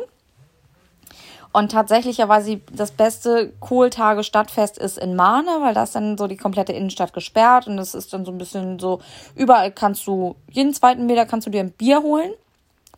Und 1.54 1.72
tatsächlicherweise 1.72 2.62
das 2.72 2.92
beste 2.92 3.52
Kohltage 3.60 4.24
Stadtfest 4.24 4.78
ist 4.78 4.98
in 4.98 5.16
Mahne, 5.16 5.50
weil 5.62 5.74
da 5.74 5.84
ist 5.84 5.96
dann 5.96 6.18
so 6.18 6.28
die 6.28 6.38
komplette 6.38 6.72
Innenstadt 6.72 7.12
gesperrt 7.12 7.68
und 7.68 7.78
es 7.78 7.94
ist 7.94 8.14
dann 8.14 8.24
so 8.24 8.32
ein 8.32 8.38
bisschen 8.38 8.80
so, 8.80 9.02
überall 9.36 9.72
kannst 9.72 10.08
du, 10.08 10.36
jeden 10.50 10.74
zweiten 10.74 11.08
Meter 11.08 11.26
kannst 11.26 11.48
du 11.48 11.52
dir 11.52 11.60
ein 11.60 11.72
Bier 11.72 12.04
holen, 12.04 12.32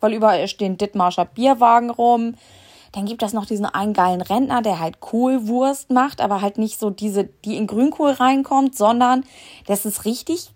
weil 0.01 0.13
überall 0.13 0.47
stehen 0.47 0.77
Dittmarscher 0.77 1.25
Bierwagen 1.25 1.89
rum. 1.89 2.35
Dann 2.91 3.05
gibt 3.05 3.23
es 3.23 3.33
noch 3.33 3.47
diesen 3.47 3.65
einen 3.65 3.93
geilen 3.93 4.21
Rentner, 4.21 4.61
der 4.61 4.79
halt 4.79 4.99
Kohlwurst 4.99 5.89
macht, 5.89 6.21
aber 6.21 6.41
halt 6.41 6.59
nicht 6.59 6.79
so 6.79 6.91
diese, 6.91 7.23
die 7.23 7.57
in 7.57 7.65
Grünkohl 7.65 8.11
reinkommt, 8.11 8.77
sondern 8.77 9.23
das 9.65 9.87
ist 9.87 10.05
richtig 10.05 10.51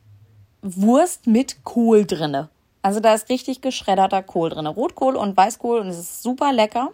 Wurst 0.62 1.26
mit 1.26 1.64
Kohl 1.64 2.06
drinne. 2.06 2.50
Also 2.88 3.02
da 3.02 3.14
ist 3.14 3.28
richtig 3.28 3.60
geschredderter 3.60 4.24
Kohl 4.24 4.50
drinne. 4.50 4.70
Rotkohl 4.70 5.18
und 5.18 5.36
Weißkohl 5.36 5.82
und 5.82 5.90
es 5.90 6.00
ist 6.00 6.24
super 6.24 6.54
lecker. 6.54 6.92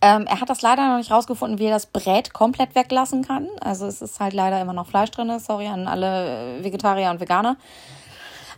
Ähm, 0.00 0.26
er 0.26 0.40
hat 0.40 0.50
das 0.50 0.62
leider 0.62 0.88
noch 0.88 0.96
nicht 0.96 1.12
rausgefunden, 1.12 1.60
wie 1.60 1.66
er 1.66 1.74
das 1.74 1.86
Brät 1.86 2.34
komplett 2.34 2.74
weglassen 2.74 3.24
kann. 3.24 3.46
Also 3.60 3.86
es 3.86 4.02
ist 4.02 4.18
halt 4.18 4.32
leider 4.32 4.60
immer 4.60 4.72
noch 4.72 4.88
Fleisch 4.88 5.12
drin. 5.12 5.38
Sorry 5.38 5.68
an 5.68 5.86
alle 5.86 6.58
Vegetarier 6.60 7.10
und 7.10 7.20
Veganer. 7.20 7.56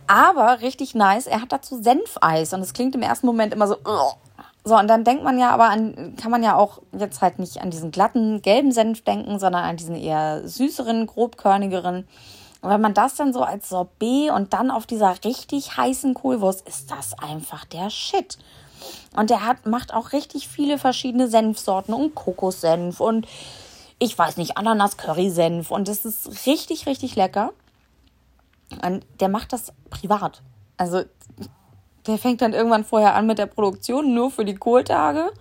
Aber 0.07 0.61
richtig 0.61 0.95
nice, 0.95 1.27
er 1.27 1.43
hat 1.43 1.51
dazu 1.51 1.79
Senfeis 1.83 2.51
und 2.53 2.61
es 2.61 2.73
klingt 2.73 2.95
im 2.95 3.03
ersten 3.03 3.27
Moment 3.27 3.53
immer 3.53 3.67
so. 3.67 3.77
So, 4.63 4.75
und 4.75 4.87
dann 4.87 5.03
denkt 5.03 5.23
man 5.23 5.37
ja 5.37 5.51
aber 5.51 5.65
an, 5.65 6.15
kann 6.19 6.31
man 6.31 6.41
ja 6.41 6.55
auch 6.55 6.81
jetzt 6.97 7.21
halt 7.21 7.37
nicht 7.37 7.61
an 7.61 7.69
diesen 7.69 7.91
glatten 7.91 8.41
gelben 8.41 8.71
Senf 8.71 9.03
denken, 9.03 9.37
sondern 9.37 9.65
an 9.65 9.77
diesen 9.77 9.95
eher 9.95 10.47
süßeren, 10.47 11.05
grobkörnigeren. 11.05 12.07
Und 12.63 12.69
wenn 12.69 12.79
man 12.79 12.93
das 12.93 13.15
dann 13.15 13.33
so 13.33 13.41
als 13.41 13.67
Sorbet 13.67 14.31
und 14.31 14.53
dann 14.53 14.71
auf 14.71 14.85
dieser 14.85 15.13
richtig 15.25 15.75
heißen 15.75 16.13
Kohlwurst, 16.13 16.65
ist 16.65 16.89
das 16.89 17.13
einfach 17.19 17.65
der 17.65 17.89
Shit. 17.89 18.37
Und 19.17 19.29
der 19.29 19.45
hat, 19.45 19.65
macht 19.65 19.93
auch 19.93 20.13
richtig 20.13 20.47
viele 20.47 20.77
verschiedene 20.77 21.27
Senfsorten 21.27 21.93
und 21.93 22.15
Kokossenf 22.15 23.01
und 23.01 23.27
ich 23.99 24.17
weiß 24.17 24.37
nicht, 24.37 24.55
Ananas-Curry-Senf. 24.55 25.71
Und 25.71 25.89
das 25.89 26.05
ist 26.05 26.45
richtig, 26.47 26.85
richtig 26.87 27.17
lecker. 27.17 27.51
Und 28.81 29.05
der 29.19 29.27
macht 29.27 29.51
das 29.51 29.73
privat. 29.89 30.41
Also 30.77 31.03
der 32.07 32.17
fängt 32.17 32.41
dann 32.41 32.53
irgendwann 32.53 32.85
vorher 32.85 33.15
an 33.15 33.27
mit 33.27 33.39
der 33.39 33.45
Produktion, 33.45 34.13
nur 34.13 34.31
für 34.31 34.45
die 34.45 34.55
Kohltage. 34.55 35.31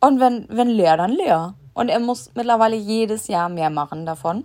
Und 0.00 0.18
wenn, 0.18 0.46
wenn 0.48 0.68
leer, 0.68 0.96
dann 0.96 1.12
leer. 1.12 1.54
Und 1.72 1.88
er 1.88 2.00
muss 2.00 2.32
mittlerweile 2.34 2.76
jedes 2.76 3.28
Jahr 3.28 3.48
mehr 3.48 3.70
machen 3.70 4.06
davon. 4.06 4.44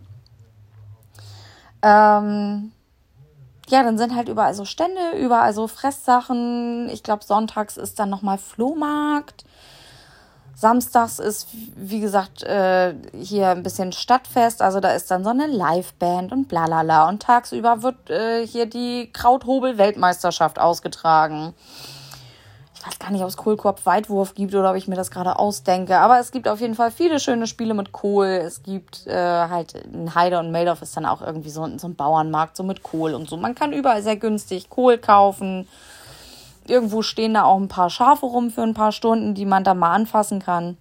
Ähm, 1.86 2.72
ja, 3.68 3.84
dann 3.84 4.00
sind 4.00 4.16
halt 4.16 4.28
überall 4.28 4.56
so 4.56 4.66
Stände, 4.66 5.12
überall 5.20 5.54
so 5.54 5.68
Fresssachen. 5.68 6.90
Ich 6.90 7.04
glaube, 7.04 7.24
sonntags 7.24 7.78
ist 7.78 8.00
dann 8.00 8.10
nochmal 8.10 8.40
Flohmarkt. 8.40 9.46
Samstags 10.56 11.20
ist, 11.20 11.50
wie 11.76 12.00
gesagt, 12.00 12.42
äh, 12.42 12.96
hier 13.14 13.50
ein 13.50 13.62
bisschen 13.62 13.92
Stadtfest. 13.92 14.64
Also 14.64 14.80
da 14.80 14.92
ist 14.92 15.12
dann 15.12 15.24
so 15.24 15.30
eine 15.30 15.46
Liveband 15.46 16.32
und 16.32 16.48
blalala. 16.48 17.08
Und 17.08 17.22
tagsüber 17.22 17.84
wird 17.84 18.10
äh, 18.10 18.48
hier 18.48 18.66
die 18.66 19.12
Krauthobel-Weltmeisterschaft 19.14 20.58
ausgetragen 20.58 21.54
weiß 22.86 23.00
gar 23.00 23.12
nicht, 23.12 23.22
ob 23.22 23.28
es 23.28 23.38
Kohlkorb 23.38 23.86
Weitwurf 23.86 24.36
gibt 24.36 24.54
oder 24.54 24.72
ob 24.72 24.76
ich 24.76 24.88
mir 24.88 24.96
das 24.96 25.10
gerade 25.10 25.40
ausdenke. 25.40 25.98
Aber 25.98 26.20
es 26.20 26.32
gibt 26.32 26.48
auf 26.48 26.62
jeden 26.62 26.76
Fall 26.76 26.92
viele 26.92 27.20
schöne 27.20 27.48
Spiele 27.48 27.74
mit 27.74 27.92
Kohl. 27.92 28.28
Es 28.28 28.64
gibt 28.64 29.08
äh, 29.08 29.14
halt 29.14 29.74
in 29.74 30.14
Heide 30.14 30.40
und 30.40 30.52
Meldorf 30.52 30.82
ist 30.82 30.96
dann 30.96 31.06
auch 31.06 31.22
irgendwie 31.22 31.50
so, 31.50 31.68
so 31.78 31.88
ein 31.88 31.96
Bauernmarkt, 31.96 32.56
so 32.56 32.64
mit 32.64 32.84
Kohl 32.84 33.14
und 33.14 33.30
so. 33.30 33.38
Man 33.38 33.56
kann 33.56 33.74
überall 33.74 34.04
sehr 34.04 34.18
günstig 34.18 34.70
Kohl 34.70 34.98
kaufen. 34.98 35.68
Irgendwo 36.68 37.02
stehen 37.02 37.34
da 37.34 37.44
auch 37.44 37.58
ein 37.58 37.68
paar 37.68 37.90
Schafe 37.90 38.26
rum 38.26 38.52
für 38.52 38.64
ein 38.64 38.74
paar 38.74 38.92
Stunden, 38.92 39.34
die 39.34 39.46
man 39.46 39.64
da 39.64 39.74
mal 39.74 39.94
anfassen 39.94 40.40
kann. 40.40 40.78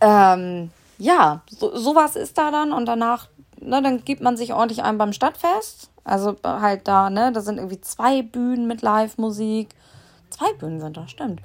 Ähm, 0.00 0.70
ja, 0.98 1.42
so, 1.48 1.76
sowas 1.76 2.16
ist 2.16 2.38
da 2.38 2.50
dann 2.50 2.72
und 2.72 2.86
danach, 2.86 3.28
ne, 3.64 3.82
dann 3.82 4.04
gibt 4.04 4.22
man 4.22 4.36
sich 4.36 4.52
ordentlich 4.52 4.82
ein 4.82 4.98
beim 4.98 5.12
Stadtfest 5.12 5.92
also 6.04 6.36
halt 6.44 6.88
da, 6.88 7.10
ne, 7.10 7.32
da 7.32 7.40
sind 7.40 7.58
irgendwie 7.58 7.80
zwei 7.80 8.22
Bühnen 8.22 8.66
mit 8.66 8.82
Live-Musik. 8.82 9.68
Zwei 10.30 10.52
Bühnen 10.54 10.80
sind 10.80 10.96
da, 10.96 11.06
stimmt. 11.06 11.40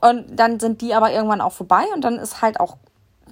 Und 0.00 0.24
dann 0.38 0.58
sind 0.58 0.80
die 0.80 0.94
aber 0.94 1.12
irgendwann 1.12 1.40
auch 1.40 1.52
vorbei 1.52 1.84
und 1.94 2.02
dann 2.02 2.16
ist 2.16 2.42
halt 2.42 2.58
auch 2.58 2.78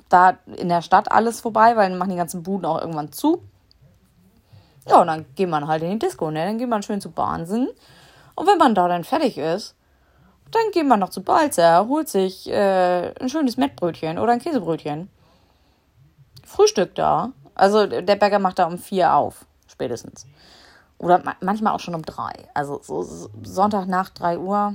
da 0.08 0.38
in 0.56 0.68
der 0.68 0.82
Stadt 0.82 1.10
alles 1.10 1.40
vorbei, 1.40 1.76
weil 1.76 1.88
dann 1.88 1.98
machen 1.98 2.10
die 2.10 2.16
ganzen 2.16 2.42
Buden 2.42 2.66
auch 2.66 2.80
irgendwann 2.80 3.12
zu. 3.12 3.42
Ja, 4.86 5.00
und 5.00 5.06
dann 5.06 5.26
geht 5.34 5.48
man 5.48 5.66
halt 5.66 5.82
in 5.82 5.90
die 5.90 5.98
Disco, 5.98 6.30
ne? 6.30 6.46
Dann 6.46 6.58
geht 6.58 6.68
man 6.68 6.82
schön 6.82 7.00
zu 7.00 7.14
Wahnsinn. 7.16 7.68
Und 8.34 8.46
wenn 8.46 8.58
man 8.58 8.74
da 8.74 8.88
dann 8.88 9.04
fertig 9.04 9.36
ist, 9.36 9.74
dann 10.50 10.62
geht 10.72 10.86
man 10.86 11.00
noch 11.00 11.10
zu 11.10 11.22
Balzer, 11.22 11.88
holt 11.88 12.08
sich 12.08 12.48
äh, 12.48 13.12
ein 13.20 13.28
schönes 13.28 13.56
Mettbrötchen 13.56 14.18
oder 14.18 14.32
ein 14.32 14.38
Käsebrötchen. 14.38 15.10
Frühstück 16.44 16.94
da. 16.94 17.32
Also 17.58 17.86
der 17.86 18.16
Bäcker 18.16 18.38
macht 18.38 18.58
da 18.58 18.66
um 18.66 18.78
vier 18.78 19.14
auf 19.14 19.44
spätestens. 19.66 20.26
Oder 20.98 21.22
manchmal 21.40 21.74
auch 21.74 21.80
schon 21.80 21.94
um 21.94 22.02
drei. 22.02 22.32
Also 22.54 22.80
so 22.82 23.02
Sonntagnacht, 23.42 24.18
drei 24.18 24.38
Uhr, 24.38 24.74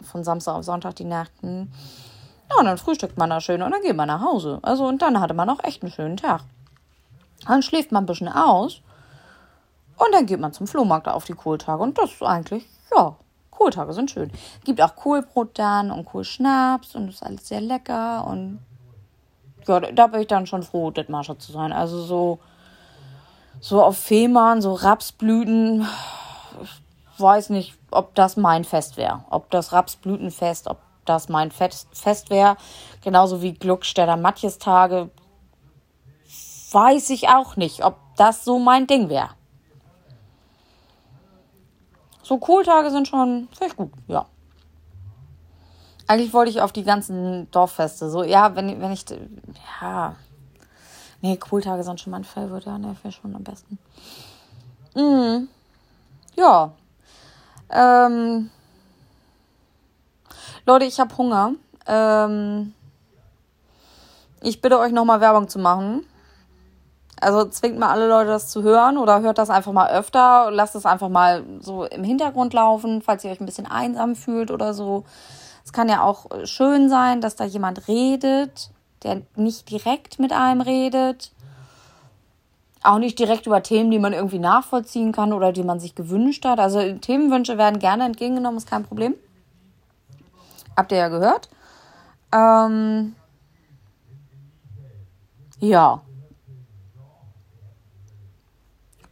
von 0.00 0.24
Samstag 0.24 0.54
auf 0.54 0.64
Sonntag 0.64 0.96
die 0.96 1.04
Nacht. 1.04 1.32
Ja, 1.42 2.58
und 2.58 2.64
dann 2.64 2.78
frühstückt 2.78 3.18
man 3.18 3.30
da 3.30 3.40
schön 3.40 3.62
und 3.62 3.70
dann 3.70 3.82
geht 3.82 3.96
man 3.96 4.08
nach 4.08 4.22
Hause. 4.22 4.58
Also 4.62 4.86
und 4.86 5.02
dann 5.02 5.20
hatte 5.20 5.34
man 5.34 5.50
auch 5.50 5.62
echt 5.62 5.82
einen 5.82 5.92
schönen 5.92 6.16
Tag. 6.16 6.42
Dann 7.46 7.62
schläft 7.62 7.92
man 7.92 8.04
ein 8.04 8.06
bisschen 8.06 8.28
aus 8.28 8.82
und 9.96 10.12
dann 10.12 10.26
geht 10.26 10.40
man 10.40 10.52
zum 10.52 10.66
Flohmarkt 10.66 11.08
auf 11.08 11.24
die 11.24 11.34
Kohltage. 11.34 11.82
Und 11.82 11.98
das 11.98 12.12
ist 12.12 12.22
eigentlich, 12.22 12.66
ja, 12.96 13.16
Kohltage 13.50 13.92
sind 13.92 14.10
schön. 14.10 14.30
Gibt 14.64 14.80
auch 14.80 14.96
Kohlbrot 14.96 15.58
dann 15.58 15.90
und 15.90 16.04
Kohlschnaps 16.04 16.94
und 16.94 17.06
das 17.06 17.16
ist 17.16 17.22
alles 17.22 17.48
sehr 17.48 17.60
lecker. 17.60 18.26
Und 18.26 18.60
ja, 19.66 19.80
da 19.80 20.06
bin 20.06 20.20
ich 20.20 20.26
dann 20.26 20.46
schon 20.46 20.62
froh, 20.62 20.90
Dittmarscher 20.90 21.38
zu 21.38 21.52
sein. 21.52 21.72
Also 21.72 22.02
so 22.02 22.38
so 23.60 23.82
auf 23.82 23.96
Fehmarn, 23.96 24.60
so 24.60 24.72
Rapsblüten, 24.72 25.86
ich 26.62 27.20
weiß 27.20 27.50
nicht, 27.50 27.78
ob 27.92 28.14
das 28.14 28.36
mein 28.36 28.64
Fest 28.64 28.96
wäre. 28.96 29.24
Ob 29.30 29.50
das 29.50 29.72
Rapsblütenfest, 29.72 30.66
ob 30.66 30.78
das 31.04 31.28
mein 31.28 31.50
Fest, 31.52 31.88
Fest 31.92 32.30
wäre. 32.30 32.56
Genauso 33.02 33.40
wie 33.40 33.54
Gluckstädter 33.54 34.16
Matjestage. 34.16 35.10
Weiß 36.72 37.10
ich 37.10 37.28
auch 37.28 37.56
nicht, 37.56 37.84
ob 37.84 37.96
das 38.16 38.44
so 38.44 38.58
mein 38.58 38.86
Ding 38.86 39.08
wäre. 39.08 39.30
So 42.22 42.38
Kohltage 42.38 42.90
sind 42.90 43.06
schon 43.08 43.48
vielleicht 43.52 43.76
gut, 43.76 43.92
ja. 44.06 44.26
Eigentlich 46.12 46.32
wollte 46.32 46.50
ich 46.50 46.60
auf 46.60 46.72
die 46.72 46.84
ganzen 46.84 47.50
Dorffeste. 47.50 48.10
So, 48.10 48.22
ja, 48.22 48.54
wenn, 48.54 48.80
wenn 48.80 48.92
ich, 48.92 49.04
ja, 49.80 50.14
Nee, 51.22 51.36
Cooltage 51.36 51.84
sind 51.84 52.00
schon 52.00 52.10
mein 52.10 52.24
Favorite, 52.24 52.68
ja, 52.68 52.76
der 52.78 52.96
wäre 53.00 53.12
schon 53.12 53.34
am 53.36 53.44
besten. 53.44 53.78
Mhm. 54.94 55.48
Ja. 56.34 56.72
Ähm. 57.70 58.50
Leute, 60.66 60.84
ich 60.84 60.98
habe 60.98 61.16
Hunger. 61.16 61.52
Ähm. 61.86 62.74
Ich 64.40 64.60
bitte 64.60 64.80
euch 64.80 64.90
nochmal 64.90 65.20
Werbung 65.20 65.48
zu 65.48 65.60
machen. 65.60 66.04
Also 67.20 67.44
zwingt 67.44 67.78
mal 67.78 67.90
alle 67.90 68.08
Leute 68.08 68.30
das 68.30 68.50
zu 68.50 68.64
hören 68.64 68.98
oder 68.98 69.20
hört 69.20 69.38
das 69.38 69.48
einfach 69.48 69.70
mal 69.70 69.92
öfter. 69.92 70.50
Lasst 70.50 70.74
es 70.74 70.84
einfach 70.84 71.08
mal 71.08 71.44
so 71.60 71.84
im 71.84 72.02
Hintergrund 72.02 72.52
laufen, 72.52 73.00
falls 73.00 73.22
ihr 73.22 73.30
euch 73.30 73.38
ein 73.38 73.46
bisschen 73.46 73.70
einsam 73.70 74.16
fühlt 74.16 74.50
oder 74.50 74.74
so. 74.74 75.04
Es 75.72 75.76
kann 75.76 75.88
ja 75.88 76.02
auch 76.02 76.26
schön 76.44 76.90
sein, 76.90 77.22
dass 77.22 77.34
da 77.34 77.44
jemand 77.44 77.88
redet 77.88 78.70
der 79.02 79.22
nicht 79.36 79.70
direkt 79.70 80.18
mit 80.18 80.32
einem 80.32 80.60
redet. 80.60 81.32
Auch 82.82 82.98
nicht 82.98 83.18
direkt 83.18 83.46
über 83.46 83.62
Themen, 83.62 83.90
die 83.90 83.98
man 83.98 84.12
irgendwie 84.12 84.40
nachvollziehen 84.40 85.12
kann 85.12 85.32
oder 85.32 85.52
die 85.52 85.62
man 85.62 85.78
sich 85.78 85.94
gewünscht 85.94 86.44
hat. 86.44 86.58
Also 86.58 86.80
Themenwünsche 86.98 87.56
werden 87.56 87.78
gerne 87.78 88.04
entgegengenommen, 88.04 88.58
ist 88.58 88.68
kein 88.68 88.84
Problem. 88.84 89.14
Habt 90.76 90.90
ihr 90.90 90.98
ja 90.98 91.08
gehört. 91.08 91.48
Ähm, 92.32 93.14
ja. 95.60 96.02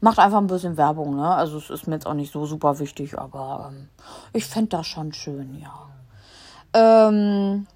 Macht 0.01 0.19
einfach 0.19 0.39
ein 0.39 0.47
bisschen 0.47 0.77
Werbung, 0.77 1.15
ne? 1.15 1.29
Also 1.29 1.59
es 1.59 1.71
ist 1.71 1.87
mir 1.87 1.95
jetzt 1.95 2.07
auch 2.07 2.15
nicht 2.15 2.33
so 2.33 2.47
super 2.47 2.79
wichtig, 2.79 3.19
aber 3.19 3.71
ähm, 3.71 3.89
ich 4.33 4.47
fände 4.47 4.71
das 4.71 4.87
schon 4.87 5.13
schön, 5.13 5.61
ja. 5.61 5.90
Ähm, 6.73 7.67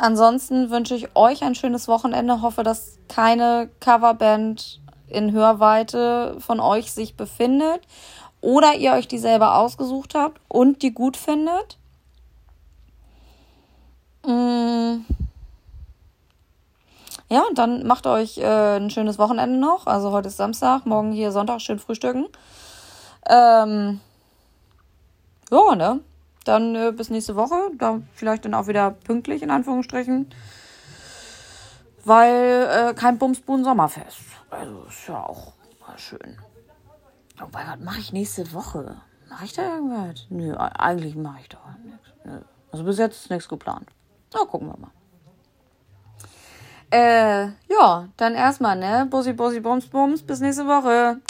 Ansonsten 0.00 0.70
wünsche 0.70 0.94
ich 0.94 1.16
euch 1.16 1.42
ein 1.42 1.56
schönes 1.56 1.88
Wochenende. 1.88 2.40
Hoffe, 2.40 2.62
dass 2.62 2.98
keine 3.08 3.68
Coverband 3.80 4.80
in 5.08 5.32
Hörweite 5.32 6.36
von 6.38 6.60
euch 6.60 6.92
sich 6.92 7.16
befindet 7.16 7.80
oder 8.40 8.74
ihr 8.76 8.92
euch 8.92 9.08
die 9.08 9.18
selber 9.18 9.56
ausgesucht 9.56 10.14
habt 10.14 10.40
und 10.46 10.82
die 10.82 10.92
gut 10.92 11.16
findet. 11.16 11.78
Mm. 14.24 15.04
Ja, 17.28 17.42
und 17.48 17.58
dann 17.58 17.84
macht 17.84 18.06
euch 18.06 18.38
äh, 18.38 18.76
ein 18.76 18.90
schönes 18.90 19.18
Wochenende 19.18 19.58
noch. 19.58 19.88
Also 19.88 20.12
heute 20.12 20.28
ist 20.28 20.36
Samstag, 20.36 20.86
morgen 20.86 21.10
hier 21.10 21.32
Sonntag, 21.32 21.60
schön 21.60 21.80
frühstücken. 21.80 22.26
Ähm, 23.28 24.00
ja, 25.50 25.74
ne? 25.74 26.00
Dann 26.44 26.74
äh, 26.74 26.92
bis 26.92 27.10
nächste 27.10 27.36
Woche. 27.36 27.54
Da 27.78 28.00
vielleicht 28.14 28.44
dann 28.44 28.54
auch 28.54 28.66
wieder 28.66 28.90
pünktlich, 28.90 29.42
in 29.42 29.50
Anführungsstrichen. 29.50 30.26
Weil 32.04 32.68
äh, 32.70 32.94
kein 32.94 33.18
Bumsbuhn 33.18 33.64
Sommerfest. 33.64 34.18
Also 34.50 34.84
ist 34.88 35.08
ja 35.08 35.22
auch 35.22 35.52
schön. 35.96 36.38
Wobei, 37.38 37.60
was 37.66 37.80
mache 37.80 38.00
ich 38.00 38.12
nächste 38.12 38.52
Woche? 38.52 38.96
Mache 39.28 39.44
ich 39.44 39.52
da 39.52 39.74
irgendwas? 39.74 40.26
Nö, 40.30 40.56
eigentlich 40.56 41.14
mache 41.16 41.40
ich 41.40 41.48
da 41.48 41.58
nichts. 41.84 42.44
Also 42.72 42.84
bis 42.84 42.98
jetzt 42.98 43.24
ist 43.24 43.30
nichts 43.30 43.48
geplant. 43.48 43.88
Na, 44.32 44.40
gucken 44.44 44.68
wir 44.68 44.78
mal. 44.78 44.90
Äh, 46.90 47.48
ja, 47.68 48.08
dann 48.16 48.34
erstmal, 48.34 48.76
ne? 48.76 49.06
Bussi, 49.10 49.32
Bussi, 49.32 49.60
Bums, 49.60 49.86
Bums. 49.86 50.22
Bis 50.22 50.40
nächste 50.40 50.66
Woche. 50.66 51.20